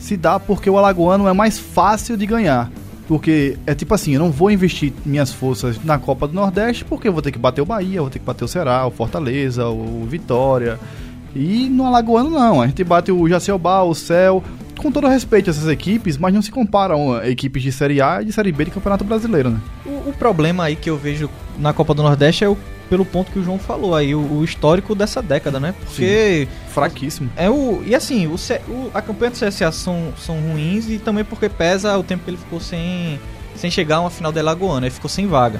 se 0.02 0.16
dá 0.16 0.38
porque 0.38 0.68
o 0.68 0.76
Alagoano 0.76 1.28
é 1.28 1.32
mais 1.32 1.58
fácil 1.58 2.16
de 2.16 2.26
ganhar. 2.26 2.70
Porque 3.06 3.56
é 3.66 3.74
tipo 3.74 3.94
assim, 3.94 4.14
eu 4.14 4.20
não 4.20 4.30
vou 4.30 4.50
investir 4.50 4.92
minhas 5.06 5.32
forças 5.32 5.82
na 5.84 5.98
Copa 5.98 6.26
do 6.26 6.34
Nordeste 6.34 6.84
porque 6.84 7.06
eu 7.06 7.12
vou 7.12 7.22
ter 7.22 7.30
que 7.30 7.38
bater 7.38 7.60
o 7.60 7.64
Bahia, 7.64 8.00
vou 8.00 8.10
ter 8.10 8.18
que 8.18 8.24
bater 8.24 8.44
o 8.44 8.48
Ceará, 8.48 8.84
o 8.84 8.90
Fortaleza, 8.90 9.66
o 9.68 10.04
Vitória. 10.04 10.78
E 11.34 11.68
no 11.68 11.86
Alagoano 11.86 12.30
não, 12.30 12.60
a 12.60 12.66
gente 12.66 12.82
bate 12.82 13.12
o 13.12 13.28
Jaciobá, 13.28 13.82
o 13.82 13.94
Céu, 13.94 14.42
com 14.76 14.90
todo 14.90 15.06
respeito 15.06 15.48
a 15.48 15.52
essas 15.52 15.68
equipes, 15.68 16.18
mas 16.18 16.34
não 16.34 16.42
se 16.42 16.50
comparam 16.50 17.14
a 17.14 17.28
equipes 17.28 17.62
de 17.62 17.70
Série 17.70 18.00
A 18.02 18.20
e 18.22 18.24
de 18.24 18.32
Série 18.32 18.50
B 18.50 18.64
de 18.64 18.70
Campeonato 18.72 19.04
Brasileiro, 19.04 19.50
né? 19.50 19.60
O, 19.86 20.10
o 20.10 20.12
problema 20.18 20.64
aí 20.64 20.74
que 20.74 20.90
eu 20.90 20.96
vejo 20.96 21.30
na 21.58 21.72
Copa 21.72 21.94
do 21.94 22.02
Nordeste 22.02 22.44
é 22.44 22.48
o, 22.48 22.58
pelo 22.92 23.06
ponto 23.06 23.32
que 23.32 23.38
o 23.38 23.42
João 23.42 23.58
falou 23.58 23.94
aí, 23.94 24.14
o, 24.14 24.20
o 24.20 24.44
histórico 24.44 24.94
dessa 24.94 25.22
década, 25.22 25.58
né? 25.58 25.74
Porque 25.82 26.46
Fraquíssimo. 26.74 27.30
é 27.34 27.48
o. 27.48 27.82
E 27.86 27.94
assim, 27.94 28.26
o, 28.26 28.34
o- 28.68 28.90
a 28.92 29.00
campanha 29.00 29.30
do 29.30 29.38
CSA 29.38 29.72
são, 29.72 30.12
são 30.18 30.38
ruins 30.38 30.90
e 30.90 30.98
também 30.98 31.24
porque 31.24 31.48
pesa 31.48 31.96
o 31.96 32.02
tempo 32.02 32.22
que 32.24 32.28
ele 32.28 32.36
ficou 32.36 32.60
sem, 32.60 33.18
sem 33.56 33.70
chegar 33.70 33.96
a 33.96 34.00
uma 34.02 34.10
final 34.10 34.30
da 34.30 34.42
Alagoana, 34.42 34.84
ele 34.84 34.94
ficou 34.94 35.08
sem 35.08 35.26
vaga. 35.26 35.58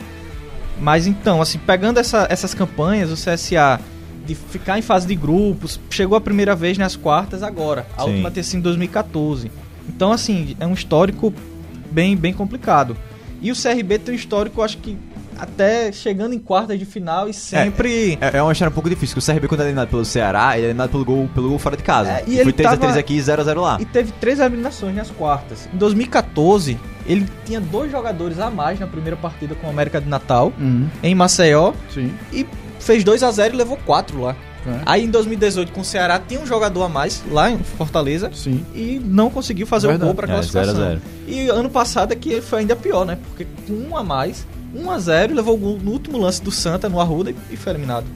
Mas 0.78 1.06
então, 1.06 1.40
assim, 1.40 1.58
pegando 1.58 1.98
essa- 1.98 2.26
essas 2.28 2.52
campanhas, 2.52 3.10
o 3.10 3.14
CSA 3.16 3.80
de 4.26 4.34
ficar 4.34 4.78
em 4.78 4.82
fase 4.82 5.06
de 5.06 5.14
grupos, 5.14 5.80
chegou 5.88 6.18
a 6.18 6.20
primeira 6.20 6.54
vez 6.54 6.76
nas 6.76 6.96
quartas 6.96 7.42
agora, 7.42 7.86
a 7.96 8.02
Sim. 8.02 8.10
última 8.10 8.30
ter 8.30 8.42
sido 8.42 8.58
em 8.58 8.62
2014. 8.62 9.50
Então, 9.88 10.12
assim, 10.12 10.54
é 10.60 10.66
um 10.66 10.74
histórico 10.74 11.32
bem, 11.90 12.14
bem 12.14 12.34
complicado. 12.34 12.94
E 13.40 13.50
o 13.50 13.56
CRB 13.56 13.98
tem 13.98 14.14
um 14.14 14.16
histórico, 14.18 14.60
acho 14.60 14.76
que 14.76 14.98
até 15.42 15.90
chegando 15.92 16.32
em 16.34 16.38
quartas 16.38 16.78
de 16.78 16.84
final 16.84 17.28
e 17.28 17.34
sempre. 17.34 18.16
É, 18.20 18.38
é 18.38 18.42
uma 18.42 18.52
história 18.52 18.70
um 18.70 18.74
pouco 18.74 18.88
difícil, 18.88 19.16
porque 19.16 19.30
o 19.30 19.34
CRB 19.34 19.48
quando 19.48 19.60
é 19.60 19.64
eliminado 19.64 19.88
pelo 19.88 20.04
Ceará, 20.04 20.52
ele 20.56 20.62
é 20.66 20.68
eliminado 20.68 20.90
pelo 20.90 21.04
gol, 21.04 21.28
pelo 21.34 21.48
gol 21.48 21.58
fora 21.58 21.76
de 21.76 21.82
casa. 21.82 22.10
É, 22.10 22.24
e 22.26 22.32
e 22.34 22.34
ele 22.38 22.44
foi 22.44 22.52
3x3 22.52 22.78
tava- 22.80 22.98
aqui 22.98 23.14
e 23.14 23.20
0x0 23.20 23.60
lá. 23.60 23.78
E 23.80 23.84
teve 23.84 24.12
três 24.20 24.38
eliminações 24.38 24.94
nas 24.94 25.10
quartas. 25.10 25.68
Em 25.72 25.76
2014, 25.76 26.78
ele 27.06 27.26
tinha 27.44 27.60
dois 27.60 27.90
jogadores 27.90 28.38
a 28.38 28.50
mais 28.50 28.78
na 28.78 28.86
primeira 28.86 29.16
partida 29.16 29.54
com 29.54 29.66
o 29.66 29.70
América 29.70 30.00
de 30.00 30.08
Natal, 30.08 30.52
Uhum, 30.58 30.88
em 31.02 31.14
Maceió, 31.14 31.72
sim. 31.92 32.12
e 32.32 32.46
fez 32.78 33.02
2 33.04 33.22
a 33.22 33.30
0 33.30 33.54
e 33.54 33.56
levou 33.56 33.76
4 33.84 34.20
lá. 34.20 34.36
É. 34.64 34.78
Aí 34.86 35.04
em 35.04 35.10
2018 35.10 35.72
com 35.72 35.80
o 35.80 35.84
Ceará 35.84 36.20
tinha 36.20 36.38
um 36.40 36.46
jogador 36.46 36.84
a 36.84 36.88
mais 36.88 37.20
lá 37.28 37.50
em 37.50 37.58
Fortaleza 37.58 38.30
Sim. 38.32 38.64
e 38.72 39.02
não 39.04 39.28
conseguiu 39.28 39.66
fazer 39.66 39.88
Verdade. 39.88 40.04
o 40.04 40.06
gol 40.06 40.14
para 40.14 40.28
É, 40.30 40.34
classificação. 40.36 40.74
0 40.74 40.86
a 40.86 40.88
0. 40.90 41.02
E 41.26 41.48
ano 41.48 41.68
passado 41.68 42.12
é 42.12 42.14
que 42.14 42.40
foi 42.40 42.60
ainda 42.60 42.76
pior, 42.76 43.04
né? 43.04 43.18
Porque 43.26 43.44
com 43.66 43.72
um 43.72 43.96
a 43.96 44.04
mais, 44.04 44.46
1 44.74 44.90
a 44.90 44.98
0 44.98 45.32
e 45.32 45.36
levou 45.36 45.54
o 45.54 45.58
gol 45.58 45.78
no 45.82 45.90
último 45.92 46.18
lance 46.18 46.42
do 46.42 46.50
Santa 46.50 46.88
no 46.88 47.00
Arruda 47.00 47.34
e- 47.50 47.56
foi 47.56 47.72
eliminado. 47.72 48.06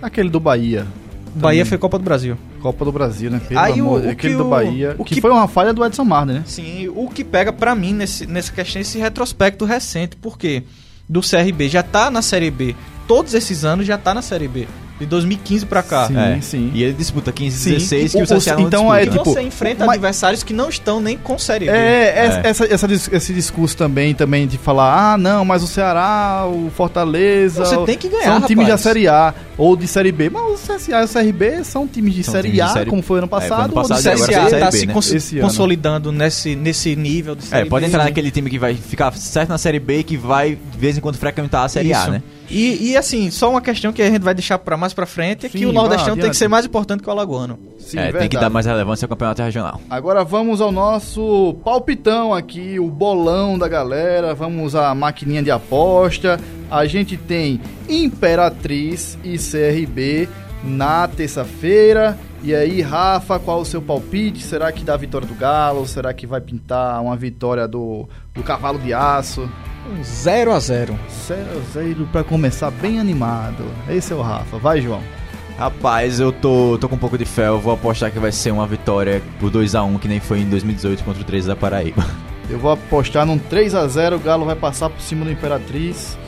Aquele 0.00 0.28
do 0.28 0.40
Bahia. 0.40 0.86
Bahia 1.34 1.60
Também. 1.60 1.64
foi 1.64 1.78
Copa 1.78 1.98
do 1.98 2.04
Brasil. 2.04 2.36
Copa 2.60 2.84
do 2.84 2.92
Brasil, 2.92 3.30
né? 3.30 3.40
Pelo 3.48 3.58
Aí 3.60 3.80
o- 3.80 3.86
amor, 3.86 4.04
o 4.04 4.10
aquele 4.10 4.34
que 4.34 4.38
do 4.38 4.46
o- 4.46 4.50
Bahia. 4.50 4.94
o 4.98 5.04
que, 5.04 5.14
que- 5.14 5.20
foi 5.20 5.30
uma 5.30 5.48
falha 5.48 5.72
do 5.72 5.84
Edson 5.84 6.04
Marner, 6.04 6.36
né? 6.36 6.42
Sim, 6.46 6.88
o 6.94 7.08
que 7.08 7.24
pega 7.24 7.52
pra 7.52 7.74
mim 7.74 7.92
nesse, 7.94 8.26
nessa 8.26 8.52
questão 8.52 8.80
é 8.80 8.82
esse 8.82 8.98
retrospecto 8.98 9.64
recente, 9.64 10.16
porque 10.16 10.62
do 11.08 11.20
CRB 11.22 11.68
já 11.68 11.82
tá 11.82 12.10
na 12.10 12.20
Série 12.22 12.50
B, 12.50 12.74
todos 13.08 13.32
esses 13.34 13.64
anos 13.64 13.86
já 13.86 13.96
tá 13.96 14.12
na 14.12 14.20
Série 14.22 14.46
B, 14.48 14.68
de 15.02 15.06
2015 15.06 15.66
pra 15.66 15.82
cá. 15.82 16.06
Sim, 16.06 16.16
É. 16.18 16.38
sim. 16.40 16.70
E 16.74 16.82
ele 16.82 16.92
disputa 16.94 17.30
15 17.32 17.56
Sim. 17.58 17.70
16 17.74 18.14
O- 18.14 18.16
que 18.18 18.22
o 18.22 18.24
o- 18.24 18.26
CSA 18.40 18.54
não 18.56 18.62
então 18.66 18.94
é 18.94 19.02
E 19.02 19.06
disputa. 19.06 19.22
tipo, 19.30 19.34
você 19.34 19.42
enfrenta 19.42 19.84
mas- 19.84 19.94
adversários 19.96 20.42
que 20.42 20.52
não 20.52 20.68
estão 20.68 21.00
nem 21.00 21.16
com 21.18 21.38
Série 21.38 21.66
B. 21.66 21.72
É, 21.72 22.12
essa- 22.26 22.40
É. 22.40 22.50
Essa, 22.52 22.74
essa 22.74 22.88
dis- 22.88 23.08
esse 23.12 23.32
discurso 23.32 23.76
também, 23.76 24.14
também 24.14 24.46
de 24.46 24.58
falar, 24.58 25.12
ah, 25.14 25.18
não, 25.18 25.44
mas 25.44 25.62
o 25.62 25.66
Ceará, 25.66 26.44
o 26.46 26.70
Fortaleza. 26.74 27.64
Você 27.64 27.76
o- 27.76 27.84
tem 27.84 27.96
que 27.98 28.08
ganhar, 28.08 28.24
São 28.24 28.40
times 28.42 28.66
da 28.66 28.72
rapaz. 28.74 28.80
Série 28.82 29.08
A 29.08 29.34
ou 29.56 29.76
de 29.76 29.86
Série 29.86 30.12
B. 30.12 30.30
Mas 30.30 30.42
o 30.42 30.56
CSA 30.56 31.00
e 31.00 31.04
o 31.04 31.08
CRB 31.08 31.64
são 31.64 31.86
times 31.86 32.14
de 32.14 32.22
São 32.24 32.32
Série 32.32 32.48
times 32.48 32.56
de 32.56 32.60
A, 32.60 32.68
série- 32.72 32.90
como 32.90 33.02
foi 33.02 33.18
ano 33.18 33.26
É, 33.26 33.30
passado. 33.30 33.52
ano 33.52 33.62
ou 33.62 33.68
de 33.68 33.72
O 33.72 33.74
passado 33.88 34.02
Série 34.02 34.14
agora 34.22 34.32
CSA 34.46 34.58
tá 34.58 34.70
B, 34.70 34.76
se 34.78 34.86
né? 34.86 34.92
cons- 34.92 35.12
ano. 35.12 35.40
consolidando 35.42 36.12
nesse, 36.12 36.54
nesse 36.56 36.94
nível 36.96 37.34
de 37.34 37.44
Série 37.44 37.66
É, 37.66 37.68
pode 37.68 37.84
B. 37.84 37.88
entrar 37.88 38.04
naquele 38.04 38.30
time 38.30 38.50
que 38.50 38.58
vai 38.58 38.74
ficar 38.74 39.12
certo 39.16 39.48
na 39.48 39.58
Série 39.58 39.80
B 39.80 39.98
e 39.98 40.04
que 40.04 40.16
vai, 40.16 40.50
de 40.56 40.78
vez 40.78 40.96
em 40.96 41.00
quando, 41.00 41.16
frequentar 41.16 41.64
a 41.64 41.68
Série 41.68 41.92
A, 41.92 42.00
Isso. 42.02 42.10
né? 42.10 42.22
E, 42.50 42.90
e, 42.90 42.96
assim, 42.98 43.30
só 43.30 43.48
uma 43.50 43.62
questão 43.62 43.92
que 43.94 44.02
a 44.02 44.10
gente 44.10 44.20
vai 44.22 44.34
deixar 44.34 44.58
pra 44.58 44.76
mais 44.76 44.91
pra 44.94 45.06
frente 45.06 45.46
é 45.46 45.48
que 45.48 45.58
Sim, 45.58 45.66
o 45.66 45.72
Nordestão 45.72 46.16
tem 46.16 46.30
que 46.30 46.36
ser 46.36 46.48
mais 46.48 46.66
importante 46.66 47.02
que 47.02 47.08
o 47.08 47.12
Alagoano. 47.12 47.58
Sim, 47.78 47.98
é, 47.98 48.12
tem 48.12 48.28
que 48.28 48.38
dar 48.38 48.50
mais 48.50 48.66
relevância 48.66 49.04
ao 49.04 49.08
campeonato 49.08 49.42
regional. 49.42 49.80
Agora 49.90 50.24
vamos 50.24 50.60
ao 50.60 50.72
nosso 50.72 51.56
palpitão 51.64 52.32
aqui, 52.32 52.78
o 52.78 52.88
bolão 52.88 53.58
da 53.58 53.68
galera. 53.68 54.34
Vamos 54.34 54.74
à 54.74 54.94
maquininha 54.94 55.42
de 55.42 55.50
aposta. 55.50 56.38
A 56.70 56.86
gente 56.86 57.16
tem 57.16 57.60
Imperatriz 57.88 59.18
e 59.22 59.36
CRB 59.36 60.28
na 60.64 61.08
terça-feira. 61.08 62.18
E 62.42 62.54
aí, 62.54 62.80
Rafa, 62.80 63.38
qual 63.38 63.60
o 63.60 63.64
seu 63.64 63.80
palpite? 63.80 64.42
Será 64.42 64.72
que 64.72 64.82
dá 64.82 64.94
a 64.94 64.96
vitória 64.96 65.28
do 65.28 65.34
Galo? 65.34 65.86
Será 65.86 66.12
que 66.12 66.26
vai 66.26 66.40
pintar 66.40 67.00
uma 67.00 67.16
vitória 67.16 67.68
do, 67.68 68.08
do 68.34 68.42
Cavalo 68.42 68.80
de 68.80 68.92
Aço? 68.92 69.48
Um 69.90 70.02
0 70.02 70.52
a 70.52 70.60
0 70.60 70.98
Zero, 71.26 71.62
zero 71.72 72.08
pra 72.12 72.22
começar 72.22 72.70
bem 72.70 73.00
animado. 73.00 73.64
Esse 73.88 74.12
é 74.12 74.16
o 74.16 74.22
Rafa. 74.22 74.58
Vai, 74.58 74.80
João. 74.80 75.02
Rapaz, 75.58 76.18
eu 76.18 76.32
tô, 76.32 76.78
tô 76.80 76.88
com 76.88 76.94
um 76.94 76.98
pouco 76.98 77.18
de 77.18 77.24
fé. 77.24 77.48
Eu 77.48 77.60
vou 77.60 77.74
apostar 77.74 78.10
que 78.10 78.18
vai 78.18 78.32
ser 78.32 78.50
uma 78.52 78.66
vitória 78.66 79.22
por 79.38 79.50
2x1, 79.50 79.98
que 79.98 80.08
nem 80.08 80.20
foi 80.20 80.40
em 80.40 80.48
2018 80.48 81.04
contra 81.04 81.22
o 81.22 81.24
3 81.24 81.46
da 81.46 81.56
Paraíba. 81.56 82.04
Eu 82.48 82.58
vou 82.58 82.72
apostar 82.72 83.24
num 83.24 83.38
3 83.38 83.74
a 83.74 83.86
0 83.86 84.16
o 84.16 84.18
Galo 84.18 84.44
vai 84.44 84.56
passar 84.56 84.90
por 84.90 85.00
cima 85.00 85.24
do 85.24 85.30
Imperatriz. 85.30 86.18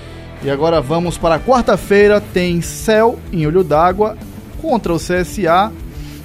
E 0.42 0.50
agora 0.50 0.80
vamos 0.80 1.16
para 1.16 1.38
quarta-feira, 1.38 2.20
tem 2.20 2.60
Céu 2.60 3.18
em 3.32 3.46
Olho 3.46 3.64
d'Água 3.64 4.16
contra 4.60 4.92
o 4.92 4.98
CSA. 4.98 5.72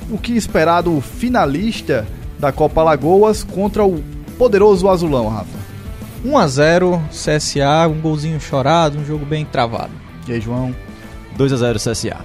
O 0.10 0.18
que 0.18 0.34
esperar 0.34 0.82
do 0.82 1.00
finalista 1.00 2.08
da 2.38 2.52
Copa 2.52 2.84
Lagoas 2.84 3.44
contra 3.44 3.86
o 3.86 4.04
poderoso 4.38 4.90
Azulão, 4.90 5.28
Rafa? 5.28 5.59
1 6.24 6.38
a 6.38 6.48
0 6.48 7.02
CSA, 7.10 7.88
um 7.90 8.00
golzinho 8.00 8.40
chorado, 8.40 8.98
um 9.00 9.06
jogo 9.06 9.26
bem 9.26 9.46
travado. 9.46 9.92
E 10.28 10.34
aí, 10.34 10.42
João? 10.42 10.76
2x0 11.38 11.76
CSA. 11.76 12.18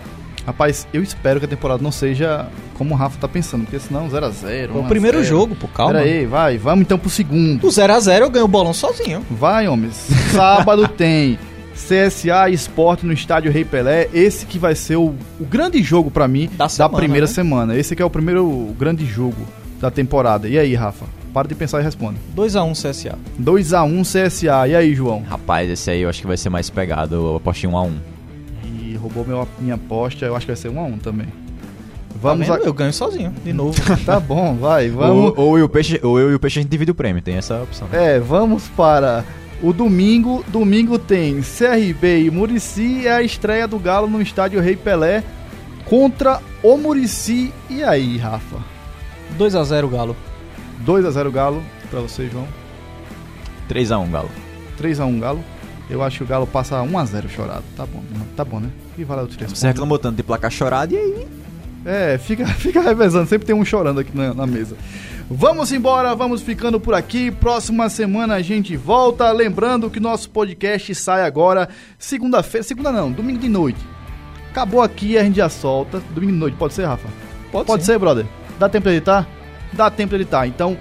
Rapaz, 0.47 0.87
eu 0.93 1.03
espero 1.03 1.39
que 1.41 1.47
a 1.47 1.49
temporada 1.49 1.83
não 1.83 1.93
seja 1.93 2.47
como 2.75 2.93
o 2.95 2.97
Rafa 2.97 3.19
tá 3.19 3.27
pensando, 3.27 3.63
porque 3.63 3.79
senão 3.79 4.11
0 4.11 4.27
a 4.27 4.31
0 4.31 4.73
Foi 4.75 4.83
o 4.83 4.85
primeiro 4.85 5.25
jogo, 5.25 5.55
pô, 5.55 5.67
calma. 5.69 5.95
Pera 5.95 6.05
aí, 6.05 6.27
vai, 6.27 6.59
vamos 6.59 6.83
então 6.83 6.99
pro 6.99 7.09
segundo. 7.09 7.65
O 7.67 7.71
0x0 7.71 8.21
eu 8.21 8.31
ganho 8.31 8.45
o 8.45 8.49
bolão 8.49 8.75
sozinho. 8.75 9.25
Vai, 9.31 9.67
homens. 9.69 9.95
Sábado 10.33 10.87
tem 10.97 11.39
CSA 11.73 12.51
e 12.51 12.55
Sport 12.55 13.05
no 13.05 13.13
estádio 13.13 13.51
Rei 13.51 13.65
Pelé. 13.65 14.09
Esse 14.13 14.45
que 14.45 14.59
vai 14.59 14.75
ser 14.75 14.97
o, 14.97 15.15
o 15.41 15.45
grande 15.45 15.83
jogo 15.83 16.11
pra 16.11 16.29
mim 16.29 16.49
Da 16.53 16.65
da, 16.65 16.69
semana, 16.69 16.97
primeira 16.99 17.27
né? 17.27 17.33
semana. 17.33 17.77
Esse 17.77 17.97
que 17.97 18.03
é 18.03 18.05
o 18.05 18.11
primeiro 18.11 18.75
grande 18.79 19.07
jogo 19.07 19.47
da 19.81 19.91
temporada. 19.91 20.47
E 20.47 20.59
aí, 20.59 20.75
Rafa? 20.75 21.07
Para 21.35 21.49
de 21.49 21.55
pensar 21.57 21.81
e 21.81 21.83
responde. 21.83 22.17
2x1 22.37 22.73
CSA. 22.75 23.19
2x1 23.43 24.03
CSA. 24.03 24.69
E 24.69 24.77
aí, 24.77 24.95
João? 24.95 25.25
Rapaz, 25.25 25.69
esse 25.69 25.91
aí 25.91 26.03
eu 26.03 26.09
acho 26.09 26.21
que 26.21 26.29
vai 26.29 26.37
ser 26.37 26.49
mais 26.49 26.71
pegado. 26.71 27.17
Eu 27.17 27.37
apostei 27.37 27.69
1x1. 27.69 27.93
E 28.63 28.95
roubou 28.95 29.27
meu, 29.27 29.49
minha 29.59 29.75
aposta. 29.75 30.25
Eu 30.25 30.37
acho 30.37 30.47
que 30.47 30.53
vai 30.53 30.57
ser 30.57 30.71
1x1 30.71 31.01
também. 31.01 31.27
Vamos 32.15 32.47
Vamos 32.47 32.47
tá 32.47 32.55
a... 32.55 32.59
Eu 32.59 32.73
ganho 32.73 32.93
sozinho, 32.93 33.35
de 33.45 33.53
novo. 33.53 33.75
Tá 34.07 34.21
bom, 34.21 34.55
vai. 34.55 34.89
Vamos. 34.89 35.33
Ou, 35.37 35.47
ou, 35.49 35.59
eu 35.59 35.65
e 35.65 35.67
o 35.67 35.69
peixe, 35.69 35.99
ou 36.05 36.21
eu 36.21 36.31
e 36.31 36.35
o 36.37 36.39
peixe 36.39 36.61
a 36.61 36.63
gente 36.63 36.71
divide 36.71 36.93
o 36.93 36.95
prêmio, 36.95 37.21
tem 37.21 37.35
essa 37.35 37.61
opção. 37.65 37.89
É, 37.91 38.21
vamos 38.21 38.69
para 38.69 39.25
O 39.61 39.73
domingo, 39.73 40.45
domingo 40.47 41.01
tem 41.01 41.41
CRB 41.43 42.27
e 42.27 42.31
Murici 42.31 43.01
e 43.03 43.09
a 43.09 43.23
estreia 43.23 43.67
do 43.67 43.81
Galo 43.81 44.07
no 44.07 44.23
estádio 44.23 44.61
Rei 44.61 44.77
Pelé 44.77 45.25
contra 45.85 46.41
o 46.63 46.77
Murici. 46.77 47.53
E 47.69 47.83
aí, 47.83 48.19
Rafa? 48.19 48.59
2 49.37 49.57
a 49.57 49.65
0 49.65 49.89
Galo. 49.89 50.17
2 50.85 51.05
a 51.05 51.11
0 51.11 51.33
Galo 51.33 51.63
pra 51.91 52.01
você, 52.01 52.29
João. 52.29 52.47
3x1, 53.69 54.11
Galo. 54.11 54.31
3 54.77 55.01
a 55.01 55.07
1 55.07 55.21
Galo. 55.21 55.45
Eu 55.89 56.03
acho 56.03 56.19
que 56.19 56.25
o 56.25 56.27
Galo 56.27 56.47
passa 56.47 56.81
1 56.81 56.99
a 56.99 57.05
0 57.05 57.29
chorado. 57.29 57.65
Tá 57.77 57.87
bom, 57.87 58.03
tá 58.37 58.45
bom, 58.45 58.61
né? 58.61 58.71
E 58.97 59.05
valeu 59.05 59.25
os 59.25 59.37
três 59.37 59.51
Você 59.53 59.67
reclamou 59.67 59.99
tanto 59.99 60.17
de 60.17 60.23
placar 60.23 60.51
chorado 60.51 60.95
e 60.95 60.99
aí? 60.99 61.27
É, 61.85 62.19
fica, 62.19 62.47
fica 62.57 62.81
revezando, 62.81 63.29
sempre 63.29 63.47
tem 63.47 63.55
um 63.55 63.65
chorando 63.65 64.01
aqui 64.01 64.17
na, 64.17 64.33
na, 64.33 64.47
mesa. 64.47 64.77
Vamos 65.31 65.73
embora, 65.73 66.15
vamos 66.15 66.43
ficando 66.43 66.81
por 66.81 66.95
aqui. 66.95 67.31
Próxima 67.31 67.89
semana 67.89 68.35
a 68.35 68.43
gente 68.43 68.77
volta. 68.77 69.31
Lembrando 69.33 69.91
que 69.91 70.01
nosso 70.01 70.31
podcast 70.31 70.95
sai 70.95 71.23
agora 71.23 71.69
segunda-feira. 71.99 72.63
Segunda 72.63 72.93
não, 72.93 73.11
domingo 73.11 73.39
de 73.39 73.49
noite. 73.49 73.81
Acabou 74.51 74.83
aqui, 74.83 75.19
a 75.19 75.25
gente 75.25 75.37
já 75.37 75.49
solta. 75.49 76.01
Domingo 76.15 76.33
de 76.33 76.39
noite, 76.39 76.57
pode 76.57 76.75
ser, 76.75 76.85
Rafa? 76.85 77.09
Pode, 77.51 77.67
pode 77.67 77.85
ser, 77.85 77.99
brother? 77.99 78.27
Dá 78.59 78.69
tempo 78.69 78.89
de 78.89 78.97
editar? 78.97 79.27
Dá 79.75 79.91
tempo 79.91 80.11
de 80.11 80.23
editar. 80.23 80.47
Então, 80.47 80.77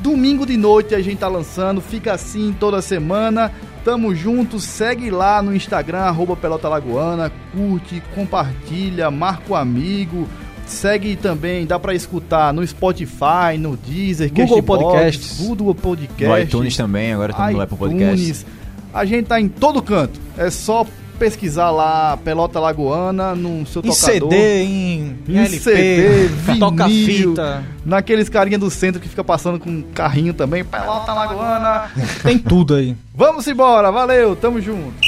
domingo 0.00 0.46
de 0.46 0.56
noite 0.56 0.94
a 0.94 1.00
gente 1.00 1.18
tá 1.18 1.28
lançando. 1.28 1.80
Fica 1.80 2.12
assim 2.12 2.54
toda 2.58 2.80
semana. 2.82 3.52
Tamo 3.84 4.14
junto, 4.14 4.60
segue 4.60 5.10
lá 5.10 5.40
no 5.40 5.54
Instagram, 5.54 6.00
arroba 6.00 6.36
Pelota 6.36 6.68
Lagoana, 6.68 7.32
curte, 7.52 8.02
compartilha, 8.14 9.10
marca 9.10 9.52
o 9.52 9.56
amigo, 9.56 10.28
segue 10.66 11.16
também, 11.16 11.64
dá 11.64 11.78
pra 11.78 11.94
escutar 11.94 12.52
no 12.52 12.66
Spotify, 12.66 13.56
no 13.58 13.78
Deezer, 13.78 14.30
Google 14.30 14.62
Podcasts, 14.62 15.40
Google 15.40 15.74
Podcast, 15.74 16.26
no 16.26 16.38
iTunes 16.38 16.76
também, 16.76 17.14
agora 17.14 17.30
estamos 17.30 17.54
no 17.54 17.60
Apple 17.62 17.78
Podcasts. 17.78 18.44
A 18.92 19.06
gente 19.06 19.26
tá 19.26 19.40
em 19.40 19.48
todo 19.48 19.80
canto, 19.80 20.20
é 20.36 20.50
só 20.50 20.84
pesquisar 21.18 21.70
lá 21.70 22.16
Pelota 22.16 22.60
Lagoana 22.60 23.34
no 23.34 23.66
seu 23.66 23.80
em 23.80 23.88
tocador. 23.88 24.30
CD, 24.30 24.62
em, 24.62 25.18
em 25.28 25.38
LP, 25.38 25.58
CD, 25.58 26.28
vinil, 26.46 26.60
toca 26.60 26.88
fita. 26.88 27.64
Naqueles 27.84 28.28
carinha 28.28 28.58
do 28.58 28.70
centro 28.70 29.00
que 29.00 29.08
fica 29.08 29.24
passando 29.24 29.58
com 29.58 29.68
um 29.68 29.82
carrinho 29.82 30.32
também. 30.32 30.64
Pelota 30.64 31.12
Lagoana. 31.12 31.90
Tem 32.22 32.38
tudo 32.38 32.74
aí. 32.74 32.96
Vamos 33.14 33.46
embora, 33.48 33.90
valeu, 33.90 34.36
tamo 34.36 34.60
junto. 34.60 35.07